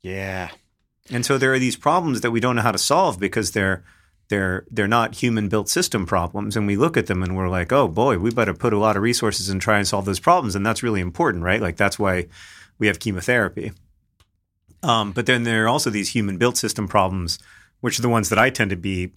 Yeah. 0.02 0.50
And 1.10 1.26
so 1.26 1.38
there 1.38 1.54
are 1.54 1.60
these 1.60 1.76
problems 1.76 2.22
that 2.22 2.32
we 2.32 2.40
don't 2.40 2.56
know 2.56 2.62
how 2.62 2.72
to 2.72 2.78
solve 2.78 3.20
because 3.20 3.52
they're 3.52 3.84
they're 4.30 4.66
they're 4.72 4.88
not 4.88 5.16
human 5.16 5.50
built 5.50 5.70
system 5.70 6.06
problems 6.06 6.56
and 6.56 6.66
we 6.66 6.76
look 6.76 6.98
at 6.98 7.08
them 7.08 7.22
and 7.24 7.36
we're 7.36 7.50
like, 7.50 7.72
"Oh 7.72 7.88
boy, 7.88 8.18
we 8.18 8.32
better 8.32 8.54
put 8.54 8.74
a 8.74 8.80
lot 8.80 8.96
of 8.96 9.04
resources 9.04 9.50
and 9.50 9.62
try 9.62 9.78
and 9.78 9.88
solve 9.88 10.06
those 10.06 10.20
problems." 10.20 10.56
And 10.56 10.66
that's 10.66 10.82
really 10.84 11.02
important, 11.02 11.44
right? 11.44 11.62
Like 11.62 11.78
that's 11.78 12.00
why 12.00 12.28
we 12.80 12.88
have 12.88 13.00
chemotherapy. 13.00 13.72
Um, 14.82 15.12
but 15.12 15.26
then 15.26 15.44
there 15.44 15.64
are 15.66 15.70
also 15.70 15.90
these 15.90 16.10
human 16.12 16.38
built 16.38 16.58
system 16.58 16.88
problems, 16.88 17.40
which 17.82 18.00
are 18.00 18.02
the 18.02 18.10
ones 18.10 18.30
that 18.30 18.40
I 18.40 18.50
tend 18.50 18.70
to 18.72 18.76
be 18.76 19.12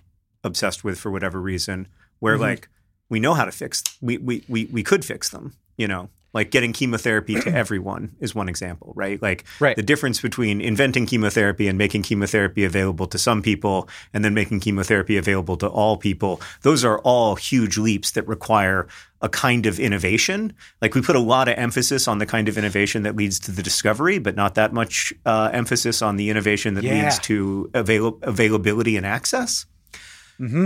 obsessed 0.45 0.85
with 0.85 0.99
for 0.99 1.11
whatever 1.11 1.41
reason, 1.41 1.89
where 2.21 2.37
Mhm. 2.37 2.41
like 2.41 2.69
we 3.09 3.21
know 3.21 3.35
how 3.35 3.45
to 3.45 3.53
fix 3.53 3.83
we, 4.01 4.19
we 4.19 4.45
we 4.49 4.67
we 4.67 4.83
could 4.83 5.05
fix 5.05 5.29
them, 5.29 5.55
you 5.77 5.89
know. 5.89 6.11
Like 6.37 6.51
getting 6.53 6.73
chemotherapy 6.73 7.35
to 7.41 7.51
everyone 7.63 8.15
is 8.21 8.35
one 8.35 8.49
example, 8.49 8.93
right? 8.95 9.21
Like 9.21 9.45
Right. 9.59 9.75
the 9.75 9.83
difference 9.83 10.21
between 10.21 10.61
inventing 10.61 11.07
chemotherapy 11.07 11.67
and 11.67 11.77
making 11.79 12.03
chemotherapy 12.03 12.63
available 12.65 13.07
to 13.09 13.19
some 13.19 13.41
people 13.43 13.89
and 14.15 14.25
then 14.25 14.35
making 14.35 14.61
chemotherapy 14.61 15.17
available 15.17 15.57
to 15.57 15.67
all 15.67 15.97
people, 15.97 16.41
those 16.63 16.85
are 16.85 16.99
all 17.01 17.35
huge 17.37 17.79
leaps 17.79 18.11
that 18.13 18.29
require 18.29 18.87
a 19.23 19.29
kind 19.31 19.65
of 19.67 19.81
innovation. 19.81 20.53
Like 20.83 20.95
we 20.95 21.01
put 21.01 21.17
a 21.17 21.21
lot 21.35 21.49
of 21.49 21.55
emphasis 21.57 22.07
on 22.07 22.19
the 22.19 22.27
kind 22.27 22.49
of 22.49 22.59
innovation 22.59 23.03
that 23.05 23.17
leads 23.17 23.41
to 23.41 23.51
the 23.51 23.63
discovery, 23.63 24.19
but 24.19 24.37
not 24.37 24.55
that 24.57 24.75
much 24.75 25.13
uh, 25.25 25.49
emphasis 25.55 26.03
on 26.03 26.17
the 26.17 26.29
innovation 26.29 26.75
that 26.75 26.85
Yeah. 26.85 27.03
leads 27.05 27.19
to 27.21 27.71
avail- 27.73 28.19
availability 28.23 28.97
and 28.99 29.07
access. 29.07 29.65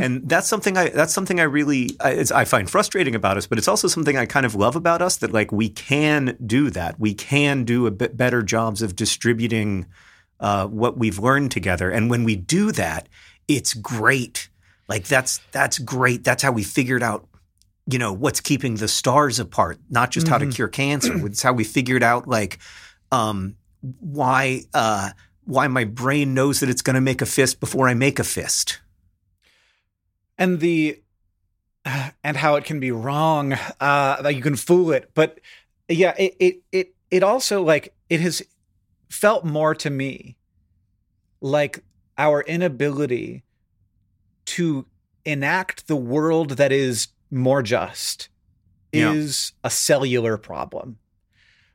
And 0.03 0.29
that's 0.29 0.49
something 0.49 0.77
I 0.77 0.89
that's 0.89 1.13
something 1.13 1.39
I 1.39 1.45
really 1.45 1.91
I, 2.01 2.11
it's, 2.13 2.33
I 2.33 2.45
find 2.45 2.69
frustrating 2.69 3.15
about 3.15 3.37
us, 3.37 3.47
but 3.47 3.59
it's 3.59 3.69
also 3.69 3.89
something 3.89 4.17
I 4.17 4.27
kind 4.27 4.45
of 4.45 4.55
love 4.55 4.75
about 4.77 5.01
us 5.01 5.17
that 5.19 5.33
like 5.33 5.53
we 5.53 5.69
can 5.69 6.37
do 6.45 6.71
that. 6.71 6.99
We 6.99 7.15
can 7.15 7.65
do 7.65 7.87
a 7.87 7.91
bit 7.91 8.17
better 8.17 8.43
jobs 8.43 8.83
of 8.83 8.97
distributing 8.97 9.87
uh, 10.41 10.67
what 10.67 10.99
we've 10.99 11.19
learned 11.19 11.53
together, 11.53 11.91
and 11.91 12.11
when 12.11 12.25
we 12.25 12.35
do 12.35 12.73
that, 12.73 13.09
it's 13.47 13.75
great. 13.75 14.49
Like 14.89 15.07
that's 15.07 15.39
that's 15.53 15.79
great. 15.79 16.25
That's 16.25 16.43
how 16.43 16.53
we 16.53 16.65
figured 16.65 17.03
out 17.03 17.29
you 17.87 17.99
know 17.99 18.13
what's 18.13 18.41
keeping 18.41 18.77
the 18.77 18.89
stars 18.89 19.39
apart 19.39 19.79
not 19.89 20.11
just 20.11 20.29
how 20.29 20.39
to 20.39 20.47
cure 20.47 20.69
cancer 20.69 21.15
it's 21.27 21.43
how 21.43 21.53
we 21.53 21.65
figured 21.65 22.03
out 22.03 22.29
like 22.29 22.59
um 23.11 23.57
why 23.81 24.63
uh 24.75 25.11
why 25.45 25.67
my 25.67 25.85
brain 25.85 26.35
knows 26.35 26.61
that 26.61 26.69
it's 26.69 26.83
going 26.83 26.95
to 26.95 27.01
make 27.01 27.23
a 27.23 27.27
fist 27.27 27.59
before 27.59 27.89
i 27.89 27.95
make 27.95 28.19
a 28.19 28.25
fist 28.25 28.81
and 30.41 30.59
the 30.59 31.01
and 32.25 32.37
how 32.37 32.57
it 32.57 32.65
can 32.65 32.81
be 32.81 32.91
wrong 32.91 33.53
uh 33.81 34.21
that 34.23 34.35
you 34.35 34.43
can 34.43 34.57
fool 34.57 34.91
it. 34.93 35.11
But 35.15 35.39
yeah 35.89 36.15
it 36.19 36.35
it 36.41 36.57
it, 36.73 36.95
it 37.11 37.23
also 37.23 37.63
like 37.63 37.95
it 38.09 38.21
has 38.21 38.43
felt 39.09 39.45
more 39.45 39.75
to 39.77 39.91
me 39.91 40.37
like 41.41 41.83
our 42.19 42.43
inability 42.43 43.43
to 44.47 44.87
enact 45.25 45.87
the 45.87 45.97
world 45.97 46.51
that 46.53 46.73
is 46.73 47.09
more 47.31 47.63
just 47.63 48.29
Yeah. 48.93 49.13
is 49.13 49.53
a 49.65 49.71
cellular 49.71 50.37
problem. 50.37 50.99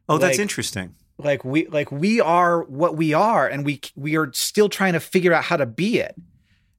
Oh 0.10 0.18
that's 0.18 0.34
Like- 0.38 0.42
interesting. 0.42 0.96
like 1.18 1.44
we 1.46 1.66
like 1.68 1.92
we 1.92 2.20
are 2.22 2.64
what 2.64 2.96
we 2.98 3.14
are 3.14 3.48
and 3.48 3.66
we 3.66 3.80
we 3.96 4.18
are 4.18 4.32
still 4.34 4.68
trying 4.70 4.94
to 4.94 5.00
figure 5.00 5.34
out 5.34 5.46
how 5.46 5.56
to 5.58 5.66
be 5.66 6.00
it 6.00 6.16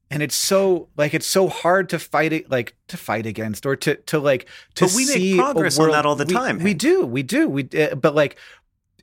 and 0.09 0.23
it's 0.23 0.35
so 0.35 0.87
like 0.97 1.13
it's 1.13 1.25
so 1.25 1.47
hard 1.47 1.89
to 1.89 1.99
fight 1.99 2.33
it 2.33 2.49
like 2.49 2.75
to 2.87 2.97
fight 2.97 3.25
against 3.25 3.65
or 3.65 3.75
to 3.75 3.95
to 3.95 4.19
like 4.19 4.47
to 4.75 4.85
But 4.85 4.93
we 4.95 5.05
make 5.05 5.15
see 5.15 5.33
a 5.33 5.41
progress 5.41 5.77
on 5.79 5.91
that 5.91 6.05
all 6.05 6.15
the 6.15 6.25
we- 6.25 6.33
time, 6.33 6.59
we 6.59 6.73
do 6.73 7.05
we 7.05 7.23
do 7.23 7.47
we 7.47 7.67
uh, 7.77 7.95
but 7.95 8.15
like 8.15 8.37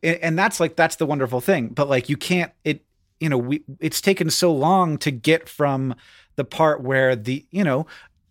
and 0.02 0.16
and 0.18 0.38
that's 0.38 0.60
like 0.60 0.76
that's 0.76 0.96
the 0.96 1.06
wonderful 1.06 1.40
thing. 1.40 1.68
But 1.68 1.88
like 1.88 2.08
you 2.08 2.16
can't 2.16 2.52
it 2.64 2.84
you 3.20 3.28
know 3.28 3.38
we 3.38 3.62
it's 3.80 4.00
taken 4.00 4.30
so 4.30 4.52
long 4.52 4.98
to 4.98 5.10
get 5.10 5.48
from 5.48 5.94
the 6.36 6.44
part 6.44 6.82
where 6.82 7.14
the 7.14 7.44
you 7.50 7.64
know 7.64 7.86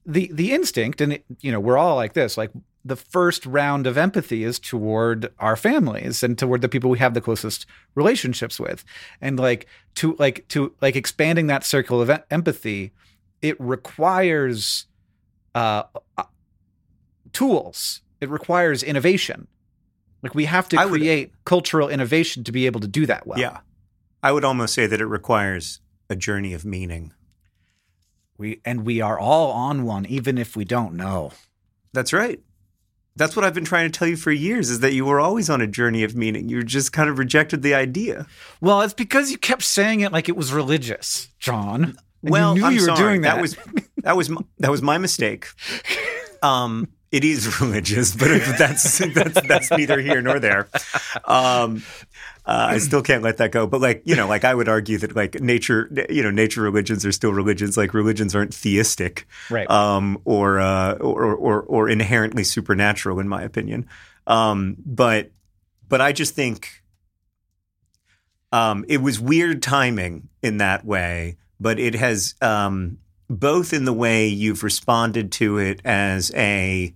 the 0.05 0.29
the 0.33 0.51
instinct 0.51 0.99
and 1.01 1.13
it, 1.13 1.25
you 1.41 1.51
know 1.51 1.59
we're 1.59 1.77
all 1.77 1.95
like 1.95 2.13
this 2.13 2.37
like 2.37 2.51
the 2.85 2.95
first 2.95 3.45
round 3.45 3.87
of 3.87 3.97
empathy 3.97 4.43
is 4.43 4.59
toward 4.59 5.31
our 5.39 5.55
families 5.55 6.21
and 6.21 6.37
toward 6.37 6.61
the 6.61 6.69
people 6.69 6.89
we 6.89 6.99
have 6.99 7.13
the 7.13 7.21
closest 7.21 7.65
relationships 7.95 8.59
with. 8.59 8.83
And 9.21 9.39
like 9.39 9.67
to 9.95 10.15
like 10.19 10.47
to 10.49 10.73
like 10.81 10.95
expanding 10.95 11.47
that 11.47 11.63
circle 11.63 12.01
of 12.01 12.11
empathy 12.29 12.91
it 13.41 13.59
requires 13.59 14.85
uh 15.55 15.83
uh, 16.17 16.23
tools. 17.31 18.01
It 18.19 18.29
requires 18.29 18.83
innovation. 18.83 19.47
Like 20.21 20.35
we 20.35 20.45
have 20.45 20.67
to 20.69 20.77
would- 20.77 20.89
create 20.89 21.31
cultural 21.45 21.89
innovation 21.89 22.43
to 22.45 22.51
be 22.51 22.65
able 22.65 22.79
to 22.81 22.87
do 22.87 23.05
that 23.05 23.27
well. 23.27 23.39
Yeah. 23.39 23.59
I 24.21 24.31
would 24.31 24.45
almost 24.45 24.73
say 24.73 24.87
that 24.87 25.01
it 25.01 25.05
requires 25.05 25.81
a 26.09 26.15
journey 26.15 26.53
of 26.53 26.63
meaning. 26.63 27.13
We 28.37 28.61
and 28.65 28.85
we 28.85 28.99
are 28.99 29.17
all 29.17 29.51
on 29.51 29.83
one 29.83 30.05
even 30.05 30.37
if 30.37 30.55
we 30.55 30.65
don't 30.65 30.95
know. 30.95 31.31
That's 31.93 32.11
right 32.11 32.41
that's 33.15 33.35
what 33.35 33.45
i've 33.45 33.53
been 33.53 33.65
trying 33.65 33.89
to 33.91 33.97
tell 33.97 34.07
you 34.07 34.15
for 34.15 34.31
years 34.31 34.69
is 34.69 34.79
that 34.79 34.93
you 34.93 35.05
were 35.05 35.19
always 35.19 35.49
on 35.49 35.61
a 35.61 35.67
journey 35.67 36.03
of 36.03 36.15
meaning 36.15 36.49
you 36.49 36.63
just 36.63 36.91
kind 36.93 37.09
of 37.09 37.17
rejected 37.19 37.61
the 37.61 37.73
idea 37.73 38.25
Well, 38.61 38.81
it's 38.81 38.93
because 38.93 39.31
you 39.31 39.37
kept 39.37 39.63
saying 39.63 40.01
it 40.01 40.11
like 40.11 40.29
it 40.29 40.35
was 40.35 40.51
religious, 40.53 41.29
John. 41.39 41.97
Well, 42.21 42.55
you 42.55 42.61
knew 42.61 42.67
I'm 42.67 42.73
you 42.73 42.81
were 42.81 42.85
sorry. 42.87 42.99
doing 42.99 43.21
that. 43.21 43.41
was 43.41 43.57
that 44.03 44.15
was 44.15 44.29
my, 44.29 44.41
that 44.59 44.71
was 44.71 44.81
my 44.81 44.97
mistake. 44.97 45.47
Um, 46.41 46.89
it 47.13 47.23
is 47.23 47.59
religious, 47.61 48.15
but 48.15 48.41
that's 48.57 48.97
that's 48.97 49.39
that's 49.47 49.71
neither 49.71 50.01
here 50.01 50.19
nor 50.21 50.39
there. 50.39 50.67
Um, 51.25 51.83
uh, 52.43 52.67
I 52.71 52.79
still 52.79 53.03
can't 53.03 53.21
let 53.21 53.37
that 53.37 53.51
go. 53.51 53.67
But 53.67 53.81
like 53.81 54.01
you 54.03 54.15
know, 54.15 54.27
like 54.27 54.43
I 54.43 54.53
would 54.53 54.67
argue 54.67 54.97
that 54.97 55.15
like 55.15 55.39
nature, 55.39 55.87
you 56.09 56.23
know, 56.23 56.31
nature 56.31 56.61
religions 56.63 57.05
are 57.05 57.11
still 57.11 57.31
religions. 57.31 57.77
Like 57.77 57.93
religions 57.93 58.35
aren't 58.35 58.53
theistic, 58.53 59.27
Right. 59.51 59.69
Um, 59.69 60.19
or, 60.25 60.59
uh, 60.59 60.95
or 60.95 61.35
or 61.35 61.61
or 61.61 61.87
inherently 61.87 62.43
supernatural, 62.43 63.19
in 63.19 63.29
my 63.29 63.43
opinion. 63.43 63.87
Um, 64.25 64.75
but 64.83 65.29
but 65.87 66.01
I 66.01 66.13
just 66.13 66.33
think 66.33 66.83
um, 68.51 68.85
it 68.87 68.97
was 68.97 69.19
weird 69.19 69.61
timing 69.61 70.29
in 70.41 70.57
that 70.57 70.83
way, 70.83 71.37
but 71.59 71.77
it 71.77 71.93
has 71.93 72.33
um, 72.41 72.97
both 73.29 73.71
in 73.71 73.85
the 73.85 73.93
way 73.93 74.25
you've 74.27 74.63
responded 74.63 75.31
to 75.33 75.59
it 75.59 75.79
as 75.85 76.33
a 76.33 76.95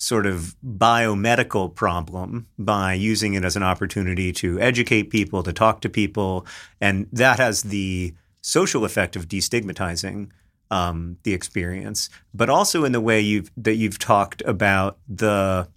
sort 0.00 0.24
of 0.24 0.56
biomedical 0.66 1.72
problem 1.72 2.46
by 2.58 2.94
using 2.94 3.34
it 3.34 3.44
as 3.44 3.54
an 3.54 3.62
opportunity 3.62 4.32
to 4.32 4.58
educate 4.58 5.04
people, 5.04 5.42
to 5.42 5.52
talk 5.52 5.82
to 5.82 5.90
people, 5.90 6.46
and 6.80 7.06
that 7.12 7.38
has 7.38 7.64
the 7.64 8.14
social 8.40 8.86
effect 8.86 9.14
of 9.14 9.28
destigmatizing 9.28 10.30
um, 10.70 11.18
the 11.24 11.34
experience, 11.34 12.08
but 12.32 12.48
also 12.48 12.84
in 12.84 12.92
the 12.92 13.00
way 13.00 13.20
you've 13.20 13.50
that 13.58 13.74
you've 13.74 13.98
talked 13.98 14.42
about 14.46 14.96
the 15.06 15.68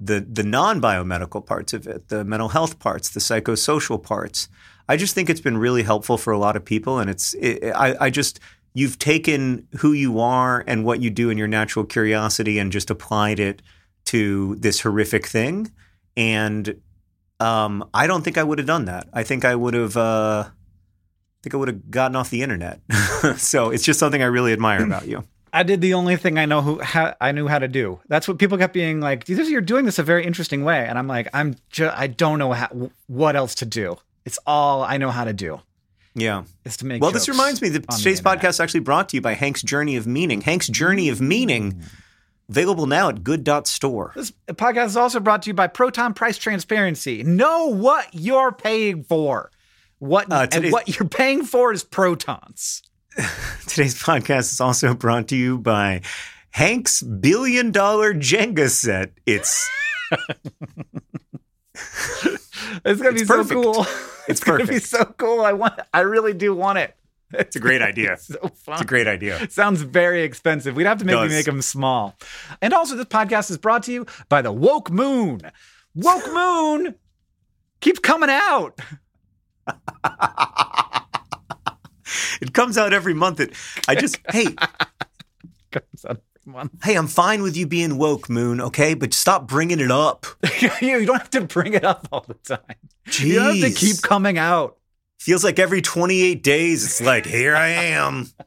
the 0.00 0.20
the 0.20 0.42
non 0.42 0.80
biomedical 0.80 1.44
parts 1.44 1.74
of 1.74 1.86
it, 1.86 2.08
the 2.08 2.24
mental 2.24 2.48
health 2.48 2.78
parts, 2.78 3.10
the 3.10 3.20
psychosocial 3.20 4.02
parts. 4.02 4.48
I 4.88 4.96
just 4.96 5.14
think 5.14 5.28
it's 5.28 5.40
been 5.40 5.58
really 5.58 5.82
helpful 5.82 6.16
for 6.16 6.32
a 6.32 6.38
lot 6.38 6.56
of 6.56 6.64
people, 6.64 6.98
and 6.98 7.10
it's 7.10 7.34
it, 7.34 7.72
I, 7.74 8.06
I 8.06 8.10
just 8.10 8.40
you've 8.74 8.98
taken 8.98 9.66
who 9.78 9.92
you 9.92 10.20
are 10.20 10.64
and 10.66 10.84
what 10.84 11.00
you 11.00 11.10
do 11.10 11.30
in 11.30 11.38
your 11.38 11.48
natural 11.48 11.84
curiosity 11.84 12.58
and 12.58 12.70
just 12.70 12.90
applied 12.90 13.40
it 13.40 13.62
to 14.06 14.56
this 14.56 14.80
horrific 14.80 15.26
thing, 15.26 15.70
and 16.16 16.80
um, 17.38 17.88
I 17.94 18.06
don't 18.06 18.22
think 18.22 18.38
I 18.38 18.42
would 18.42 18.58
have 18.58 18.66
done 18.66 18.86
that. 18.86 19.08
I 19.12 19.22
think 19.22 19.44
I 19.44 19.54
would 19.54 19.74
have. 19.74 19.96
Uh, 19.96 20.44
I 20.48 21.42
think 21.42 21.54
I 21.54 21.56
would 21.56 21.68
have 21.68 21.90
gotten 21.90 22.16
off 22.16 22.28
the 22.28 22.42
internet. 22.42 22.80
so 23.36 23.70
it's 23.70 23.82
just 23.82 23.98
something 23.98 24.22
I 24.22 24.26
really 24.26 24.52
admire 24.52 24.84
about 24.84 25.08
you. 25.08 25.24
I 25.52 25.62
did 25.62 25.80
the 25.80 25.94
only 25.94 26.16
thing 26.16 26.38
I 26.38 26.44
know 26.44 26.60
who 26.60 26.80
ha- 26.82 27.14
I 27.20 27.32
knew 27.32 27.48
how 27.48 27.58
to 27.58 27.66
do. 27.66 27.98
That's 28.08 28.28
what 28.28 28.38
people 28.38 28.58
kept 28.58 28.74
being 28.74 29.00
like. 29.00 29.28
You're 29.28 29.60
doing 29.60 29.84
this 29.84 29.98
a 29.98 30.02
very 30.02 30.24
interesting 30.24 30.64
way, 30.64 30.86
and 30.86 30.98
I'm 30.98 31.08
like, 31.08 31.28
I'm 31.32 31.56
just 31.70 31.96
I 31.98 32.06
don't 32.06 32.38
know 32.38 32.52
how, 32.52 32.90
what 33.06 33.36
else 33.36 33.54
to 33.56 33.66
do. 33.66 33.96
It's 34.24 34.38
all 34.46 34.82
I 34.82 34.98
know 34.98 35.10
how 35.10 35.24
to 35.24 35.32
do 35.32 35.60
Yeah. 36.14 36.44
is 36.64 36.76
to 36.78 36.86
make. 36.86 37.02
Well, 37.02 37.10
this 37.10 37.28
reminds 37.28 37.62
me 37.62 37.68
that 37.70 37.88
today's 37.90 38.20
podcast 38.20 38.50
is 38.50 38.60
actually 38.60 38.80
brought 38.80 39.08
to 39.10 39.16
you 39.16 39.20
by 39.20 39.34
Hank's 39.34 39.62
Journey 39.62 39.96
of 39.96 40.06
Meaning. 40.06 40.40
Hank's 40.40 40.68
Journey 40.68 41.08
of 41.08 41.20
Meaning, 41.20 41.82
available 42.48 42.86
now 42.86 43.10
at 43.10 43.22
good.store. 43.22 44.12
This 44.16 44.32
podcast 44.48 44.86
is 44.86 44.96
also 44.96 45.20
brought 45.20 45.42
to 45.42 45.50
you 45.50 45.54
by 45.54 45.66
Proton 45.68 46.14
Price 46.14 46.38
Transparency. 46.38 47.22
Know 47.22 47.66
what 47.66 48.08
you're 48.12 48.52
paying 48.52 49.04
for. 49.04 49.50
What 49.98 50.32
Uh, 50.32 50.46
and 50.52 50.72
what 50.72 50.98
you're 50.98 51.08
paying 51.08 51.44
for 51.44 51.72
is 51.72 51.84
protons. 51.84 52.82
Today's 53.66 54.00
podcast 54.00 54.52
is 54.52 54.60
also 54.60 54.94
brought 54.94 55.28
to 55.28 55.36
you 55.36 55.58
by 55.58 56.00
Hank's 56.50 57.02
billion 57.02 57.70
dollar 57.70 58.14
Jenga 58.14 58.70
set. 58.70 59.12
It's 59.26 59.68
It's 62.84 63.00
gonna 63.00 63.12
It's 63.14 63.22
be 63.22 63.26
perfect. 63.26 63.50
so 63.62 63.72
cool. 63.72 63.86
It's 64.28 64.40
gonna 64.40 64.66
be 64.66 64.78
so 64.94 65.04
cool. 65.18 65.40
I 65.42 65.52
want. 65.52 65.78
I 65.94 66.00
really 66.00 66.32
do 66.34 66.54
want 66.54 66.78
it. 66.78 66.94
It's 67.32 67.54
a 67.54 67.60
great 67.60 67.80
idea. 67.80 68.16
so 68.16 68.34
fun. 68.48 68.72
it's 68.74 68.82
a 68.82 68.84
great 68.84 69.06
idea. 69.06 69.48
Sounds 69.50 69.82
very 69.82 70.24
expensive. 70.24 70.74
We'd 70.74 70.86
have 70.88 70.98
to 70.98 71.04
maybe 71.04 71.28
make 71.28 71.46
them 71.46 71.62
small. 71.62 72.16
And 72.60 72.72
also, 72.74 72.96
this 72.96 73.06
podcast 73.06 73.52
is 73.52 73.58
brought 73.58 73.84
to 73.84 73.92
you 73.92 74.04
by 74.28 74.42
the 74.42 74.50
Woke 74.50 74.90
Moon. 74.90 75.40
Woke 75.94 76.26
Moon 76.32 76.96
keeps 77.80 78.00
coming 78.00 78.30
out. 78.30 78.80
It 82.40 82.52
comes 82.52 82.76
out 82.76 82.92
every 82.92 83.14
month. 83.14 83.38
It, 83.38 83.54
I 83.86 83.94
just 83.94 84.18
hey 84.30 84.46
Comes 85.70 86.04
out. 86.08 86.20
Hey, 86.82 86.96
I'm 86.96 87.06
fine 87.06 87.42
with 87.42 87.56
you 87.56 87.66
being 87.66 87.98
woke, 87.98 88.28
Moon. 88.28 88.60
Okay, 88.60 88.94
but 88.94 89.14
stop 89.14 89.46
bringing 89.46 89.80
it 89.80 89.90
up. 89.90 90.26
you 90.80 91.06
don't 91.06 91.18
have 91.18 91.30
to 91.30 91.42
bring 91.42 91.74
it 91.74 91.84
up 91.84 92.08
all 92.12 92.24
the 92.26 92.34
time. 92.34 92.76
You 93.18 93.34
don't 93.34 93.56
have 93.58 93.72
to 93.72 93.74
keep 93.74 94.02
coming 94.02 94.38
out. 94.38 94.76
Feels 95.18 95.44
like 95.44 95.58
every 95.58 95.82
28 95.82 96.42
days, 96.42 96.84
it's 96.84 97.00
like 97.00 97.26
here 97.26 97.54
I 97.54 97.68
am. 97.68 98.28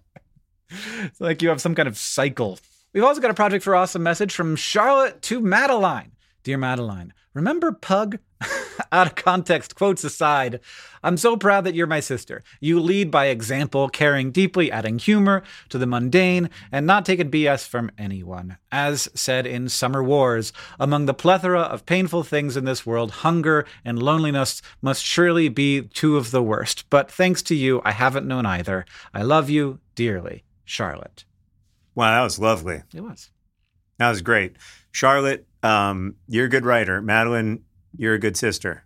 It's 1.03 1.21
like 1.21 1.43
you 1.43 1.49
have 1.49 1.61
some 1.61 1.75
kind 1.75 1.87
of 1.87 1.95
cycle. 1.99 2.57
We've 2.93 3.03
also 3.03 3.21
got 3.21 3.29
a 3.29 3.35
project 3.35 3.63
for 3.63 3.75
awesome 3.75 4.01
message 4.01 4.33
from 4.33 4.55
Charlotte 4.55 5.21
to 5.23 5.39
Madeline. 5.39 6.13
Dear 6.41 6.57
Madeline, 6.57 7.13
Remember 7.34 7.71
Pug? 7.71 8.19
Out 8.91 9.07
of 9.07 9.15
context, 9.15 9.75
quotes 9.75 10.03
aside, 10.03 10.59
I'm 11.03 11.17
so 11.17 11.38
proud 11.38 11.63
that 11.63 11.75
you're 11.75 11.88
my 11.88 11.99
sister. 11.99 12.43
You 12.59 12.79
lead 12.79 13.09
by 13.09 13.27
example, 13.27 13.89
caring 13.89 14.31
deeply, 14.31 14.71
adding 14.71 14.99
humor 14.99 15.43
to 15.69 15.77
the 15.77 15.86
mundane, 15.86 16.49
and 16.71 16.86
not 16.86 17.05
taking 17.05 17.31
BS 17.31 17.67
from 17.67 17.91
anyone. 17.97 18.57
As 18.71 19.09
said 19.13 19.47
in 19.47 19.69
Summer 19.69 20.03
Wars, 20.03 20.53
among 20.79 21.05
the 21.05 21.13
plethora 21.13 21.61
of 21.61 21.86
painful 21.86 22.23
things 22.23 22.57
in 22.57 22.65
this 22.65 22.86
world, 22.86 23.11
hunger 23.11 23.65
and 23.84 24.01
loneliness 24.01 24.61
must 24.81 25.03
surely 25.03 25.49
be 25.49 25.81
two 25.81 26.17
of 26.17 26.31
the 26.31 26.43
worst. 26.43 26.89
But 26.89 27.11
thanks 27.11 27.41
to 27.43 27.55
you, 27.55 27.81
I 27.84 27.91
haven't 27.91 28.27
known 28.27 28.45
either. 28.45 28.86
I 29.13 29.23
love 29.23 29.49
you 29.49 29.79
dearly, 29.95 30.43
Charlotte. 30.65 31.25
Wow, 31.95 32.11
that 32.11 32.23
was 32.23 32.39
lovely. 32.39 32.84
It 32.93 33.01
was. 33.01 33.29
That 33.97 34.09
was 34.09 34.21
great. 34.21 34.55
Charlotte, 34.91 35.47
um, 35.64 36.16
you're 36.28 36.45
a 36.45 36.49
good 36.49 36.66
writer. 36.66 37.01
Madeline, 37.01 37.64
you're 37.95 38.14
a 38.14 38.20
good 38.20 38.38
sister. 38.38 38.86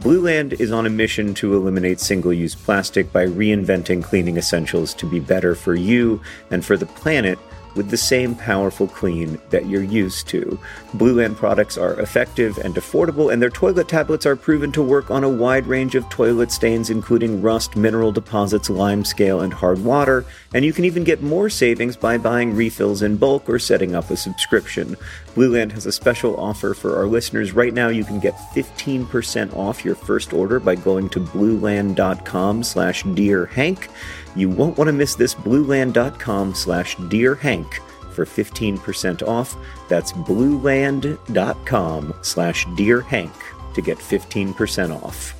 Blueland 0.00 0.60
is 0.60 0.70
on 0.70 0.86
a 0.86 0.90
mission 0.90 1.34
to 1.34 1.56
eliminate 1.56 1.98
single 1.98 2.32
use 2.32 2.54
plastic 2.54 3.12
by 3.12 3.26
reinventing 3.26 4.02
cleaning 4.02 4.36
essentials 4.36 4.94
to 4.94 5.06
be 5.06 5.18
better 5.18 5.56
for 5.56 5.74
you 5.74 6.20
and 6.52 6.64
for 6.64 6.76
the 6.76 6.86
planet 6.86 7.36
with 7.74 7.90
the 7.90 7.96
same 7.96 8.34
powerful 8.34 8.86
clean 8.86 9.40
that 9.50 9.66
you're 9.66 9.82
used 9.82 10.28
to. 10.28 10.58
Blueland 10.96 11.36
products 11.36 11.76
are 11.76 11.98
effective 12.00 12.58
and 12.58 12.74
affordable, 12.76 13.32
and 13.32 13.40
their 13.42 13.50
toilet 13.50 13.88
tablets 13.88 14.24
are 14.24 14.36
proven 14.36 14.72
to 14.72 14.82
work 14.82 15.10
on 15.10 15.24
a 15.24 15.28
wide 15.28 15.66
range 15.66 15.94
of 15.94 16.08
toilet 16.08 16.50
stains, 16.50 16.90
including 16.90 17.42
rust, 17.42 17.76
mineral 17.76 18.12
deposits, 18.12 18.70
lime 18.70 19.04
scale, 19.04 19.40
and 19.40 19.52
hard 19.52 19.84
water. 19.84 20.24
And 20.54 20.64
you 20.64 20.72
can 20.72 20.86
even 20.86 21.04
get 21.04 21.22
more 21.22 21.50
savings 21.50 21.96
by 21.96 22.16
buying 22.16 22.54
refills 22.54 23.02
in 23.02 23.16
bulk 23.16 23.48
or 23.48 23.58
setting 23.58 23.94
up 23.94 24.10
a 24.10 24.16
subscription. 24.16 24.96
Blueland 25.34 25.72
has 25.72 25.84
a 25.84 25.92
special 25.92 26.38
offer 26.40 26.72
for 26.72 26.96
our 26.96 27.06
listeners. 27.06 27.52
Right 27.52 27.74
now, 27.74 27.88
you 27.88 28.04
can 28.04 28.18
get 28.18 28.34
15% 28.54 29.54
off 29.54 29.84
your 29.84 29.94
first 29.94 30.32
order 30.32 30.58
by 30.58 30.74
going 30.74 31.10
to 31.10 31.20
blueland.com 31.20 32.62
slash 32.62 33.04
dearhank. 33.04 33.90
You 34.34 34.48
won't 34.48 34.78
want 34.78 34.88
to 34.88 34.92
miss 34.92 35.14
this 35.14 35.34
blueland.com 35.34 36.54
slash 36.54 36.96
dearhank 36.96 37.74
for 38.12 38.24
15% 38.24 39.22
off. 39.22 39.54
That's 39.88 40.12
blueland.com 40.12 42.14
slash 42.22 42.66
dearhank 42.66 43.74
to 43.74 43.82
get 43.82 43.98
15% 43.98 45.04
off. 45.04 45.37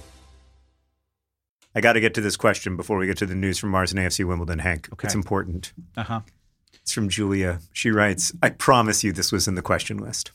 I 1.78 1.80
got 1.80 1.92
to 1.92 2.00
get 2.00 2.12
to 2.14 2.20
this 2.20 2.36
question 2.36 2.76
before 2.76 2.98
we 2.98 3.06
get 3.06 3.18
to 3.18 3.26
the 3.26 3.36
news 3.36 3.56
from 3.56 3.70
Mars 3.70 3.92
and 3.92 4.00
AFC 4.00 4.26
Wimbledon, 4.26 4.58
Hank. 4.58 4.88
Okay. 4.92 5.06
It's 5.06 5.14
important. 5.14 5.72
Uh 5.96 6.02
huh. 6.02 6.20
It's 6.82 6.92
from 6.92 7.08
Julia. 7.08 7.60
She 7.72 7.92
writes, 7.92 8.32
I 8.42 8.50
promise 8.50 9.04
you 9.04 9.12
this 9.12 9.30
was 9.30 9.46
in 9.46 9.54
the 9.54 9.62
question 9.62 9.96
list. 9.98 10.32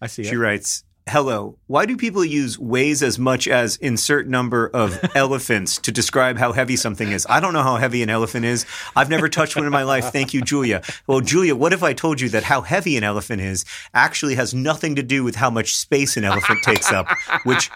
I 0.00 0.08
see 0.08 0.24
She 0.24 0.34
it. 0.34 0.38
writes, 0.38 0.82
Hello. 1.08 1.58
Why 1.66 1.84
do 1.84 1.96
people 1.96 2.24
use 2.24 2.60
weighs 2.60 3.02
as 3.02 3.18
much 3.18 3.48
as 3.48 3.76
insert 3.76 4.28
number 4.28 4.68
of 4.68 5.04
elephants 5.16 5.78
to 5.78 5.90
describe 5.90 6.38
how 6.38 6.52
heavy 6.52 6.76
something 6.76 7.10
is? 7.10 7.26
I 7.28 7.40
don't 7.40 7.52
know 7.52 7.62
how 7.62 7.76
heavy 7.76 8.04
an 8.04 8.10
elephant 8.10 8.44
is. 8.44 8.64
I've 8.94 9.10
never 9.10 9.28
touched 9.28 9.56
one 9.56 9.64
in 9.64 9.72
my 9.72 9.82
life. 9.82 10.12
Thank 10.12 10.32
you, 10.32 10.42
Julia. 10.42 10.82
Well, 11.08 11.20
Julia, 11.20 11.56
what 11.56 11.72
if 11.72 11.82
I 11.82 11.92
told 11.92 12.20
you 12.20 12.28
that 12.28 12.44
how 12.44 12.60
heavy 12.60 12.96
an 12.96 13.02
elephant 13.02 13.40
is 13.40 13.64
actually 13.92 14.36
has 14.36 14.54
nothing 14.54 14.94
to 14.94 15.02
do 15.02 15.24
with 15.24 15.34
how 15.34 15.50
much 15.50 15.74
space 15.74 16.16
an 16.16 16.22
elephant 16.22 16.62
takes 16.62 16.92
up, 16.92 17.08
which 17.42 17.68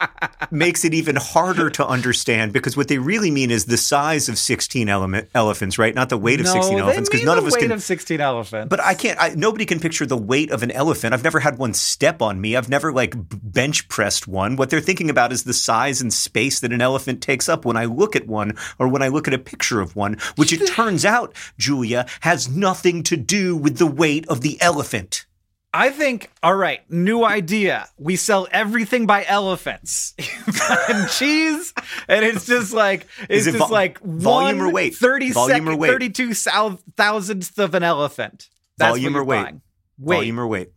makes 0.53 0.85
it 0.85 0.95
even 0.95 1.17
harder 1.17 1.69
to 1.71 1.87
understand 1.87 2.53
because 2.53 2.77
what 2.77 2.87
they 2.87 2.99
really 2.99 3.33
mean 3.33 3.51
is 3.51 3.65
the 3.65 3.77
size 3.77 4.29
of 4.29 4.39
16 4.39 4.89
element 4.89 5.29
elephants, 5.35 5.79
right? 5.79 5.95
Not 5.95 6.11
the 6.11 6.19
weight 6.19 6.39
of 6.39 6.47
no, 6.47 6.53
16 6.53 6.79
elephants 6.79 7.09
because 7.09 7.27
none 7.27 7.39
of 7.39 7.47
us 7.47 7.55
weight 7.55 7.63
can 7.63 7.73
of 7.73 7.83
16 7.83 8.21
elephants. 8.21 8.71
but 8.71 8.79
I 8.79 8.95
can't. 8.95 9.21
I, 9.21 9.31
nobody 9.31 9.67
can 9.67 9.81
picture 9.81 10.07
the 10.07 10.17
weight 10.17 10.53
of 10.53 10.63
an 10.63 10.71
elephant. 10.71 11.13
I've 11.13 11.25
never 11.25 11.41
had 11.41 11.59
one 11.59 11.75
step 11.75 12.23
on 12.23 12.41
me. 12.41 12.55
I've 12.55 12.69
never 12.69 12.93
like 12.93 13.16
bench 13.17 13.89
pressed 13.89 14.29
one. 14.29 14.57
What 14.57 14.71
they're 14.71 14.81
thinking 14.81 15.11
about 15.11 15.33
is 15.33 15.45
the 15.45 15.53
size 15.55 16.01
and 16.01 16.13
space 16.13 16.61
that 16.61 16.73
an 16.73 16.81
elephant 16.81 17.23
takes 17.23 17.49
up 17.49 17.65
when 17.65 17.77
I 17.77 17.85
look 17.87 18.15
at 18.17 18.27
one 18.27 18.57
or 18.79 18.89
when 18.89 19.03
I 19.03 19.09
look 19.09 19.27
at 19.27 19.35
a 19.35 19.39
picture 19.39 19.81
of 19.81 19.97
one, 19.97 20.19
which 20.37 20.53
it 20.53 20.67
turns 20.73 21.05
out, 21.05 21.35
Julia, 21.59 22.07
has 22.21 22.49
nothing 22.49 23.03
to 23.05 23.17
do 23.17 23.57
with 23.57 23.79
the 23.79 23.87
weight 23.87 24.27
of 24.29 24.41
the 24.43 24.61
elephant. 24.61 25.27
I 25.75 25.91
think, 25.91 26.31
all 26.43 26.55
right, 26.55 26.81
new 26.91 27.23
idea. 27.23 27.87
We 27.99 28.17
sell 28.17 28.49
everything 28.51 29.05
by 29.05 29.27
elephants 29.27 30.15
and 30.89 31.09
cheese, 31.11 31.75
and 32.09 32.25
it's 32.25 32.47
just 32.47 32.73
like 32.73 33.07
it's 33.29 33.41
Is 33.43 33.47
it 33.49 33.53
just 33.59 33.69
vo- 33.69 33.75
like 33.75 33.99
volume 34.01 34.63
or 34.63 34.73
weight? 34.73 34.95
30 34.95 35.33
Volume 35.33 35.69
or 35.69 35.73
second- 35.73 35.79
weight? 35.79 35.89
32 35.91 36.33
thou- 36.35 36.79
thousandths 36.97 37.59
of 37.59 37.75
an 37.75 37.83
elephant. 37.83 38.49
That's 38.79 38.91
Volume 38.93 39.13
what 39.13 39.19
or 39.21 39.25
weight? 39.25 39.55
Weight. 39.99 40.17
Volume 40.17 40.41
or 40.41 40.47
weight? 40.47 40.71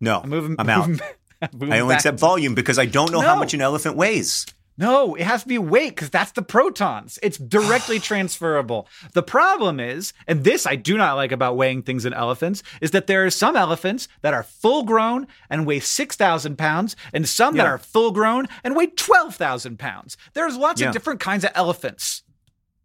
No, 0.00 0.20
I'm 0.22 0.30
moving. 0.30 0.54
I'm 0.60 0.68
out. 0.68 0.88
I 1.70 1.78
only 1.80 1.94
accept 1.94 2.18
volume 2.18 2.54
because 2.54 2.78
I 2.78 2.86
don't 2.86 3.12
know 3.12 3.20
how 3.20 3.36
much 3.36 3.54
an 3.54 3.60
elephant 3.60 3.96
weighs. 3.96 4.46
No, 4.80 5.16
it 5.16 5.24
has 5.24 5.42
to 5.42 5.48
be 5.48 5.58
weight 5.58 5.96
because 5.96 6.08
that's 6.08 6.30
the 6.32 6.42
protons. 6.42 7.18
It's 7.20 7.36
directly 7.36 7.98
transferable. 8.10 8.86
The 9.12 9.24
problem 9.24 9.80
is, 9.80 10.12
and 10.28 10.44
this 10.44 10.66
I 10.68 10.76
do 10.76 10.96
not 10.96 11.16
like 11.16 11.32
about 11.32 11.56
weighing 11.56 11.82
things 11.82 12.04
in 12.04 12.12
elephants, 12.14 12.62
is 12.80 12.92
that 12.92 13.08
there 13.08 13.26
are 13.26 13.30
some 13.30 13.56
elephants 13.56 14.06
that 14.22 14.34
are 14.34 14.44
full 14.44 14.84
grown 14.84 15.26
and 15.50 15.66
weigh 15.66 15.80
6,000 15.80 16.56
pounds, 16.56 16.94
and 17.12 17.28
some 17.28 17.56
that 17.56 17.66
are 17.66 17.78
full 17.78 18.12
grown 18.12 18.46
and 18.62 18.76
weigh 18.76 18.86
12,000 18.86 19.78
pounds. 19.80 20.16
There's 20.34 20.56
lots 20.56 20.80
Yeah. 20.80 20.88
of 20.88 20.92
different 20.92 21.18
kinds 21.18 21.42
of 21.44 21.50
elephants. 21.56 22.22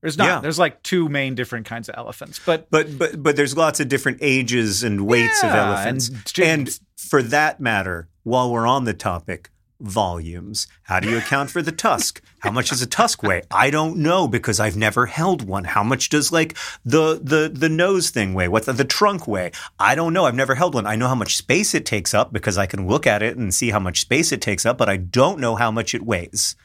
There's 0.02 0.18
not. 0.18 0.26
Yeah. 0.26 0.40
There's 0.42 0.60
like 0.60 0.82
two 0.84 1.08
main 1.08 1.34
different 1.36 1.66
kinds 1.68 1.88
of 1.90 1.96
elephants, 1.98 2.40
but 2.46 2.70
But 2.72 2.98
but 2.98 3.22
but 3.24 3.36
there's 3.38 3.56
lots 3.56 3.80
of 3.80 3.88
different 3.88 4.18
ages 4.20 4.84
and 4.84 5.06
weights 5.08 5.42
of 5.44 5.52
Yeah, 5.52 5.68
elephants. 5.76 6.10
and- 6.10 6.40
And, 6.40 6.80
for 6.96 7.22
that 7.24 7.60
matter, 7.60 8.08
while 8.24 8.52
we're 8.52 8.68
on 8.68 8.86
the 8.86 8.94
topic, 8.94 9.50
volumes. 9.84 10.68
How 10.84 11.00
do 11.00 11.10
you 11.10 11.18
account 11.18 11.52
for 11.52 11.62
the 11.62 11.72
tusk? 11.72 12.22
How 12.40 12.52
much 12.52 12.70
does 12.70 12.82
a 12.82 12.88
tusk 12.88 13.22
weigh? 13.22 13.44
I 13.52 13.70
don't 13.70 13.98
know 13.98 14.28
because 14.28 14.60
I've 14.60 14.78
never 14.78 15.06
held 15.06 15.46
one. 15.46 15.66
How 15.66 15.84
much 15.84 16.10
does 16.10 16.32
like 16.32 16.58
the 16.86 17.20
the 17.22 17.52
the 17.54 17.70
nose 17.70 18.10
thing 18.10 18.34
weigh? 18.34 18.48
What's 18.48 18.66
the, 18.66 18.74
the 18.74 18.86
trunk 18.86 19.28
weigh? 19.28 19.52
I 19.78 19.94
don't 19.94 20.14
know. 20.14 20.26
I've 20.26 20.36
never 20.36 20.56
held 20.56 20.74
one. 20.74 20.88
I 20.88 20.96
know 20.96 21.10
how 21.10 21.16
much 21.16 21.36
space 21.36 21.74
it 21.74 21.86
takes 21.86 22.14
up 22.14 22.32
because 22.32 22.58
I 22.58 22.66
can 22.66 22.88
look 22.88 23.06
at 23.06 23.22
it 23.22 23.38
and 23.38 23.54
see 23.54 23.72
how 23.72 23.80
much 23.80 24.00
space 24.00 24.32
it 24.32 24.42
takes 24.42 24.66
up, 24.66 24.78
but 24.78 24.90
I 24.90 24.98
don't 24.98 25.40
know 25.40 25.56
how 25.56 25.70
much 25.70 25.94
it 25.94 26.06
weighs. 26.06 26.56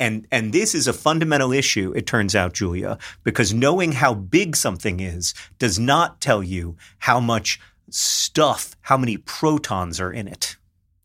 And 0.00 0.26
and 0.32 0.52
this 0.52 0.74
is 0.74 0.88
a 0.88 0.92
fundamental 0.92 1.52
issue, 1.52 1.92
it 1.94 2.06
turns 2.06 2.34
out, 2.34 2.54
Julia, 2.54 2.98
because 3.22 3.54
knowing 3.54 3.92
how 3.92 4.14
big 4.14 4.56
something 4.56 4.98
is 4.98 5.32
does 5.58 5.78
not 5.78 6.20
tell 6.20 6.42
you 6.42 6.76
how 6.98 7.20
much 7.20 7.60
stuff, 7.90 8.76
how 8.82 8.96
many 8.96 9.16
protons 9.16 10.00
are 10.00 10.12
in 10.12 10.28
it. 10.28 10.56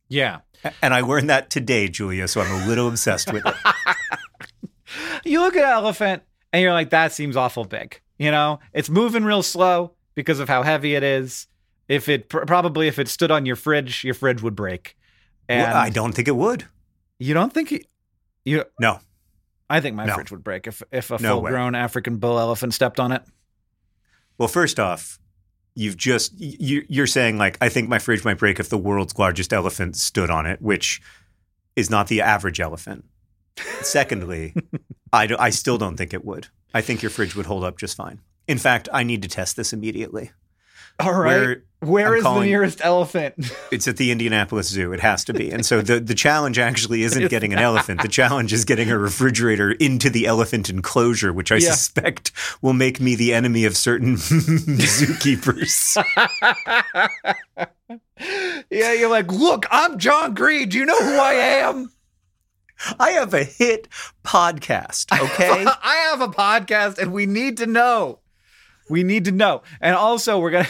yeah. 0.07 0.39
And 0.81 0.93
I 0.93 0.99
learned 0.99 1.29
that 1.29 1.49
today, 1.49 1.87
Julia, 1.87 2.27
so 2.27 2.41
I'm 2.41 2.63
a 2.63 2.67
little 2.67 2.89
obsessed 2.89 3.31
with 3.31 3.45
it. 3.45 3.55
You 5.23 5.39
look 5.41 5.55
at 5.55 5.63
an 5.63 5.69
elephant 5.69 6.23
and 6.51 6.61
you're 6.61 6.73
like, 6.73 6.89
that 6.89 7.11
seems 7.13 7.35
awful 7.37 7.63
big. 7.63 8.01
You 8.17 8.31
know, 8.31 8.59
it's 8.73 8.89
moving 8.89 9.23
real 9.23 9.43
slow 9.43 9.93
because 10.15 10.39
of 10.39 10.49
how 10.49 10.63
heavy 10.63 10.95
it 10.95 11.03
is. 11.03 11.47
If 11.87 12.09
it 12.09 12.27
pr- 12.29 12.45
probably 12.45 12.87
if 12.87 12.97
it 12.99 13.07
stood 13.07 13.29
on 13.31 13.45
your 13.45 13.55
fridge, 13.55 14.03
your 14.03 14.15
fridge 14.15 14.41
would 14.41 14.55
break. 14.55 14.97
And 15.47 15.61
Well, 15.61 15.77
I 15.77 15.89
don't 15.89 16.13
think 16.13 16.27
it 16.27 16.35
would. 16.35 16.65
you 17.19 17.33
don't 17.33 17.53
think 17.53 17.71
you, 17.71 17.81
you 18.45 18.65
No. 18.79 18.99
I 19.69 19.79
think 19.81 19.95
my 19.95 20.05
No. 20.05 20.15
fridge 20.15 20.31
would 20.31 20.43
break 20.43 20.65
if 20.67 20.81
if 20.91 21.11
a 21.11 21.21
No 21.21 21.35
full 21.35 21.41
way. 21.43 21.51
grown 21.51 21.75
African 21.75 22.17
bull 22.17 22.39
elephant 22.39 22.73
stepped 22.73 22.99
on 22.99 23.11
it. 23.11 23.21
Well, 24.37 24.47
first 24.49 24.79
off, 24.79 25.19
you've 25.75 25.97
just 25.97 26.33
you, 26.39 26.85
you're 26.89 27.07
saying 27.07 27.37
like 27.37 27.57
I 27.61 27.69
think 27.69 27.89
my 27.89 27.99
fridge 27.99 28.25
might 28.25 28.37
break 28.37 28.59
if 28.59 28.69
the 28.69 28.77
world's 28.77 29.17
largest 29.17 29.53
elephant 29.53 29.95
stood 29.95 30.29
on 30.29 30.45
it, 30.45 30.61
which 30.61 31.01
is 31.75 31.89
not 31.89 32.07
the 32.07 32.21
average 32.21 32.59
elephant. 32.59 33.05
Secondly, 33.81 34.53
I, 35.13 35.27
do, 35.27 35.35
I 35.39 35.49
still 35.49 35.77
don't 35.77 35.97
think 35.97 36.13
it 36.13 36.25
would. 36.25 36.47
I 36.73 36.81
think 36.81 37.01
your 37.01 37.09
fridge 37.09 37.35
would 37.35 37.45
hold 37.45 37.63
up 37.63 37.77
just 37.77 37.97
fine. 37.97 38.21
In 38.47 38.57
fact, 38.57 38.89
I 38.93 39.03
need 39.03 39.21
to 39.23 39.27
test 39.27 39.55
this 39.55 39.73
immediately. 39.73 40.31
All 40.99 41.13
right. 41.13 41.29
Where 41.29 41.63
Where 41.81 42.15
I'm 42.17 42.23
the 42.23 42.39
nearest 42.41 42.81
elephant? 42.83 43.35
it's 43.71 43.87
at 43.87 43.95
the 43.97 44.11
Indianapolis 44.11 44.67
Zoo. 44.67 44.91
It 44.91 44.99
has 44.99 45.23
to 45.25 45.33
be. 45.33 45.49
And 45.49 45.65
so 45.65 45.81
the, 45.81 45.99
the 46.01 46.13
challenge 46.13 46.59
actually 46.59 47.03
isn't 47.03 47.29
getting 47.29 47.53
an 47.53 47.59
elephant. 47.69 48.01
The 48.01 48.09
challenge 48.09 48.51
is 48.51 48.65
getting 48.65 48.91
a 48.91 48.97
refrigerator 48.97 49.71
into 49.71 50.09
the 50.09 50.25
elephant 50.25 50.69
enclosure, 50.69 51.31
which 51.31 51.53
I 51.53 51.55
Yeah. 51.55 51.71
suspect 51.71 52.33
will 52.61 52.73
make 52.73 52.99
me 52.99 53.15
the 53.15 53.33
enemy 53.33 53.63
of 53.63 53.77
certain 53.77 54.15
zookeepers. 54.17 55.95
yeah, 58.69 58.93
you're 58.93 59.09
like, 59.09 59.31
look, 59.31 59.65
I'm 59.71 59.97
John 59.99 60.33
Green. 60.33 60.69
Do 60.69 60.77
you 60.77 60.85
know 60.85 60.99
who 60.99 61.15
I 61.17 61.33
am? 61.33 61.91
I 62.99 63.11
have 63.11 63.33
a 63.33 63.43
hit 63.43 63.87
podcast, 64.23 65.17
okay? 65.17 65.65
I 65.65 65.95
have 66.09 66.21
a 66.21 66.27
podcast 66.27 66.97
and 66.97 67.11
we 67.13 67.25
need 67.25 67.57
to 67.57 67.65
know. 67.67 68.19
We 68.89 69.03
need 69.03 69.25
to 69.25 69.31
know. 69.31 69.63
And 69.81 69.95
also 69.95 70.39
we're 70.39 70.51
gonna 70.51 70.67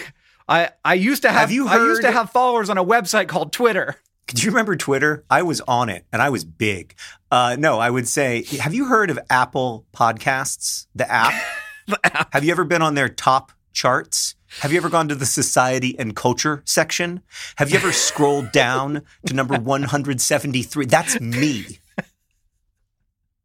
I 0.50 0.72
I 0.84 0.95
used 0.95 1.22
to 1.22 1.30
have, 1.30 1.41
Have 1.41 1.52
you 1.52 1.68
heard, 1.68 1.80
I 1.82 1.86
used 1.86 2.02
to 2.02 2.12
have 2.12 2.32
followers 2.32 2.70
on 2.70 2.78
a 2.78 2.84
website 2.84 3.28
called 3.28 3.54
Twitter. 3.54 3.95
Do 4.28 4.41
you 4.43 4.50
remember 4.50 4.76
Twitter? 4.76 5.24
I 5.30 5.41
was 5.43 5.62
on 5.62 5.89
it 5.89 6.06
and 6.12 6.22
I 6.22 6.30
was 6.30 6.43
big. 6.43 6.95
Uh, 7.32 7.56
no, 7.58 7.80
I 7.80 7.89
would 7.89 8.08
say, 8.08 8.43
have 8.60 8.74
you 8.76 8.86
heard 8.86 9.10
of 9.10 9.18
Apple 9.30 9.86
Podcasts, 9.93 10.88
the 10.95 11.10
app? 11.10 11.34
Have 12.34 12.43
you 12.43 12.52
ever 12.52 12.64
been 12.66 12.84
on 12.84 12.93
their 12.93 13.10
top 13.10 13.52
charts? 13.74 14.36
Have 14.60 14.72
you 14.72 14.78
ever 14.78 14.89
gone 14.89 15.08
to 15.08 15.16
the 15.16 15.26
society 15.26 15.97
and 15.97 16.16
culture 16.16 16.62
section? 16.64 17.24
Have 17.56 17.72
you 17.72 17.78
ever 17.78 17.91
scrolled 17.91 18.52
down 18.54 19.02
to 19.26 19.34
number 19.34 19.58
173? 19.58 20.86
That's 20.86 21.20
me. 21.20 21.80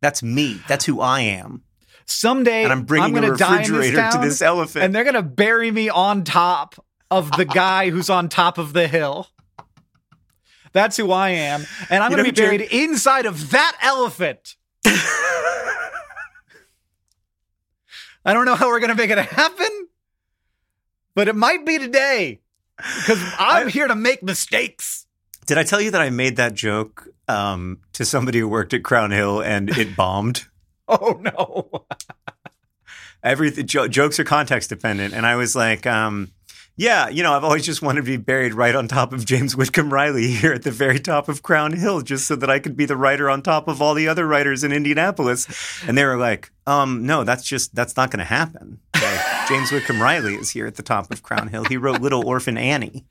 That's 0.02 0.22
me. 0.22 0.61
That's 0.68 0.84
who 0.84 1.00
I 1.00 1.20
am. 1.20 1.62
Someday 2.05 2.64
And 2.64 2.72
I'm 2.72 2.82
bringing 2.82 3.14
gonna 3.14 3.32
a 3.32 3.36
die 3.38 3.57
in 3.57 3.61
this 3.62 3.70
refrigerator 3.70 4.11
to 4.12 4.18
this 4.18 4.42
elephant. 4.42 4.84
and 4.84 4.94
they're 4.94 5.05
gonna 5.05 5.22
bury 5.22 5.70
me 5.70 5.88
on 5.88 6.22
top 6.24 6.74
of 7.18 7.30
the 7.32 7.44
guy 7.44 7.90
who's 7.90 8.10
on 8.10 8.28
top 8.28 8.58
of 8.58 8.72
the 8.72 8.86
hill. 8.88 9.28
That's 10.72 10.96
who 10.96 11.12
I 11.12 11.30
am, 11.30 11.64
and 11.88 12.02
I'm 12.02 12.10
You 12.10 12.16
gonna 12.16 12.28
be 12.32 12.34
buried 12.40 12.60
inside 12.62 13.26
of 13.26 13.50
that 13.50 13.76
elephant. 13.80 14.56
I 18.24 18.32
don't 18.32 18.46
know 18.46 18.54
how 18.54 18.68
we're 18.68 18.80
gonna 18.80 18.94
make 18.94 19.10
it 19.10 19.18
happen, 19.18 19.88
but 21.14 21.28
it 21.28 21.36
might 21.36 21.64
be 21.66 21.78
today 21.78 22.40
because 22.76 23.22
I'm 23.38 23.68
I- 23.68 23.70
here 23.70 23.86
to 23.86 23.94
make 23.94 24.22
mistakes. 24.22 25.06
Did 25.46 25.58
I 25.58 25.62
tell 25.62 25.80
you 25.80 25.90
that 25.90 26.00
I 26.00 26.08
made 26.08 26.36
that 26.36 26.54
joke 26.54 27.06
um, 27.28 27.80
to 27.92 28.06
somebody 28.06 28.38
who 28.38 28.48
worked 28.48 28.72
at 28.72 28.82
Crown 28.82 29.10
Hill 29.10 29.42
and 29.42 29.68
it 29.76 29.94
bombed? 29.96 30.46
Oh 30.88 31.20
no! 31.22 31.84
everything 33.22 33.66
jo- 33.66 33.88
jokes 33.88 34.18
are 34.20 34.24
context 34.24 34.68
dependent 34.68 35.14
and 35.14 35.24
i 35.24 35.34
was 35.34 35.56
like 35.56 35.86
um 35.86 36.30
yeah 36.77 37.09
you 37.09 37.22
know 37.22 37.33
i've 37.35 37.45
always 37.45 37.64
just 37.64 37.83
wanted 37.83 38.01
to 38.01 38.07
be 38.07 38.16
buried 38.16 38.53
right 38.55 38.75
on 38.75 38.89
top 38.89 39.12
of 39.12 39.25
james 39.25 39.57
whitcomb 39.57 39.93
riley 39.93 40.29
here 40.29 40.53
at 40.53 40.62
the 40.62 40.70
very 40.70 40.99
top 40.99 41.29
of 41.29 41.43
crown 41.43 41.72
hill 41.72 42.01
just 42.03 42.27
so 42.27 42.35
that 42.35 42.51
i 42.51 42.59
could 42.59 42.77
be 42.77 42.85
the 42.87 42.97
writer 42.97 43.31
on 43.31 43.41
top 43.43 43.68
of 43.68 43.81
all 43.81 43.95
the 43.95 44.09
other 44.09 44.27
writers 44.27 44.64
in 44.64 44.72
indianapolis 44.72 45.47
and 45.87 45.97
they 45.97 46.05
were 46.05 46.16
like 46.16 46.51
um 46.66 47.07
no 47.07 47.22
that's 47.25 47.45
just 47.45 47.75
that's 47.75 47.97
not 47.97 48.11
going 48.11 48.18
to 48.18 48.25
happen 48.25 48.81
like, 48.95 49.20
james 49.49 49.70
whitcomb 49.70 50.01
riley 50.03 50.35
is 50.35 50.51
here 50.51 50.66
at 50.66 50.75
the 50.75 50.83
top 50.83 51.11
of 51.12 51.22
crown 51.22 51.49
hill 51.49 51.64
he 51.64 51.77
wrote 51.77 52.01
little 52.01 52.27
orphan 52.27 52.57
annie 52.59 53.05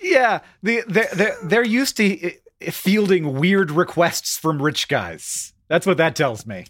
Yeah, 0.00 0.40
the, 0.62 0.82
they're, 0.86 1.08
they're 1.12 1.36
they're 1.42 1.64
used 1.66 1.96
to 1.96 2.28
uh, 2.28 2.70
fielding 2.70 3.34
weird 3.38 3.70
requests 3.70 4.38
from 4.38 4.62
rich 4.62 4.88
guys. 4.88 5.52
That's 5.68 5.86
what 5.86 5.96
that 5.98 6.14
tells 6.16 6.46
me. 6.46 6.66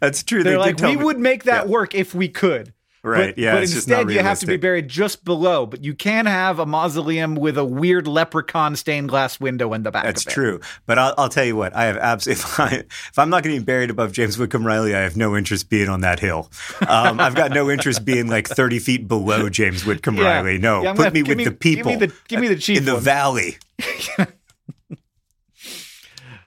that's 0.00 0.22
true 0.22 0.42
They're 0.42 0.52
They 0.54 0.58
like, 0.58 0.80
we 0.80 0.96
me- 0.96 1.04
would 1.04 1.18
make 1.18 1.44
that 1.44 1.64
Yeah. 1.66 1.70
work 1.72 1.94
if 1.94 2.14
we 2.14 2.28
could. 2.28 2.72
Right 3.06 3.34
But, 3.34 3.38
yeah 3.38 3.54
but 3.54 3.62
it's 3.62 3.72
just 3.72 3.88
not 3.88 4.00
instead, 4.02 4.14
you 4.14 4.20
have 4.22 4.38
to 4.40 4.46
be 4.46 4.56
buried 4.56 4.88
just 4.88 5.24
below. 5.24 5.64
But 5.66 5.84
you 5.84 5.94
can 5.94 6.26
have 6.26 6.58
a 6.58 6.66
mausoleum 6.66 7.34
with 7.36 7.56
a 7.56 7.64
weird 7.64 8.06
leprechaun 8.06 8.76
stained 8.76 9.08
glass 9.08 9.40
window 9.40 9.72
in 9.72 9.82
the 9.84 9.90
back. 9.90 10.04
That's 10.04 10.26
of 10.26 10.30
it. 10.30 10.34
true. 10.34 10.60
But 10.86 10.98
I'll, 10.98 11.14
I'll 11.16 11.28
tell 11.28 11.44
you 11.44 11.56
what, 11.56 11.74
I 11.74 11.84
have 11.84 11.96
absolutely, 11.96 12.42
if, 12.44 12.60
I, 12.60 12.66
if 13.10 13.18
I'm 13.18 13.30
not 13.30 13.42
going 13.42 13.54
to 13.54 13.60
be 13.60 13.64
buried 13.64 13.90
above 13.90 14.12
James 14.12 14.36
Whitcomb 14.38 14.66
Riley, 14.66 14.94
I 14.94 15.00
have 15.00 15.16
no 15.16 15.36
interest 15.36 15.68
being 15.70 15.88
on 15.88 16.00
that 16.02 16.20
hill. 16.20 16.50
Um, 16.88 17.20
I've 17.20 17.34
got 17.34 17.52
no 17.52 17.70
interest 17.70 18.04
being 18.04 18.26
like 18.28 18.48
30 18.48 18.78
feet 18.80 19.08
below 19.08 19.48
James 19.48 19.84
Whitcomb 19.86 20.16
Yeah. 20.16 20.24
Riley. 20.34 20.58
No, 20.58 20.82
Yeah, 20.82 20.94
put 20.94 21.12
me 21.12 21.22
with 21.22 21.38
me- 21.38 21.44
the 21.44 21.52
people 21.52 21.92
Give 21.92 22.00
me 22.00 22.06
the, 22.06 22.14
give 22.28 22.40
me 22.40 22.48
the 22.48 22.56
chief 22.56 22.78
in 22.78 22.84
the 22.84 22.94
one. 22.94 23.02
valley. 23.02 23.56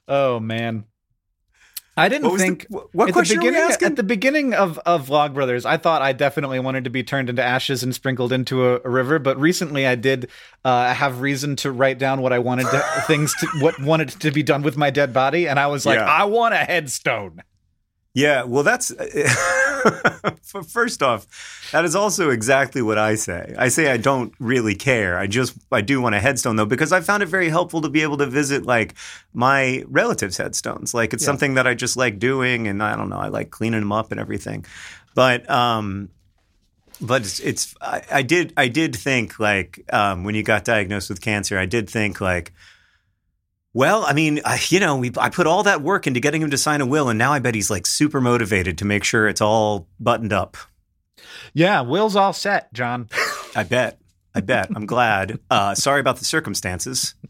oh 0.07 0.39
man, 0.39 0.85
I 1.99 2.09
didn't 2.09 2.31
was 2.31 2.39
the- 2.41 2.45
think. 2.47 2.65
what 2.69 3.09
at 3.09 3.13
question 3.13 3.39
the 3.39 3.45
were 3.45 3.51
we 3.51 3.57
asking? 3.57 3.85
At 3.87 3.95
the 3.95 4.03
beginning 4.03 4.53
of, 4.53 4.77
of 4.79 5.07
Vlogbrothers, 5.07 5.65
I 5.65 5.77
thought 5.77 6.01
I 6.01 6.13
definitely 6.13 6.59
wanted 6.59 6.83
to 6.85 6.89
be 6.89 7.03
turned 7.03 7.29
into 7.29 7.43
ashes 7.43 7.83
and 7.83 7.93
sprinkled 7.93 8.31
into 8.31 8.65
a, 8.65 8.81
a 8.83 8.89
river. 8.89 9.19
But 9.19 9.39
recently, 9.39 9.85
I 9.85 9.95
did 9.95 10.29
uh, 10.65 10.93
have 10.93 11.21
reason 11.21 11.55
to 11.57 11.71
write 11.71 11.99
down 11.99 12.21
what 12.21 12.33
I 12.33 12.39
wanted 12.39 12.67
to, 12.71 12.79
things 13.07 13.33
to 13.41 13.47
what 13.59 13.79
wanted 13.81 14.09
to 14.09 14.31
be 14.31 14.43
done 14.43 14.61
with 14.61 14.77
my 14.77 14.89
dead 14.89 15.13
body, 15.13 15.47
and 15.47 15.59
I 15.59 15.67
was 15.67 15.85
like, 15.85 15.99
Yeah. 15.99 16.05
I 16.05 16.23
want 16.25 16.53
a 16.53 16.57
headstone. 16.57 17.43
Yeah, 18.15 18.43
well, 18.43 18.63
that's 18.63 18.89
first 20.67 21.01
off, 21.03 21.69
that 21.71 21.85
is 21.85 21.95
also 21.95 22.29
exactly 22.29 22.81
what 22.81 22.97
I 22.97 23.15
say. 23.15 23.53
I 23.57 23.69
say 23.69 23.91
I 23.91 23.97
don't 23.97 24.33
really 24.39 24.75
care. 24.75 25.17
I 25.17 25.27
just 25.27 25.55
I 25.71 25.81
do 25.81 26.01
want 26.01 26.15
a 26.15 26.19
headstone 26.19 26.55
though 26.55 26.65
because 26.65 26.91
I 26.91 27.01
found 27.01 27.23
it 27.23 27.27
very 27.27 27.49
helpful 27.49 27.81
to 27.81 27.89
be 27.89 28.01
able 28.03 28.17
to 28.17 28.25
visit 28.25 28.65
like 28.65 28.95
my 29.33 29.83
relatives' 29.87 30.37
headstones. 30.37 30.93
Like 30.93 31.13
it's 31.13 31.23
Yeah. 31.23 31.27
something 31.27 31.53
that 31.55 31.67
I 31.67 31.73
just 31.73 31.97
like 31.97 32.19
doing, 32.19 32.67
and 32.67 32.81
I 32.83 32.95
don't 32.95 33.09
know, 33.09 33.17
I 33.19 33.27
like 33.27 33.49
cleaning 33.51 33.81
them 33.81 33.91
up 33.91 34.11
and 34.11 34.19
everything. 34.19 34.65
But 35.15 35.49
um, 35.49 36.09
but 37.01 37.21
it's, 37.21 37.39
it's 37.39 37.75
I, 37.81 38.01
I 38.11 38.21
did 38.21 38.53
I 38.57 38.67
did 38.67 38.95
think 38.95 39.39
like 39.39 39.83
um, 39.93 40.23
when 40.23 40.35
you 40.35 40.43
got 40.43 40.65
diagnosed 40.65 41.09
with 41.09 41.21
cancer, 41.21 41.57
I 41.57 41.65
did 41.65 41.89
think 41.89 42.21
like. 42.21 42.53
Well, 43.79 44.03
I 44.05 44.11
mean, 44.11 44.41
I, 44.43 44.59
you 44.67 44.81
know, 44.81 44.97
we 44.97 45.09
I 45.17 45.29
put 45.29 45.47
all 45.47 45.63
that 45.63 45.81
work 45.81 46.05
into 46.05 46.19
getting 46.19 46.41
him 46.41 46.49
to 46.49 46.57
sign 46.57 46.81
a 46.81 46.85
will, 46.85 47.07
and 47.07 47.17
now 47.17 47.31
I 47.31 47.39
bet 47.39 47.55
he's 47.55 47.69
like 47.69 47.87
super 47.87 48.19
motivated 48.19 48.77
to 48.79 48.85
make 48.85 49.05
sure 49.05 49.25
it's 49.25 49.39
all 49.39 49.87
buttoned 50.01 50.33
up. 50.33 50.57
Yeah, 51.53 51.79
Will's 51.79 52.17
all 52.17 52.33
set, 52.33 52.73
John. 52.73 53.07
I 53.55 53.63
bet. 53.63 53.97
I 54.35 54.41
bet. 54.41 54.67
I'm 54.75 54.85
glad. 54.85 55.39
Uh, 55.49 55.75
sorry 55.75 56.01
about 56.01 56.17
the 56.17 56.25
circumstances. 56.25 57.15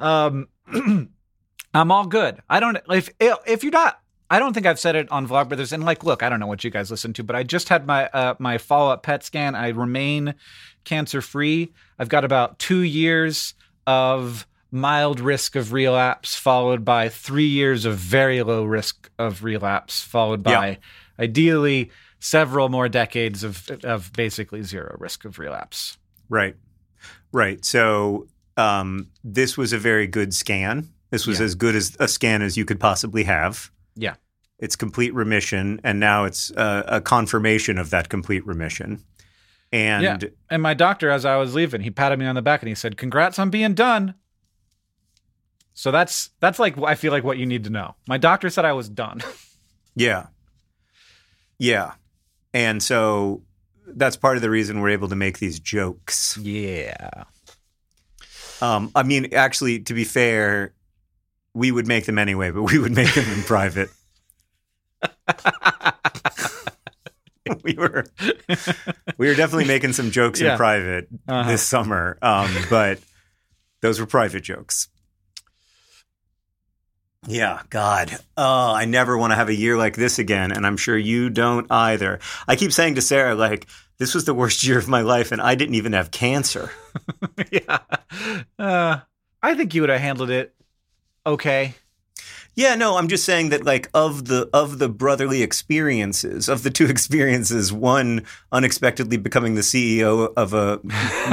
Um, 0.00 0.48
I'm 1.74 1.92
all 1.92 2.06
good. 2.06 2.40
I 2.48 2.60
don't 2.60 2.78
if 2.90 3.10
if 3.20 3.62
you're 3.62 3.72
not. 3.72 4.00
I 4.30 4.38
don't 4.38 4.54
think 4.54 4.66
I've 4.66 4.80
said 4.80 4.96
it 4.96 5.12
on 5.12 5.28
Vlogbrothers. 5.28 5.72
And 5.72 5.84
like, 5.84 6.02
look, 6.02 6.22
I 6.22 6.28
don't 6.28 6.40
know 6.40 6.46
what 6.48 6.64
you 6.64 6.70
guys 6.70 6.90
listen 6.90 7.12
to, 7.12 7.22
but 7.22 7.36
I 7.36 7.44
just 7.44 7.68
had 7.68 7.86
my 7.86 8.08
uh, 8.08 8.34
my 8.40 8.56
follow 8.58 8.90
up 8.90 9.02
PET 9.02 9.22
scan. 9.22 9.54
I 9.54 9.68
remain 9.68 10.34
cancer 10.82 11.20
free. 11.20 11.72
I've 12.00 12.08
got 12.08 12.24
about 12.24 12.58
two 12.58 12.80
years 12.80 13.54
of 13.86 14.46
mild 14.70 15.20
risk 15.20 15.54
of 15.56 15.72
relapse, 15.72 16.34
followed 16.34 16.84
by 16.84 17.08
three 17.08 17.46
years 17.46 17.84
of 17.84 17.96
very 17.96 18.42
low 18.42 18.64
risk 18.64 19.10
of 19.18 19.44
relapse, 19.44 20.02
followed 20.02 20.42
by 20.42 20.68
Yeah. 20.68 20.76
ideally 21.18 21.90
several 22.20 22.68
more 22.68 22.88
decades 22.88 23.44
of 23.44 23.68
of 23.84 24.12
basically 24.12 24.62
zero 24.62 24.96
risk 24.98 25.24
of 25.24 25.38
relapse. 25.38 25.98
Right. 26.28 26.56
Right. 27.32 27.64
So 27.64 28.28
um, 28.56 29.08
this 29.24 29.56
was 29.56 29.72
a 29.72 29.78
very 29.78 30.06
good 30.06 30.32
scan. 30.34 30.88
This 31.10 31.26
was 31.26 31.38
Yeah. 31.40 31.44
as 31.46 31.54
good 31.54 31.74
as 31.74 31.96
a 32.00 32.08
scan 32.08 32.42
as 32.42 32.56
you 32.56 32.64
could 32.64 32.80
possibly 32.80 33.24
have. 33.24 33.70
Yeah. 33.96 34.14
It's 34.58 34.76
complete 34.76 35.12
remission, 35.12 35.80
and 35.82 35.98
now 35.98 36.24
it's 36.24 36.50
uh, 36.52 36.84
a 36.86 37.00
confirmation 37.00 37.78
of 37.78 37.90
that 37.90 38.08
complete 38.08 38.46
remission. 38.46 39.02
And 39.72 40.02
Yeah. 40.02 40.18
And 40.50 40.62
my 40.62 40.74
doctor, 40.74 41.10
as 41.10 41.24
I 41.24 41.36
was 41.36 41.54
leaving, 41.54 41.80
he 41.80 41.90
patted 41.90 42.18
me 42.18 42.26
on 42.26 42.34
the 42.34 42.42
back 42.42 42.60
and 42.62 42.68
he 42.68 42.74
said, 42.74 42.96
"Congrats 42.96 43.38
on 43.38 43.48
being 43.50 43.72
done." 43.74 44.14
So 45.74 45.90
that's 45.90 46.30
that's 46.40 46.58
like 46.58 46.76
I 46.82 46.94
feel 46.94 47.10
like 47.12 47.24
what 47.24 47.38
you 47.38 47.46
need 47.46 47.64
to 47.64 47.70
know. 47.70 47.94
My 48.06 48.18
doctor 48.18 48.50
said 48.50 48.64
I 48.64 48.72
was 48.72 48.88
done. 48.88 49.20
Yeah. 49.94 50.28
Yeah. 51.58 51.92
And 52.54 52.82
so 52.82 53.42
that's 53.86 54.16
part 54.16 54.36
of 54.36 54.42
the 54.42 54.48
reason 54.48 54.80
we're 54.80 54.88
able 54.88 55.08
to 55.08 55.14
make 55.16 55.38
these 55.38 55.60
jokes. 55.60 56.38
yeah. 56.38 57.24
Um, 58.62 58.90
I 58.94 59.02
mean, 59.02 59.34
actually, 59.34 59.80
to 59.80 59.92
be 59.92 60.04
fair, 60.04 60.72
we 61.52 61.70
would 61.72 61.86
make 61.86 62.06
them 62.06 62.16
anyway, 62.18 62.50
but 62.52 62.62
we 62.62 62.78
would 62.78 62.92
make 62.92 63.12
them 63.12 63.30
in 63.32 63.42
private. 63.44 63.90
we 67.64 67.74
were 67.74 68.04
we 69.18 69.28
were 69.28 69.34
definitely 69.34 69.66
making 69.66 69.92
some 69.92 70.10
jokes 70.10 70.40
Yeah. 70.40 70.52
in 70.52 70.56
private 70.58 71.08
Uh-huh. 71.28 71.48
this 71.50 71.62
summer, 71.62 72.18
um, 72.22 72.50
but 72.70 72.98
those 73.80 73.98
were 74.00 74.06
private 74.06 74.42
jokes. 74.42 74.88
Yeah, 77.28 77.60
God. 77.70 78.16
Oh, 78.36 78.72
I 78.74 78.84
never 78.84 79.16
want 79.16 79.30
to 79.30 79.36
have 79.36 79.48
a 79.48 79.54
year 79.54 79.76
like 79.76 79.94
this 79.94 80.18
again, 80.18 80.50
and 80.50 80.66
I'm 80.66 80.76
sure 80.76 80.96
you 80.98 81.30
don't 81.30 81.70
either. 81.70 82.18
I 82.48 82.56
keep 82.56 82.72
saying 82.72 82.96
to 82.96 83.02
Sarah, 83.02 83.36
like, 83.36 83.68
this 83.98 84.12
was 84.14 84.24
the 84.24 84.34
worst 84.34 84.64
year 84.66 84.76
of 84.78 84.88
my 84.88 85.02
life, 85.02 85.30
and 85.30 85.40
I 85.40 85.54
didn't 85.54 85.76
even 85.76 85.92
have 85.92 86.10
cancer. 86.10 86.70
yeah. 87.52 87.78
Uh, 88.58 88.98
I 89.40 89.54
think 89.54 89.74
you 89.74 89.82
would 89.82 89.90
have 89.90 90.00
handled 90.00 90.30
it 90.30 90.54
okay. 91.24 91.74
Yeah, 92.54 92.74
no, 92.74 92.96
I'm 92.96 93.08
just 93.08 93.24
saying 93.24 93.48
that 93.48 93.64
like 93.64 93.88
of 93.94 94.26
the 94.26 94.48
of 94.52 94.78
the 94.78 94.88
brotherly 94.88 95.42
experiences, 95.42 96.48
of 96.48 96.62
the 96.62 96.70
two 96.70 96.86
experiences, 96.90 97.72
one 97.72 98.24
unexpectedly 98.50 99.16
becoming 99.16 99.54
the 99.54 99.62
CEO 99.62 100.32
of 100.36 100.52
a 100.52 100.80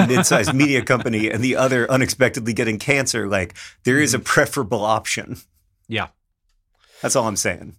mid-sized 0.08 0.54
media 0.56 0.82
company 0.82 1.30
and 1.30 1.44
the 1.44 1.56
other 1.56 1.90
unexpectedly 1.92 2.54
getting 2.54 2.80
cancer, 2.80 3.28
like 3.28 3.56
there 3.84 4.00
is 4.00 4.14
a 4.14 4.20
preferable 4.20 4.84
option. 4.84 5.38
Yeah. 5.88 6.08
That's 7.02 7.16
all 7.16 7.28
I'm 7.28 7.36
saying. 7.36 7.76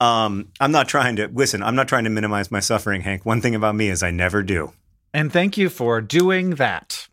Um, 0.00 0.48
I'm 0.58 0.72
not 0.72 0.88
trying 0.88 1.16
to 1.16 1.28
listen, 1.28 1.62
I'm 1.62 1.76
not 1.76 1.88
trying 1.88 2.04
to 2.04 2.10
minimize 2.10 2.50
my 2.50 2.60
suffering, 2.60 3.02
Hank. 3.02 3.26
One 3.26 3.42
thing 3.42 3.54
about 3.54 3.74
me 3.74 3.90
is 3.90 4.02
I 4.02 4.10
never 4.10 4.42
do. 4.42 4.72
And 5.12 5.30
thank 5.30 5.58
you 5.58 5.68
for 5.68 6.00
doing 6.00 6.50
that. 6.50 7.08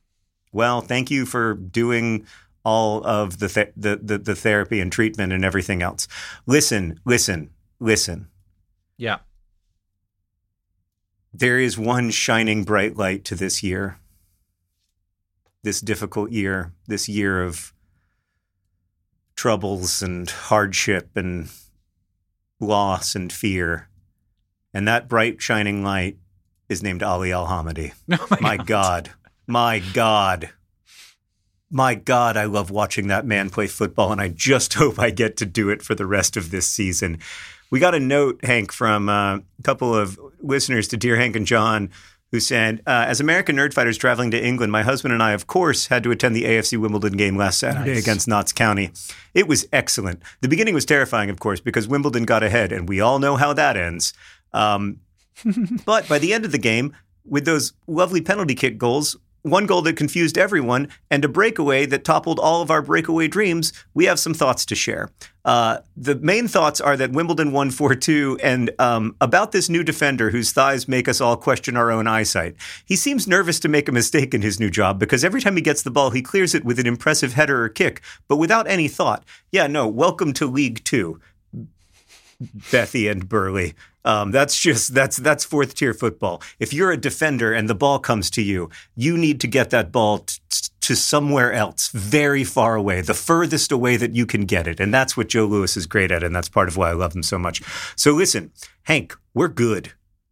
Well, 0.54 0.82
thank 0.82 1.12
you 1.12 1.26
for 1.26 1.56
doing 1.56 2.26
all 2.68 3.02
of 3.06 3.40
the, 3.40 3.48
th- 3.48 3.72
the, 3.78 3.96
the 4.04 4.18
the 4.18 4.36
therapy 4.36 4.82
and 4.82 4.92
treatment 4.92 5.32
and 5.32 5.46
everything 5.46 5.82
else. 5.82 6.06
Listen, 6.46 7.00
listen, 7.06 7.50
listen. 7.80 8.28
Yeah. 8.98 9.20
There 11.34 11.60
is 11.60 11.78
one 11.78 12.10
shining 12.10 12.66
bright 12.66 12.98
light 12.98 13.24
to 13.26 13.36
this 13.36 13.64
year. 13.64 14.00
This 15.64 15.80
difficult 15.80 16.32
year, 16.32 16.74
this 16.88 17.08
year 17.08 17.42
of 17.42 17.72
troubles 19.38 20.02
and 20.02 20.30
hardship 20.30 21.16
and 21.16 21.50
loss 22.60 23.16
and 23.16 23.32
fear. 23.32 23.88
And 24.74 24.86
that 24.90 25.08
bright 25.08 25.42
shining 25.42 25.86
light 25.86 26.18
is 26.68 26.84
named 26.84 27.02
Ali 27.02 27.32
Al 27.32 27.48
Hamidi. 27.48 27.94
Oh 28.12 28.28
my, 28.30 28.40
My 28.42 28.58
God. 28.58 28.66
God. 28.68 29.12
My 29.48 29.80
God. 29.94 30.50
My 31.70 31.96
God, 31.96 32.38
I 32.38 32.46
love 32.46 32.72
watching 32.72 33.08
that 33.08 33.26
man 33.26 33.50
play 33.50 33.68
football, 33.68 34.12
and 34.12 34.22
I 34.22 34.30
just 34.30 34.74
hope 34.76 35.00
I 35.00 35.10
get 35.10 35.38
to 35.38 35.46
do 35.46 35.70
it 35.70 35.82
for 35.82 35.96
the 35.96 36.06
rest 36.06 36.38
of 36.38 36.52
this 36.52 36.68
season. 36.68 37.20
We 37.70 37.80
got 37.80 37.96
a 37.96 38.00
note, 38.00 38.44
Hank, 38.44 38.72
from 38.72 39.10
uh, 39.10 39.38
a 39.38 39.64
couple 39.64 39.94
of 39.94 40.18
listeners 40.40 40.88
to 40.90 40.98
Dear 40.98 41.18
Hank 41.18 41.36
and 41.36 41.46
John, 41.46 41.90
who 42.32 42.40
said, 42.40 42.82
uh, 42.88 43.06
As 43.08 43.20
American 43.20 43.58
Nerdfighters 43.58 44.00
traveling 44.00 44.32
to 44.32 44.42
England, 44.42 44.72
my 44.72 44.84
husband 44.84 45.14
and 45.14 45.22
I, 45.22 45.32
of 45.32 45.48
course, 45.48 45.88
had 45.88 46.04
to 46.04 46.12
attend 46.12 46.36
the 46.36 46.46
AFC 46.46 46.78
Wimbledon 46.80 47.18
game 47.18 47.36
last 47.36 47.60
Saturday 47.60 47.96
Nice. 47.96 48.04
against 48.04 48.28
Notts 48.28 48.54
County. 48.54 48.92
It 49.34 49.48
was 49.48 49.68
excellent. 49.74 50.22
The 50.42 50.48
beginning 50.48 50.74
was 50.74 50.86
terrifying, 50.86 51.30
of 51.30 51.40
course, 51.40 51.60
because 51.60 51.88
Wimbledon 51.88 52.24
got 52.24 52.44
ahead, 52.44 52.72
and 52.72 52.88
we 52.88 53.02
all 53.02 53.20
know 53.20 53.36
how 53.36 53.52
that 53.54 53.76
ends. 53.76 54.14
Um, 54.54 55.00
but 55.86 56.08
by 56.08 56.20
the 56.20 56.34
end 56.34 56.46
of 56.46 56.54
the 56.54 56.58
game, 56.58 56.96
with 57.26 57.44
those 57.44 57.74
lovely 57.88 58.22
penalty 58.22 58.56
kick 58.56 58.78
goals, 58.78 59.18
one 59.50 59.66
goal 59.66 59.82
that 59.84 59.98
confused 59.98 60.38
everyone, 60.38 60.90
and 61.10 61.24
a 61.26 61.30
breakaway 61.30 61.86
that 61.86 62.04
toppled 62.04 62.40
all 62.40 62.62
of 62.62 62.72
our 62.72 62.82
breakaway 62.82 63.28
dreams, 63.28 63.74
we 63.94 64.06
have 64.06 64.20
some 64.20 64.34
thoughts 64.34 64.66
to 64.66 64.76
share. 64.76 65.10
Uh, 65.46 65.80
the 65.96 66.16
main 66.16 66.48
thoughts 66.48 66.82
are 66.82 66.98
that 66.98 67.14
Wimbledon 67.14 67.54
won 67.54 67.72
4 67.72 67.96
2, 67.96 68.40
and 68.44 68.70
um, 68.80 69.16
about 69.22 69.54
this 69.54 69.70
new 69.70 69.82
defender 69.82 70.30
whose 70.30 70.52
thighs 70.52 70.88
make 70.90 71.08
us 71.08 71.22
all 71.22 71.38
question 71.38 71.78
our 71.78 71.90
own 71.90 72.06
eyesight. 72.06 72.56
He 72.86 72.98
seems 72.98 73.28
nervous 73.28 73.60
to 73.62 73.70
make 73.70 73.88
a 73.88 73.94
mistake 73.94 74.34
in 74.34 74.42
his 74.42 74.60
new 74.60 74.70
job 74.70 75.00
because 75.00 75.24
every 75.24 75.40
time 75.40 75.56
he 75.56 75.62
gets 75.62 75.84
the 75.84 75.92
ball, 75.92 76.10
he 76.12 76.22
clears 76.22 76.54
it 76.54 76.66
with 76.66 76.80
an 76.80 76.88
impressive 76.88 77.34
header 77.34 77.64
or 77.64 77.70
kick, 77.70 78.02
but 78.28 78.36
without 78.36 78.68
any 78.68 78.90
thought. 78.90 79.24
Yeah, 79.52 79.68
no, 79.68 79.88
welcome 79.88 80.34
to 80.34 80.48
League 80.48 80.84
Two. 80.84 81.22
Bethy 82.72 83.10
and 83.10 83.28
Burley. 83.28 83.74
Um, 84.06 84.32
that's 84.32 84.58
just 84.58 84.94
that's 84.94 85.18
that's 85.18 85.44
fourth 85.44 85.76
tier 85.76 85.94
football. 85.94 86.42
If 86.60 86.74
you're 86.74 86.92
a 86.92 86.98
defender 86.98 87.52
and 87.52 87.70
the 87.70 87.76
ball 87.76 88.00
comes 88.00 88.30
to 88.32 88.42
you, 88.42 88.70
you 88.96 89.18
need 89.18 89.42
to 89.42 89.48
get 89.48 89.70
that 89.72 89.92
ball 89.92 90.20
t- 90.20 90.40
to 90.82 90.96
somewhere 90.96 91.52
else, 91.52 91.90
very 91.90 92.46
far 92.46 92.76
away, 92.76 93.02
the 93.02 93.14
furthest 93.14 93.74
away 93.74 93.98
that 93.98 94.16
you 94.16 94.26
can 94.26 94.46
get 94.46 94.68
it, 94.68 94.80
and 94.80 94.94
that's 94.94 95.18
what 95.18 95.28
Joe 95.28 95.46
Lewis 95.46 95.76
is 95.76 95.86
great 95.86 96.12
at, 96.12 96.24
and 96.24 96.34
that's 96.34 96.48
part 96.48 96.70
of 96.70 96.78
why 96.78 96.90
I 96.90 96.94
love 96.94 97.14
him 97.14 97.24
so 97.24 97.38
much. 97.38 97.62
So 97.98 98.14
listen, 98.14 98.52
Hank, 98.84 99.14
we're 99.34 99.50
good. 99.50 99.92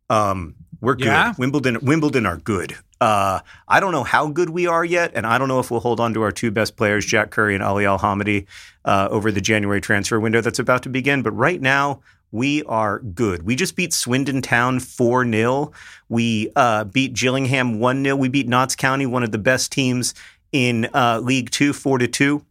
Um, 0.09 0.55
we're 0.79 0.95
good. 0.95 1.07
Yeah? 1.07 1.33
Wimbledon, 1.37 1.79
Wimbledon 1.81 2.25
are 2.25 2.37
good. 2.37 2.77
Uh, 3.01 3.39
I 3.67 3.79
don't 3.79 3.91
know 3.91 4.03
how 4.03 4.27
good 4.29 4.49
we 4.49 4.67
are 4.67 4.85
yet, 4.85 5.11
and 5.15 5.25
I 5.25 5.37
don't 5.37 5.47
know 5.47 5.59
if 5.59 5.69
we'll 5.69 5.81
hold 5.81 5.99
on 5.99 6.13
to 6.13 6.21
our 6.21 6.31
two 6.31 6.51
best 6.51 6.75
players, 6.77 7.05
Jack 7.05 7.29
Currie 7.29 7.55
and 7.55 7.63
Ali 7.63 7.85
Al 7.85 7.99
Hamidi, 7.99 8.45
uh, 8.85 9.07
over 9.11 9.31
the 9.31 9.41
January 9.41 9.81
transfer 9.81 10.19
window 10.19 10.41
that's 10.41 10.59
about 10.59 10.83
to 10.83 10.89
begin. 10.89 11.21
But 11.21 11.31
right 11.31 11.61
now, 11.61 12.01
we 12.31 12.63
are 12.63 12.99
good. 12.99 13.43
We 13.43 13.55
just 13.55 13.75
beat 13.75 13.93
Swindon 13.93 14.41
Town 14.41 14.79
4 14.79 15.29
0. 15.29 15.71
We 16.09 16.51
uh, 16.55 16.85
beat 16.85 17.13
Gillingham 17.13 17.79
1 17.79 18.03
0. 18.03 18.15
We 18.15 18.29
beat 18.29 18.47
Notts 18.47 18.75
County, 18.75 19.05
one 19.05 19.23
of 19.23 19.31
the 19.31 19.37
best 19.37 19.71
teams 19.71 20.13
in 20.51 20.87
uh, 20.93 21.19
League 21.23 21.49
Two, 21.51 21.73
4 21.73 21.99
to 21.99 22.07
2. 22.07 22.45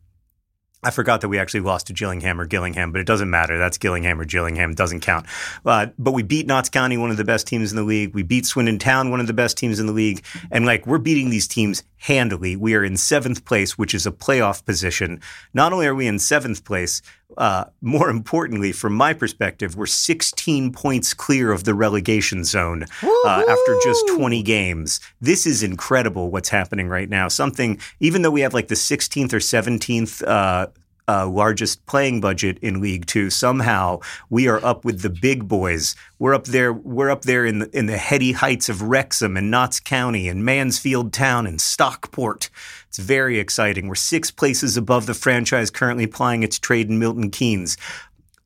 I 0.85 0.91
forgot 0.91 1.23
that 1.23 1.29
we 1.29 1.39
actually 1.39 1.61
lost 1.61 1.87
to 1.87 1.93
Gillingham 1.93 2.41
or 2.41 2.47
Gillingham, 2.47 2.93
but 2.93 3.01
it 3.01 3.07
doesn't 3.07 3.31
matter. 3.31 3.59
That's 3.59 3.79
Gillingham 3.79 4.21
or 4.21 4.25
Gillingham. 4.25 4.71
It 4.71 4.77
doesn't 4.77 5.01
count. 5.01 5.27
Uh, 5.65 5.87
but 5.99 6.13
we 6.13 6.23
beat 6.23 6.47
Notts 6.47 6.69
County, 6.69 6.99
one 6.99 7.11
of 7.11 7.17
the 7.17 7.25
best 7.25 7.47
teams 7.47 7.73
in 7.73 7.77
the 7.77 7.83
league. 7.83 8.15
We 8.15 8.23
beat 8.23 8.45
Swindon 8.45 8.79
Town, 8.79 9.11
one 9.11 9.21
of 9.21 9.27
the 9.27 9.33
best 9.33 9.57
teams 9.57 9.81
in 9.81 9.87
the 9.87 9.93
league. 9.93 10.23
And 10.51 10.67
like, 10.67 10.87
we're 10.87 10.99
beating 10.99 11.31
these 11.31 11.49
teams 11.49 11.83
handily. 12.05 12.55
We 12.55 12.75
are 12.75 12.85
in 12.85 12.99
seventh 12.99 13.47
place, 13.47 13.79
which 13.79 13.95
is 13.95 14.07
a 14.07 14.13
playoff 14.13 14.63
position. 14.67 15.21
Not 15.55 15.73
only 15.73 15.87
are 15.87 15.95
we 15.95 16.07
in 16.07 16.19
seventh 16.19 16.63
place, 16.63 17.01
uh, 17.39 17.65
more 17.81 18.11
importantly, 18.11 18.73
from 18.73 18.95
my 18.95 19.15
perspective, 19.15 19.75
we're 19.75 19.87
16 19.87 20.71
points 20.73 21.15
clear 21.15 21.51
of 21.51 21.65
the 21.65 21.73
relegation 21.73 22.45
zone 22.45 22.85
uh, 23.03 23.45
after 23.49 23.79
just 23.83 24.07
20 24.09 24.43
games. 24.43 25.01
This 25.23 25.47
is 25.47 25.63
incredible 25.63 26.31
what's 26.31 26.51
happening 26.51 26.89
right 26.89 27.09
now. 27.09 27.29
Something, 27.29 27.81
even 28.01 28.21
though 28.21 28.31
we 28.31 28.43
have 28.43 28.53
like 28.53 28.69
the 28.69 28.75
16th 28.75 29.33
or 29.33 29.39
17th 29.39 30.23
uh, 30.29 30.67
uh, 31.07 31.27
largest 31.27 31.85
playing 31.87 32.21
budget 32.21 32.59
in 32.61 32.81
League 32.81 33.07
Two, 33.07 33.31
somehow 33.31 34.01
we 34.31 34.49
are 34.49 34.65
up 34.65 34.85
with 34.85 35.03
the 35.03 35.11
big 35.11 35.47
boys. 35.47 35.95
We're 36.19 36.35
up 36.35 36.45
there. 36.45 36.73
We're 36.73 37.11
up 37.11 37.23
there 37.23 37.45
in 37.45 37.59
the, 37.61 37.77
in 37.77 37.87
the 37.87 37.99
heady 37.99 38.33
heights 38.33 38.69
of 38.69 38.83
Wrexham 38.83 39.37
and 39.37 39.51
Notts 39.51 39.81
County 39.81 40.29
and 40.29 40.45
Mansfield 40.45 41.13
Town 41.13 41.47
and 41.47 41.61
Stockport. 41.61 42.51
It's 42.89 42.99
very 42.99 43.39
exciting. 43.39 43.89
We're 43.89 43.97
six 43.97 44.31
places 44.31 44.77
above 44.77 45.07
the 45.07 45.15
franchise 45.15 45.71
currently 45.71 46.07
plying 46.07 46.43
its 46.43 46.59
trade 46.59 46.89
in 46.89 46.99
Milton 46.99 47.31
Keynes. 47.31 47.77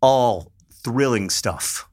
All 0.01 0.53
thrilling 0.71 1.31
stuff. 1.31 1.89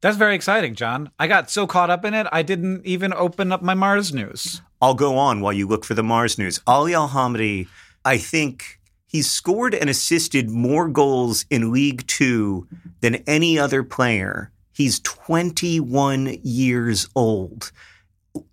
That's 0.00 0.16
very 0.16 0.34
exciting, 0.34 0.74
John. 0.74 1.12
I 1.20 1.28
got 1.28 1.48
so 1.48 1.66
caught 1.68 1.88
up 1.88 2.04
in 2.04 2.12
it, 2.12 2.26
I 2.32 2.42
didn't 2.42 2.84
even 2.84 3.12
open 3.12 3.52
up 3.52 3.62
my 3.62 3.74
Mars 3.74 4.12
news. 4.12 4.60
I'll 4.80 4.94
go 4.94 5.16
on 5.16 5.40
while 5.40 5.52
you 5.52 5.68
look 5.68 5.84
for 5.84 5.94
the 5.94 6.02
Mars 6.02 6.38
news. 6.38 6.60
Ali 6.66 6.92
Al 6.92 7.10
Hamidi, 7.10 7.68
I 8.04 8.18
think 8.18 8.80
he's 9.12 9.30
scored 9.30 9.74
and 9.74 9.88
assisted 9.88 10.50
more 10.50 10.88
goals 10.88 11.44
in 11.50 11.70
League 11.70 12.06
Two 12.06 12.66
than 13.00 13.16
any 13.26 13.58
other 13.58 13.84
player. 13.84 14.50
He's 14.72 15.00
21 15.00 16.38
years 16.42 17.08
old. 17.14 17.70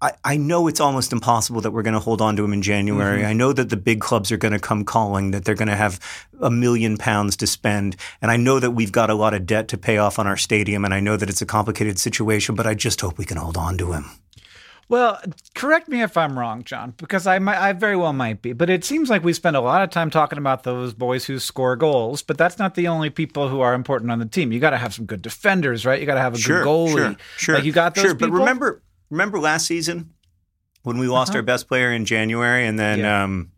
I, 0.01 0.11
I 0.25 0.37
know 0.37 0.67
it's 0.67 0.81
almost 0.81 1.13
impossible 1.13 1.61
that 1.61 1.71
we're 1.71 1.83
going 1.83 1.93
to 1.93 2.01
hold 2.01 2.21
on 2.21 2.35
to 2.35 2.43
him 2.43 2.51
in 2.51 2.61
January. 2.61 3.19
Mm-hmm. 3.19 3.29
I 3.29 3.33
know 3.33 3.53
that 3.53 3.69
the 3.69 3.77
big 3.77 4.01
clubs 4.01 4.29
are 4.31 4.37
going 4.37 4.51
to 4.51 4.59
come 4.59 4.83
calling, 4.83 5.31
that 5.31 5.45
they're 5.45 5.55
going 5.55 5.69
to 5.69 5.75
have 5.75 5.99
a 6.41 6.51
million 6.51 6.97
pounds 6.97 7.37
to 7.37 7.47
spend. 7.47 7.95
And 8.21 8.29
I 8.29 8.35
know 8.35 8.59
that 8.59 8.71
we've 8.71 8.91
got 8.91 9.09
a 9.09 9.15
lot 9.15 9.33
of 9.33 9.45
debt 9.45 9.69
to 9.69 9.77
pay 9.77 9.97
off 9.97 10.19
on 10.19 10.27
our 10.27 10.35
stadium. 10.35 10.83
And 10.83 10.93
I 10.93 10.99
know 10.99 11.15
that 11.15 11.29
it's 11.29 11.41
a 11.41 11.45
complicated 11.45 11.97
situation, 11.97 12.55
but 12.55 12.67
I 12.67 12.73
just 12.73 12.99
hope 12.99 13.17
we 13.17 13.25
can 13.25 13.37
hold 13.37 13.55
on 13.55 13.77
to 13.77 13.93
him. 13.93 14.05
Well, 14.89 15.21
correct 15.53 15.87
me 15.87 16.01
if 16.01 16.17
I'm 16.17 16.37
wrong, 16.37 16.63
John, 16.63 16.95
because 16.97 17.27
I 17.27 17.37
might, 17.37 17.57
I 17.59 17.73
very 17.73 17.95
well 17.95 18.11
might 18.11 18.41
be. 18.41 18.53
But 18.53 18.71
it 18.71 18.83
seems 18.83 19.07
like 19.07 19.23
we 19.23 19.33
spend 19.33 19.55
a 19.55 19.61
lot 19.61 19.83
of 19.83 19.91
time 19.91 20.09
talking 20.09 20.39
about 20.39 20.63
those 20.63 20.95
boys 20.95 21.25
who 21.25 21.37
score 21.37 21.75
goals, 21.75 22.23
but 22.23 22.39
that's 22.39 22.57
not 22.57 22.73
the 22.73 22.87
only 22.87 23.11
people 23.11 23.49
who 23.49 23.61
are 23.61 23.75
important 23.75 24.09
on 24.09 24.17
the 24.17 24.25
team. 24.25 24.51
You 24.51 24.59
got 24.59 24.71
to 24.71 24.77
have 24.77 24.95
some 24.95 25.05
good 25.05 25.21
defenders, 25.21 25.85
right? 25.85 25.99
You 25.99 26.07
got 26.07 26.15
to 26.15 26.21
have 26.21 26.33
a 26.33 26.37
Sure, 26.39 26.63
good 26.63 26.67
goalie. 26.67 26.95
sure, 26.95 27.15
sure. 27.37 27.55
Like 27.55 27.65
you 27.65 27.71
got 27.71 27.93
those 27.93 28.03
sure, 28.03 28.15
people. 28.15 28.31
but 28.31 28.39
remember, 28.39 28.81
remember 29.11 29.39
last 29.39 29.67
season 29.67 30.11
when 30.81 30.97
we 30.97 31.07
lost 31.07 31.29
Uh-huh. 31.31 31.37
our 31.37 31.43
best 31.43 31.67
player 31.67 31.91
in 31.91 32.05
January, 32.05 32.65
and 32.65 32.79
then, 32.79 32.99
Yeah. 32.99 33.23
um, 33.25 33.51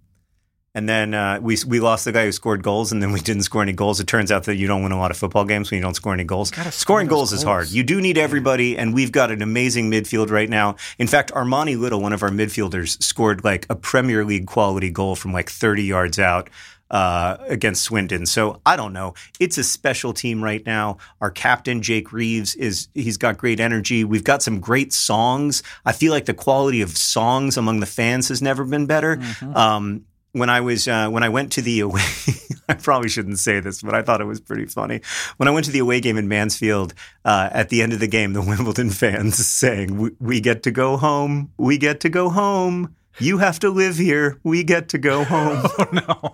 and 0.74 0.88
then 0.88 1.14
uh, 1.14 1.40
we 1.42 1.58
we 1.68 1.80
lost 1.80 2.06
the 2.06 2.12
guy 2.12 2.26
who 2.26 2.32
scored 2.32 2.64
goals, 2.64 2.92
and 2.92 3.02
then 3.02 3.12
we 3.12 3.20
didn't 3.20 3.44
score 3.44 3.62
any 3.62 3.74
goals. 3.74 4.00
It 4.00 4.08
turns 4.08 4.32
out 4.32 4.46
that 4.46 4.56
you 4.56 4.68
don't 4.68 4.84
win 4.84 4.92
a 4.92 4.98
lot 4.98 5.12
of 5.12 5.18
football 5.18 5.44
games 5.44 5.70
when 5.70 5.78
you 5.78 5.84
don't 5.84 5.96
score 5.96 6.14
any 6.14 6.24
goals. 6.24 6.50
Score 6.50 6.72
Scoring 6.72 7.08
those 7.08 7.16
goals 7.16 7.34
is 7.34 7.44
hard. 7.44 7.70
You 7.70 7.84
do 7.84 8.00
need 8.00 8.18
everybody, 8.18 8.78
and 8.78 8.94
we've 8.94 9.12
got 9.12 9.32
an 9.32 9.42
amazing 9.42 9.92
midfield 9.92 10.30
right 10.30 10.50
now. 10.50 10.76
In 10.98 11.08
fact, 11.08 11.32
Armani 11.34 11.78
Little, 11.78 12.02
one 12.02 12.14
of 12.14 12.24
our 12.24 12.30
midfielders, 12.30 13.02
scored 13.04 13.44
like 13.44 13.66
a 13.70 13.76
Premier 13.76 14.24
League 14.24 14.48
quality 14.48 14.90
goal 14.90 15.16
from 15.16 15.34
like 15.34 15.50
30 15.50 15.84
yards 15.84 16.20
out 16.20 16.50
uh, 16.92 17.38
against 17.48 17.84
Swindon. 17.84 18.26
So 18.26 18.62
I 18.66 18.76
don't 18.76 18.94
know. 18.94 19.14
It's 19.40 19.58
a 19.58 19.64
special 19.64 20.14
team 20.14 20.44
right 20.44 20.64
now. 20.66 20.98
Our 21.22 21.32
captain 21.32 21.82
Jake 21.82 22.12
Reeves 22.12 22.54
is 22.56 22.90
he's 22.94 23.18
got 23.18 23.38
great 23.38 23.60
energy. 23.60 24.04
We've 24.04 24.24
got 24.24 24.44
some 24.44 24.60
great 24.60 24.94
songs. 24.94 25.64
I 25.86 25.94
feel 25.94 26.12
like 26.12 26.26
the 26.26 26.34
quality 26.34 26.82
of 26.82 26.98
songs 26.98 27.58
among 27.58 27.80
the 27.80 27.86
fans 27.86 28.28
has 28.28 28.42
never 28.42 28.66
been 28.66 28.86
better. 28.86 29.20
Um, 29.56 30.06
when 30.34 30.50
I 30.50 30.62
was 30.62 30.88
uh, 30.88 31.10
when 31.10 31.24
I 31.24 31.30
went 31.30 31.52
to 31.54 31.62
the 31.62 31.80
away, 31.82 32.02
I 32.70 32.76
probably 32.76 33.10
shouldn't 33.10 33.40
say 33.40 33.60
this, 33.60 33.82
but 33.82 33.94
I 33.94 34.02
thought 34.02 34.22
it 34.22 34.26
was 34.26 34.40
pretty 34.40 34.66
funny. 34.66 35.02
When 35.38 35.48
I 35.48 35.52
went 35.52 35.66
to 35.66 35.72
the 35.72 35.80
away 35.80 36.00
game 36.00 36.18
in 36.18 36.28
Mansfield, 36.28 36.94
uh, 37.26 37.50
at 37.52 37.70
the 37.70 37.82
end 37.82 37.94
of 37.94 38.00
the 38.00 38.08
game, 38.08 38.34
the 38.34 38.42
Wimbledon 38.46 38.90
fans 38.90 39.46
saying, 39.46 39.98
we, 39.98 40.12
"We 40.20 40.40
get 40.42 40.64
to 40.64 40.72
go 40.72 40.98
home. 40.98 41.52
We 41.58 41.78
get 41.78 42.00
to 42.02 42.10
go 42.10 42.30
home. 42.30 42.96
You 43.20 43.40
have 43.40 43.60
to 43.60 43.70
live 43.70 43.98
here. 43.98 44.40
We 44.44 44.64
get 44.64 44.90
to 44.90 44.98
go 44.98 45.24
home." 45.24 45.64
oh 45.78 45.88
no! 45.92 46.32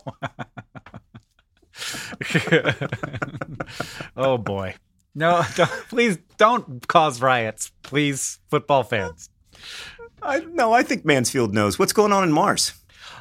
oh 4.15 4.37
boy. 4.37 4.75
No, 5.15 5.43
don't, 5.55 5.71
please 5.89 6.19
don't 6.37 6.87
cause 6.87 7.21
riots, 7.21 7.71
please, 7.81 8.39
football 8.51 8.83
fans. 8.83 9.31
I 10.21 10.41
no, 10.41 10.73
I 10.73 10.83
think 10.83 11.05
Mansfield 11.05 11.55
knows 11.55 11.79
what's 11.79 11.93
going 11.93 12.13
on 12.13 12.23
in 12.23 12.31
Mars. 12.31 12.73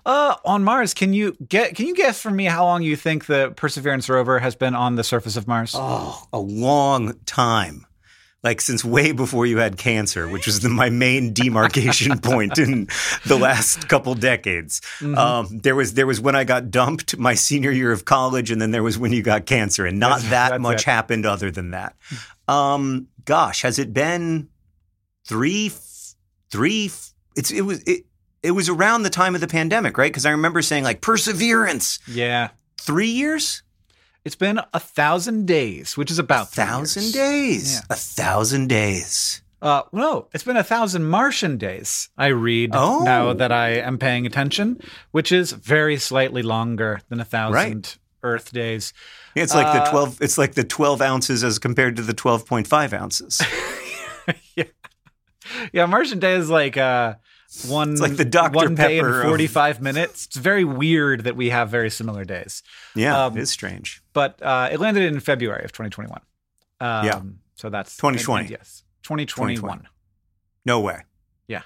Uh, 0.06 0.36
on 0.44 0.62
Mars, 0.62 0.94
can 0.94 1.12
you 1.12 1.36
get 1.48 1.74
can 1.74 1.86
you 1.88 1.94
guess 1.94 2.22
for 2.22 2.30
me 2.30 2.44
how 2.44 2.64
long 2.64 2.82
you 2.82 2.94
think 2.94 3.26
the 3.26 3.52
Perseverance 3.56 4.08
rover 4.08 4.38
has 4.38 4.54
been 4.54 4.74
on 4.76 4.94
the 4.94 5.02
surface 5.02 5.36
of 5.36 5.48
Mars? 5.48 5.72
Oh, 5.76 6.22
a 6.32 6.38
long 6.38 7.14
time. 7.26 7.84
Like 8.44 8.60
since 8.60 8.84
way 8.84 9.10
before 9.10 9.44
you 9.46 9.58
had 9.58 9.76
cancer, 9.76 10.28
which 10.28 10.46
was 10.46 10.60
the, 10.60 10.68
my 10.68 10.88
main 10.90 11.32
demarcation 11.32 12.20
point 12.20 12.56
in 12.58 12.86
the 13.26 13.36
last 13.36 13.88
couple 13.88 14.14
decades. 14.14 14.80
Um, 15.02 15.58
there 15.64 15.74
was 15.74 15.94
there 15.94 16.06
was 16.06 16.20
when 16.20 16.36
I 16.36 16.44
got 16.44 16.70
dumped 16.70 17.18
my 17.18 17.34
senior 17.34 17.72
year 17.72 17.90
of 17.90 18.04
college, 18.04 18.52
and 18.52 18.62
then 18.62 18.70
there 18.70 18.84
was 18.84 18.96
when 18.98 19.12
you 19.12 19.22
got 19.22 19.46
cancer, 19.46 19.84
and 19.86 19.98
not 19.98 20.20
That's- 20.20 20.30
that 20.30 20.48
that's 20.50 20.62
much 20.62 20.82
it. 20.82 20.84
happened 20.84 21.26
other 21.26 21.50
than 21.50 21.72
that. 21.72 21.96
Um, 22.46 23.08
gosh, 23.24 23.62
has 23.62 23.80
it 23.80 23.92
been 23.92 24.50
three, 25.24 25.72
three? 26.52 26.90
It's 27.34 27.50
it 27.50 27.62
was 27.62 27.82
it. 27.82 28.04
It 28.46 28.52
was 28.52 28.68
around 28.68 29.02
the 29.02 29.10
time 29.10 29.34
of 29.34 29.40
the 29.40 29.48
pandemic, 29.48 29.98
right? 29.98 30.10
Because 30.12 30.24
I 30.24 30.30
remember 30.30 30.62
saying 30.62 30.84
like 30.84 31.00
perseverance, 31.00 31.98
Yeah. 32.06 32.50
three 32.80 33.08
years, 33.10 33.62
It's 34.24 34.34
been 34.36 34.58
a 34.74 34.80
thousand 34.80 35.46
days, 35.46 35.96
which 35.96 36.10
is 36.10 36.18
about 36.18 36.50
three 36.50 36.64
thousand 36.64 37.02
years. 37.04 37.12
days, 37.12 37.72
Yeah. 37.74 37.80
a 37.90 37.94
thousand 37.94 38.66
days. 38.68 39.40
Uh, 39.62 39.82
no, 39.92 40.26
it's 40.34 40.42
been 40.44 40.56
a 40.56 40.64
thousand 40.64 41.04
Martian 41.04 41.58
days. 41.58 42.08
I 42.18 42.26
read 42.28 42.70
Oh. 42.74 43.04
now 43.04 43.32
that 43.32 43.52
I 43.52 43.68
am 43.70 43.98
paying 43.98 44.26
attention, 44.26 44.80
which 45.12 45.30
is 45.30 45.52
very 45.52 45.96
slightly 45.96 46.42
longer 46.42 47.00
than 47.08 47.20
a 47.20 47.24
thousand 47.24 47.54
Right. 47.54 47.98
Earth 48.24 48.52
days. 48.52 48.92
It's 49.36 49.54
like 49.54 49.72
the 49.72 49.82
Uh, 49.82 49.90
twelve. 49.90 50.18
It's 50.20 50.38
like 50.38 50.54
the 50.54 50.64
twelve 50.64 51.00
ounces 51.00 51.44
as 51.44 51.58
compared 51.60 51.94
to 51.96 52.02
the 52.02 52.14
twelve 52.14 52.46
point 52.46 52.66
five 52.66 52.92
ounces. 52.92 53.40
Yeah, 54.56 54.64
yeah, 55.72 55.86
Martian 55.86 56.18
day 56.18 56.34
is 56.34 56.50
like 56.50 56.76
uh, 56.76 57.14
one. 57.68 57.92
It's 57.92 58.00
like 58.00 58.16
the 58.16 58.24
Dr. 58.24 58.54
one 58.56 58.74
day 58.74 58.98
Pepper 58.98 59.08
and 59.08 59.16
of- 59.24 59.28
forty-five 59.30 59.80
minutes. 59.82 60.26
It's 60.26 60.36
very 60.36 60.64
weird 60.64 61.24
that 61.24 61.36
we 61.36 61.50
have 61.50 61.68
very 61.70 61.90
similar 61.90 62.24
days. 62.24 62.62
Yeah, 62.94 63.26
Um, 63.26 63.36
it 63.36 63.40
is 63.42 63.50
strange. 63.50 64.02
But 64.12 64.40
uh, 64.42 64.68
it 64.72 64.80
landed 64.80 65.02
in 65.04 65.20
February 65.20 65.64
of 65.64 65.72
2021. 65.72 66.20
Um, 66.80 67.06
Yeah. 67.06 67.20
So 67.54 67.70
that's 67.70 67.96
2020. 67.96 68.40
and- 68.46 68.50
and 68.52 68.58
yes, 68.60 68.82
2021. 69.02 69.88
No 70.64 70.80
way. 70.80 71.02
Yeah. 71.48 71.62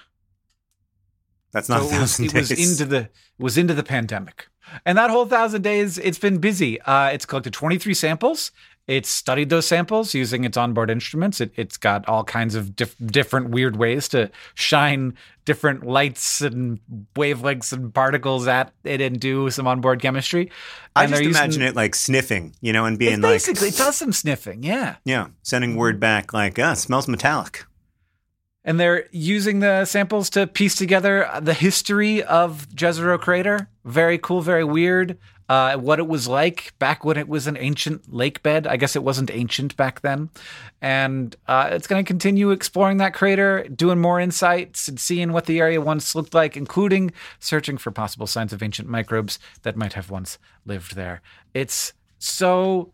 That's 1.51 1.67
not 1.67 1.81
so 1.81 1.89
a 1.89 1.95
it 1.97 1.99
was, 2.01 2.19
it 2.19 2.33
was 2.33 2.51
into 2.51 2.85
the 2.85 3.09
was 3.37 3.57
into 3.57 3.73
the 3.73 3.83
pandemic, 3.83 4.47
and 4.85 4.97
that 4.97 5.09
whole 5.09 5.25
thousand 5.25 5.63
days, 5.63 5.97
it's 5.97 6.19
been 6.19 6.37
busy. 6.37 6.79
Uh, 6.81 7.07
it's 7.07 7.25
collected 7.25 7.51
23 7.53 7.93
samples. 7.93 8.51
It's 8.91 9.09
studied 9.09 9.49
those 9.49 9.65
samples 9.65 10.13
using 10.13 10.43
its 10.43 10.57
onboard 10.57 10.89
instruments. 10.89 11.39
It, 11.39 11.53
it's 11.55 11.77
got 11.77 12.05
all 12.09 12.25
kinds 12.25 12.55
of 12.55 12.75
diff- 12.75 12.95
different 13.05 13.49
weird 13.51 13.77
ways 13.77 14.09
to 14.09 14.29
shine 14.53 15.15
different 15.45 15.85
lights 15.85 16.41
and 16.41 16.79
wavelengths 17.15 17.71
and 17.71 17.93
particles 17.93 18.47
at 18.47 18.73
it 18.83 18.99
and 18.99 19.17
do 19.17 19.49
some 19.49 19.65
onboard 19.65 20.01
chemistry. 20.01 20.51
I 20.93 21.03
And 21.05 21.11
just 21.11 21.19
they're 21.19 21.27
using- 21.29 21.41
imagine 21.43 21.61
it 21.61 21.75
like 21.75 21.95
sniffing, 21.95 22.53
you 22.59 22.73
know, 22.73 22.83
and 22.85 22.95
It 22.95 22.99
being 22.99 23.21
like, 23.21 23.35
basically 23.35 23.71
does 23.71 23.95
some 23.95 24.11
sniffing, 24.11 24.61
yeah. 24.63 24.95
yeah, 25.05 25.27
sending 25.41 25.77
word 25.77 25.99
back 26.01 26.33
like, 26.33 26.59
ah, 26.59 26.73
it 26.73 26.75
smells 26.75 27.07
metallic. 27.07 27.63
And 28.63 28.79
they're 28.79 29.05
using 29.11 29.59
the 29.59 29.85
samples 29.85 30.29
to 30.31 30.45
piece 30.47 30.75
together 30.75 31.27
the 31.41 31.53
history 31.53 32.21
of 32.23 32.67
Jezero 32.69 33.19
Crater. 33.19 33.69
Very 33.85 34.17
cool, 34.19 34.41
very 34.41 34.63
weird. 34.65 35.17
Uh, 35.51 35.75
what 35.75 35.99
it 35.99 36.07
was 36.07 36.29
like 36.29 36.71
back 36.79 37.03
when 37.03 37.17
it 37.17 37.27
was 37.27 37.45
an 37.45 37.57
ancient 37.57 38.13
lake 38.13 38.41
bed. 38.41 38.65
I 38.65 38.77
guess 38.77 38.95
it 38.95 39.03
wasn't 39.03 39.29
ancient 39.29 39.75
back 39.75 39.99
then. 39.99 40.29
And 40.81 41.35
uh, 41.45 41.67
it's 41.73 41.87
going 41.87 42.01
to 42.01 42.07
continue 42.07 42.51
exploring 42.51 42.99
that 42.99 43.13
crater, 43.13 43.67
doing 43.67 43.99
more 43.99 44.17
insights 44.17 44.87
and 44.87 44.97
seeing 44.97 45.33
what 45.33 45.47
the 45.47 45.59
area 45.59 45.81
once 45.81 46.15
looked 46.15 46.33
like, 46.33 46.55
including 46.55 47.11
searching 47.41 47.77
for 47.77 47.91
possible 47.91 48.27
signs 48.27 48.53
of 48.53 48.63
ancient 48.63 48.87
microbes 48.87 49.39
that 49.63 49.75
might 49.75 49.91
have 49.91 50.09
once 50.09 50.39
lived 50.65 50.95
there. 50.95 51.21
It's 51.53 51.91
so 52.17 52.93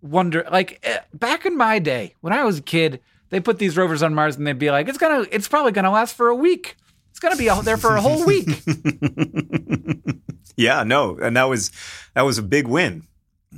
wonder 0.00 0.48
like 0.50 0.78
eh, 0.82 1.00
back 1.12 1.44
in 1.44 1.54
my 1.54 1.78
day 1.78 2.14
when 2.22 2.32
I 2.32 2.44
was 2.44 2.60
a 2.60 2.62
kid, 2.62 3.00
they 3.28 3.40
put 3.40 3.58
these 3.58 3.76
rovers 3.76 4.02
on 4.02 4.14
Mars 4.14 4.38
and 4.38 4.46
they'd 4.46 4.58
be 4.58 4.70
like, 4.70 4.88
it's 4.88 4.96
gonna, 4.96 5.26
it's 5.30 5.48
probably 5.48 5.72
gonna 5.72 5.90
last 5.92 6.16
for 6.16 6.28
a 6.28 6.34
week. 6.34 6.76
It's 7.10 7.20
gonna 7.20 7.36
be 7.36 7.50
out 7.50 7.66
there 7.66 7.76
for 7.76 7.94
a 7.94 8.00
whole 8.00 8.24
week. 8.24 8.48
Yeah, 10.56 10.82
no, 10.84 11.16
and 11.18 11.36
that 11.36 11.44
was 11.48 11.70
that 12.14 12.22
was 12.22 12.38
a 12.38 12.42
big 12.42 12.66
win. 12.66 13.04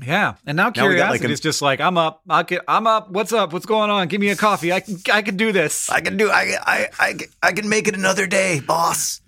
yeah, 0.07 0.34
and 0.47 0.57
now 0.57 0.64
Now 0.66 0.70
curiosity 0.70 1.11
like, 1.24 1.28
a- 1.28 1.32
is 1.32 1.40
just 1.40 1.61
like, 1.62 1.80
I'm 1.80 1.99
up, 1.99 2.22
I 2.28 2.43
can, 2.45 2.61
I'm 2.66 2.86
up. 2.86 3.11
What's 3.11 3.32
up? 3.32 3.53
What's 3.53 3.66
going 3.66 3.90
on? 3.90 4.09
Give 4.09 4.20
me 4.20 4.28
a 4.30 4.36
coffee. 4.36 4.72
I 4.72 4.80
can, 4.80 4.97
I 5.12 5.22
can 5.22 5.36
do 5.36 5.53
this. 5.53 5.90
I 5.90 6.01
can 6.01 6.16
do. 6.16 6.30
I 6.30 6.57
I 6.62 6.88
I 6.99 7.14
I 7.43 7.53
can 7.53 7.68
make 7.68 7.88
it 7.88 7.95
another 7.95 8.26
day, 8.26 8.61
boss. 8.61 9.20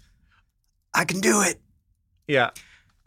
I 0.94 1.04
can 1.04 1.20
do 1.20 1.42
it. 1.42 1.60
yeah, 2.28 2.50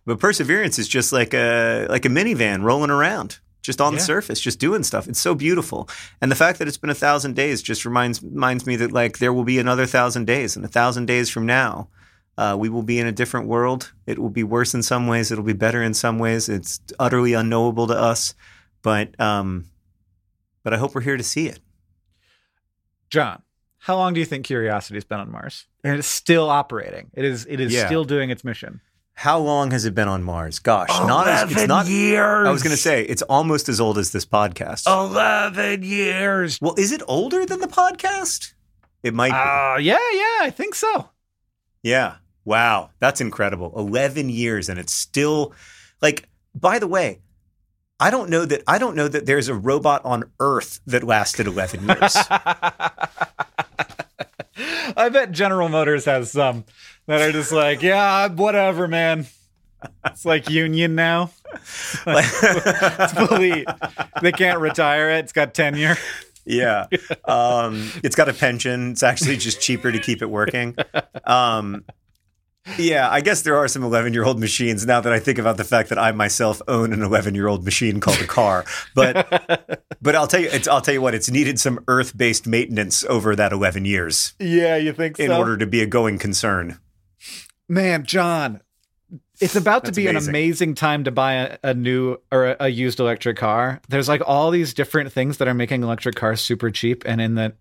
But 0.06 0.20
perseverance 0.20 0.78
is 0.78 0.88
just 0.88 1.12
like 1.14 1.34
a 1.34 1.88
like 1.90 2.06
a 2.06 2.10
minivan 2.10 2.64
rolling 2.64 2.92
around, 2.92 3.40
just 3.64 3.80
on 3.82 3.94
the 3.94 4.00
surface, 4.02 4.40
just 4.42 4.60
doing 4.60 4.84
stuff. 4.84 5.08
It's 5.08 5.20
so 5.20 5.34
beautiful, 5.34 5.90
and 6.22 6.30
the 6.32 6.36
fact 6.36 6.60
that 6.60 6.68
it's 6.68 6.78
been 6.78 6.90
a 6.90 6.96
thousand 6.96 7.36
days 7.36 7.62
just 7.62 7.86
reminds 7.86 8.22
reminds 8.22 8.66
me 8.66 8.76
that 8.78 8.92
like 8.92 9.18
there 9.20 9.32
will 9.34 9.46
be 9.46 9.58
another 9.58 9.86
thousand 9.86 10.26
days, 10.28 10.56
and 10.56 10.66
a 10.66 10.68
thousand 10.68 11.06
days 11.08 11.30
from 11.30 11.46
now, 11.46 11.88
uh, 12.38 12.56
we 12.60 12.70
will 12.70 12.84
be 12.84 13.00
in 13.00 13.08
a 13.08 13.12
different 13.12 13.48
world. 13.48 13.92
It 14.06 14.20
will 14.20 14.30
be 14.30 14.44
worse 14.44 14.74
in 14.74 14.84
some 14.84 15.08
ways. 15.08 15.32
It'll 15.32 15.44
be 15.44 15.54
better 15.54 15.82
in 15.82 15.94
some 15.94 16.20
ways. 16.20 16.50
It's 16.50 16.80
utterly 17.00 17.34
unknowable 17.34 17.88
to 17.88 17.96
us, 17.98 18.36
but 18.84 19.20
um, 19.20 19.66
but 20.64 20.74
I 20.74 20.78
hope 20.78 20.94
we're 20.96 21.02
here 21.02 21.18
to 21.18 21.24
see 21.24 21.48
it. 21.48 21.60
John. 23.10 23.42
How 23.80 23.96
long 23.96 24.14
do 24.14 24.20
you 24.20 24.26
think 24.26 24.46
Curiosity's 24.46 25.06
been 25.06 25.20
on 25.20 25.32
Mars? 25.32 25.66
And 25.84 25.98
it's 25.98 26.08
still 26.08 26.50
operating. 26.50 27.10
It 27.14 27.24
is. 27.24 27.46
It 27.50 27.60
is 27.62 27.72
Yeah. 27.74 27.86
still 27.86 28.04
doing 28.04 28.30
its 28.32 28.44
mission. 28.44 28.82
How 29.14 29.40
long 29.40 29.72
has 29.72 29.86
it 29.86 29.96
been 29.96 30.08
on 30.08 30.24
Mars? 30.24 30.60
Gosh, 30.60 30.90
not 30.90 31.28
as 31.28 31.52
it's 31.52 31.68
not. 31.68 31.88
years. 31.88 32.48
I 32.48 32.52
was 32.52 32.62
going 32.64 32.76
to 32.76 32.82
say 32.82 33.04
it's 33.04 33.22
almost 33.24 33.70
as 33.70 33.80
old 33.80 33.98
as 33.98 34.12
this 34.12 34.26
podcast. 34.26 34.86
eleven 34.88 35.84
years. 35.84 36.60
Well, 36.62 36.76
is 36.78 36.92
it 36.92 37.02
older 37.08 37.46
than 37.46 37.60
the 37.60 37.68
podcast? 37.68 38.54
It 39.04 39.14
might 39.14 39.30
be. 39.32 39.36
Uh, 39.36 39.78
yeah, 39.80 39.98
yeah, 40.14 40.38
I 40.46 40.52
think 40.54 40.76
so. 40.76 41.10
yeah. 41.82 42.16
Wow. 42.48 42.92
That's 43.00 43.20
incredible. 43.20 43.74
11 43.76 44.30
years 44.30 44.70
and 44.70 44.80
it's 44.80 44.94
still 44.94 45.54
like 46.02 46.30
by 46.56 46.80
the 46.80 46.88
way, 46.88 47.20
I 48.00 48.10
don't 48.10 48.30
know 48.30 48.46
that 48.46 48.64
I 48.68 48.78
don't 48.78 48.96
know 48.96 49.10
that 49.10 49.26
there's 49.26 49.50
a 49.50 49.54
robot 49.54 50.06
on 50.06 50.32
Earth 50.40 50.80
that 50.88 51.04
lasted 51.04 51.46
11 51.46 51.86
years. 51.86 52.16
I 54.96 55.10
bet 55.12 55.34
General 55.34 55.68
Motors 55.68 56.06
has 56.06 56.32
some 56.32 56.64
that 57.08 57.22
are 57.22 57.34
just 57.34 57.52
like, 57.52 57.82
yeah, 57.82 58.30
whatever, 58.30 58.88
man. 58.88 59.28
It's 60.06 60.24
like 60.24 60.50
union 60.50 60.96
now. 60.96 61.32
it's 62.08 63.14
fully, 63.14 63.66
they 64.22 64.32
can't 64.32 64.62
retire 64.62 65.12
it. 65.12 65.20
It's 65.26 65.34
got 65.34 65.54
tenure. 65.54 65.98
Yeah. 66.46 66.88
Um, 67.26 67.92
it's 68.06 68.16
got 68.16 68.30
a 68.30 68.34
pension. 68.34 68.92
It's 68.92 69.04
actually 69.04 69.36
just 69.36 69.60
cheaper 69.60 69.92
to 69.92 70.00
keep 70.00 70.22
it 70.22 70.28
working. 70.30 70.78
Um, 71.26 71.84
yeah, 72.78 73.10
I 73.10 73.22
guess 73.22 73.42
there 73.44 73.58
are 73.58 73.68
some 73.68 73.84
11 73.84 74.14
year 74.14 74.24
old 74.26 74.40
machines 74.40 74.86
now 74.86 75.00
that 75.02 75.14
I 75.14 75.20
think 75.20 75.38
about 75.38 75.58
the 75.58 75.64
fact 75.64 75.90
that 75.90 75.98
I 75.98 76.12
myself 76.12 76.62
own 76.68 76.94
an 76.94 77.02
11 77.02 77.36
year 77.36 77.48
old 77.48 77.64
machine 77.64 78.00
called 78.00 78.20
a 78.20 78.28
car. 78.28 78.66
But 78.96 79.86
but 80.02 80.16
I'll 80.16 80.28
tell 80.28 80.42
you, 80.42 80.50
it's, 80.52 80.68
I'll 80.68 80.82
tell 80.82 80.94
you 80.94 81.02
what, 81.02 81.16
it's 81.16 81.30
needed 81.30 81.60
some 81.60 81.84
earth 81.88 82.18
based 82.18 82.48
maintenance 82.48 83.04
over 83.06 83.36
that 83.36 83.52
11 83.54 83.86
years 83.86 84.34
Yeah, 84.40 84.76
you 84.76 84.94
think 84.94 85.18
so 85.18 85.24
in 85.24 85.30
so? 85.30 85.38
order 85.38 85.58
to 85.58 85.66
be 85.66 85.82
a 85.82 85.86
going 85.86 86.18
concern. 86.18 86.80
Man, 87.70 88.06
John, 88.06 88.62
it's 89.40 89.56
about 89.56 89.84
to 89.86 89.92
That's 89.92 89.98
be 89.98 90.08
an 90.08 90.16
amazing. 90.16 90.30
amazing 90.32 90.76
time 90.76 91.04
to 91.04 91.12
buy 91.12 91.34
a, 91.34 91.58
a 91.64 91.74
new 91.74 92.18
or 92.32 92.48
a, 92.52 92.56
a 92.62 92.68
used 92.70 93.00
electric 93.00 93.38
car. 93.38 93.82
There's 93.90 94.08
like 94.10 94.22
all 94.26 94.52
these 94.52 94.74
different 94.74 95.12
things 95.12 95.38
that 95.38 95.48
are 95.48 95.54
making 95.54 95.84
electric 95.84 96.16
cars 96.16 96.42
super 96.42 96.72
cheap, 96.72 97.04
and 97.06 97.22
in 97.22 97.36
the 97.36 97.54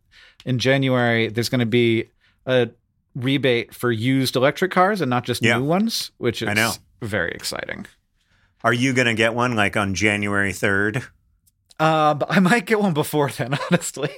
in 0.45 0.59
January 0.59 1.29
there's 1.29 1.49
going 1.49 1.61
to 1.61 1.67
be 1.67 2.09
a 2.47 2.69
rebate 3.17 3.75
for 3.75 3.91
used 3.91 4.37
electric 4.37 4.71
cars 4.71 5.01
and 5.01 5.11
not 5.11 5.25
just 5.25 5.43
Yeah. 5.43 5.57
new 5.59 5.64
ones, 5.64 6.12
which 6.19 6.43
is 6.43 6.49
I 6.49 6.53
know. 6.55 6.73
very 7.03 7.33
exciting. 7.33 7.87
Are 8.62 8.73
you 8.73 8.93
going 8.93 9.07
to 9.07 9.14
get 9.14 9.35
one 9.35 9.57
like 9.57 9.77
on 9.77 9.95
January 9.95 10.53
3rd? 10.53 11.03
Uh, 11.81 12.14
I 12.29 12.41
might 12.41 12.67
get 12.67 12.79
one 12.81 12.95
before 12.95 13.31
then, 13.31 13.59
honestly. 13.71 14.11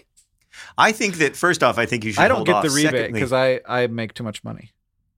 I 0.76 0.92
think 0.92 1.16
that 1.16 1.36
first 1.36 1.62
off, 1.62 1.78
I 1.78 1.86
think 1.86 2.04
you 2.04 2.12
should. 2.12 2.20
I 2.22 2.28
don't 2.28 2.44
get 2.44 2.56
off. 2.56 2.64
the 2.64 2.70
rebate 2.70 3.12
because 3.12 3.32
I 3.32 3.60
I 3.68 3.86
make 3.86 4.14
too 4.14 4.24
much 4.24 4.42
money. 4.44 4.72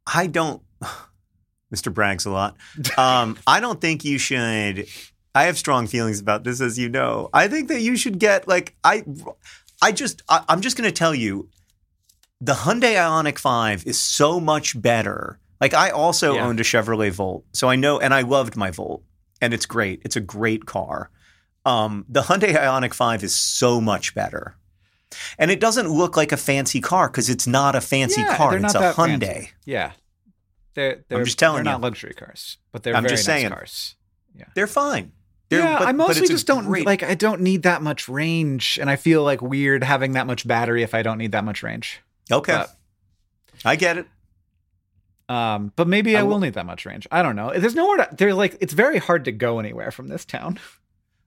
I 0.06 0.26
don't. 0.26 0.62
Mr. 1.74 1.92
Brags 1.94 2.26
a 2.26 2.30
lot. 2.30 2.56
Um, 2.98 3.38
I 3.46 3.60
don't 3.60 3.80
think 3.80 4.04
you 4.04 4.18
should. 4.18 4.86
I 5.34 5.44
have 5.44 5.56
strong 5.56 5.86
feelings 5.86 6.18
about 6.20 6.42
this, 6.44 6.60
as 6.60 6.78
you 6.78 6.88
know. 6.88 7.28
I 7.32 7.46
think 7.46 7.68
that 7.68 7.80
you 7.80 7.96
should 7.96 8.18
get 8.18 8.48
like 8.48 8.74
I. 8.84 9.04
I 9.80 9.92
just. 9.92 10.22
I, 10.28 10.42
I'm 10.48 10.60
just 10.62 10.76
going 10.76 10.88
to 10.88 10.94
tell 10.94 11.14
you, 11.14 11.48
the 12.40 12.52
Hyundai 12.54 12.94
Ioniq 12.96 13.38
Five 13.38 13.86
is 13.86 13.98
so 13.98 14.40
much 14.40 14.80
better. 14.80 15.38
Like 15.60 15.74
I 15.74 15.90
also 15.90 16.34
Yeah. 16.34 16.46
owned 16.46 16.60
a 16.60 16.62
Chevrolet 16.64 17.10
Volt, 17.10 17.44
so 17.52 17.68
I 17.68 17.76
know, 17.76 17.98
and 18.00 18.14
I 18.14 18.22
loved 18.22 18.56
my 18.56 18.70
Volt, 18.70 19.02
and 19.40 19.52
it's 19.52 19.66
great. 19.66 20.00
It's 20.04 20.16
a 20.16 20.20
great 20.20 20.64
car. 20.66 21.10
Um, 21.66 22.06
the 22.08 22.22
Hyundai 22.22 22.54
Ioniq 22.54 22.94
Five 22.94 23.22
is 23.22 23.34
so 23.34 23.80
much 23.80 24.14
better. 24.14 24.56
And 25.38 25.50
it 25.50 25.60
doesn't 25.60 25.88
look 25.90 26.16
like 26.16 26.30
a 26.32 26.36
fancy 26.36 26.80
car 26.80 27.08
because 27.08 27.28
it's 27.28 27.46
not 27.46 27.74
a 27.74 27.80
fancy 27.80 28.20
Yeah, 28.22 28.36
car. 28.36 28.50
they're 28.52 28.64
It's 28.64 28.74
not 28.74 28.80
a 28.82 28.86
that 28.86 28.96
fancy. 28.96 29.50
Yeah, 29.66 29.92
they're 30.74 31.04
they're 31.08 31.24
just 31.24 31.38
telling 31.38 31.64
they're 31.64 31.72
not 31.72 31.80
luxury 31.80 32.14
cars, 32.14 32.58
but 32.72 32.82
they're 32.84 32.94
I'm 32.94 33.02
very 33.02 33.16
just 33.16 33.26
nice 33.28 33.40
saying. 33.40 33.50
cars. 33.52 33.96
Yeah. 34.34 34.44
They're 34.54 34.66
fine. 34.68 35.12
They're, 35.48 35.58
yeah, 35.60 35.78
but- 35.80 35.88
I 35.88 35.92
mostly 35.92 36.28
just 36.28 36.46
don't 36.46 36.64
great- 36.66 36.86
like. 36.86 37.02
I 37.02 37.14
don't 37.16 37.40
need 37.40 37.64
that 37.64 37.82
much 37.82 38.08
range, 38.08 38.78
and 38.80 38.88
I 38.88 38.94
feel 38.96 39.24
like 39.24 39.42
weird 39.42 39.82
having 39.82 40.12
that 40.12 40.26
much 40.28 40.46
battery 40.46 40.84
if 40.84 40.94
I 40.94 41.02
don't 41.02 41.18
need 41.18 41.32
that 41.32 41.44
much 41.44 41.62
range. 41.64 42.00
Okay, 42.30 42.52
but- 42.52 42.70
I 43.64 43.76
get 43.76 43.98
it. 43.98 44.06
Um, 45.28 45.72
but 45.76 45.86
maybe 45.86 46.16
I, 46.16 46.20
I 46.20 46.22
will 46.24 46.40
need 46.40 46.54
that 46.54 46.66
much 46.66 46.84
range. 46.86 47.06
I 47.12 47.22
don't 47.22 47.36
know. 47.36 47.52
There's 47.56 47.74
nowhere 47.76 47.98
to. 47.98 48.08
They're 48.16 48.34
like 48.34 48.56
it's 48.60 48.72
very 48.72 48.98
hard 48.98 49.26
to 49.26 49.32
go 49.32 49.58
anywhere 49.60 49.90
from 49.90 50.08
this 50.08 50.24
town. 50.24 50.58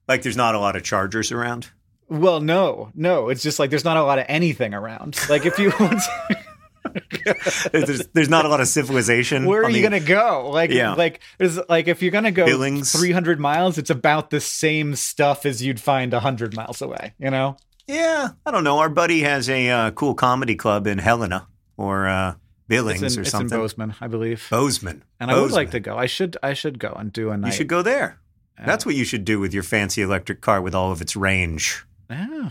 Like, 0.06 0.20
there's 0.22 0.36
not 0.36 0.54
a 0.54 0.58
lot 0.58 0.76
of 0.76 0.82
chargers 0.82 1.32
around. 1.32 1.70
Well, 2.10 2.38
no, 2.42 2.90
no. 2.94 3.30
It's 3.30 3.42
just 3.42 3.58
like 3.58 3.70
there's 3.70 3.86
not 3.86 3.96
a 3.96 4.02
lot 4.02 4.18
of 4.18 4.26
anything 4.28 4.74
around. 4.74 5.18
Like 5.30 5.46
if 5.46 5.58
you, 5.58 5.70
There's, 7.72 8.06
there's 8.12 8.28
not 8.28 8.44
a 8.44 8.48
lot 8.48 8.60
of 8.60 8.68
civilization. 8.68 9.46
where 9.46 9.64
are 9.64 9.70
you 9.70 9.76
the- 9.76 9.82
gonna 9.82 10.00
go? 10.00 10.50
Like, 10.50 10.70
Yeah. 10.70 10.92
like 10.92 11.20
there's 11.38 11.58
like 11.70 11.88
if 11.88 12.02
you're 12.02 12.10
gonna 12.10 12.30
go 12.32 12.44
Billings. 12.44 12.92
300 12.92 13.40
miles, 13.40 13.78
it's 13.78 13.88
about 13.90 14.28
the 14.28 14.40
same 14.40 14.94
stuff 14.94 15.46
as 15.46 15.62
you'd 15.62 15.80
find 15.80 16.12
100 16.12 16.54
miles 16.54 16.82
away. 16.82 17.14
You 17.18 17.30
know? 17.30 17.56
Yeah, 17.86 18.30
I 18.46 18.50
don't 18.50 18.64
know. 18.64 18.78
Our 18.78 18.88
buddy 18.88 19.20
has 19.20 19.48
a 19.48 19.68
uh, 19.68 19.90
cool 19.90 20.14
comedy 20.14 20.54
club 20.54 20.86
in 20.86 20.98
Helena 20.98 21.48
or 21.76 22.08
uh, 22.08 22.34
Billings 22.66 23.00
in, 23.00 23.06
or 23.06 23.06
it's 23.06 23.16
in 23.16 23.24
something. 23.26 23.58
Bozeman, 23.58 23.94
I 24.00 24.06
believe. 24.06 24.46
Bozeman. 24.50 25.04
and 25.20 25.30
I 25.30 25.38
would 25.40 25.52
like 25.52 25.72
to 25.72 25.80
go. 25.80 25.96
I 25.96 26.06
should. 26.06 26.36
I 26.42 26.54
should 26.54 26.78
go 26.78 26.92
and 26.92 27.12
do 27.12 27.30
a 27.30 27.36
night. 27.36 27.48
You 27.48 27.52
should 27.52 27.68
go 27.68 27.82
there. 27.82 28.20
Yeah. 28.58 28.66
That's 28.66 28.86
what 28.86 28.94
you 28.94 29.04
should 29.04 29.24
do 29.24 29.38
with 29.40 29.52
your 29.52 29.62
fancy 29.64 30.00
electric 30.00 30.40
car 30.40 30.62
with 30.62 30.74
all 30.74 30.92
of 30.92 31.00
its 31.02 31.16
range. 31.16 31.84
Yeah. 32.08 32.50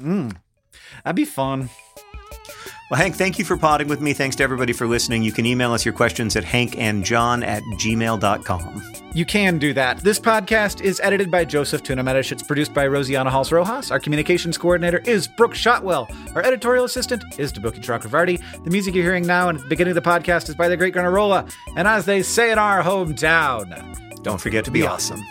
Mm. 0.00 0.36
That'd 1.04 1.16
be 1.16 1.24
fun. 1.24 1.68
Well, 2.92 3.00
Hank, 3.00 3.14
thank 3.14 3.38
you 3.38 3.46
for 3.46 3.56
potting 3.56 3.88
with 3.88 4.02
me. 4.02 4.12
Thanks 4.12 4.36
to 4.36 4.42
everybody 4.42 4.74
for 4.74 4.86
listening. 4.86 5.22
You 5.22 5.32
can 5.32 5.46
email 5.46 5.72
us 5.72 5.82
your 5.82 5.94
questions 5.94 6.36
at 6.36 6.44
hankandjohn 6.44 7.42
at 7.42 7.62
gmail.com. 7.62 8.92
You 9.14 9.24
can 9.24 9.56
do 9.56 9.72
that. 9.72 10.00
This 10.00 10.20
podcast 10.20 10.82
is 10.82 11.00
edited 11.00 11.30
by 11.30 11.46
Joseph 11.46 11.82
Tuna 11.82 12.04
Medish. 12.04 12.32
It's 12.32 12.42
produced 12.42 12.74
by 12.74 12.84
Rosianna 12.86 13.30
Halls 13.30 13.50
Rojas. 13.50 13.90
Our 13.90 13.98
communications 13.98 14.58
coordinator 14.58 14.98
is 15.06 15.26
Brooke 15.26 15.54
Shotwell. 15.54 16.06
Our 16.34 16.42
editorial 16.42 16.84
assistant 16.84 17.24
is 17.38 17.50
Deboki 17.50 17.82
Chakravarti. 17.82 18.62
The 18.62 18.70
music 18.70 18.94
you're 18.94 19.04
hearing 19.04 19.26
now 19.26 19.48
and 19.48 19.56
at 19.56 19.62
the 19.64 19.70
beginning 19.70 19.96
of 19.96 20.04
the 20.04 20.10
podcast 20.10 20.50
is 20.50 20.54
by 20.54 20.68
the 20.68 20.76
Great 20.76 20.92
Gunnarolla. 20.92 21.50
And 21.78 21.88
as 21.88 22.04
they 22.04 22.22
say 22.22 22.52
in 22.52 22.58
our 22.58 22.82
hometown, 22.82 24.22
Don't 24.22 24.38
forget 24.38 24.66
to 24.66 24.70
be 24.70 24.86
awesome. 24.86 25.22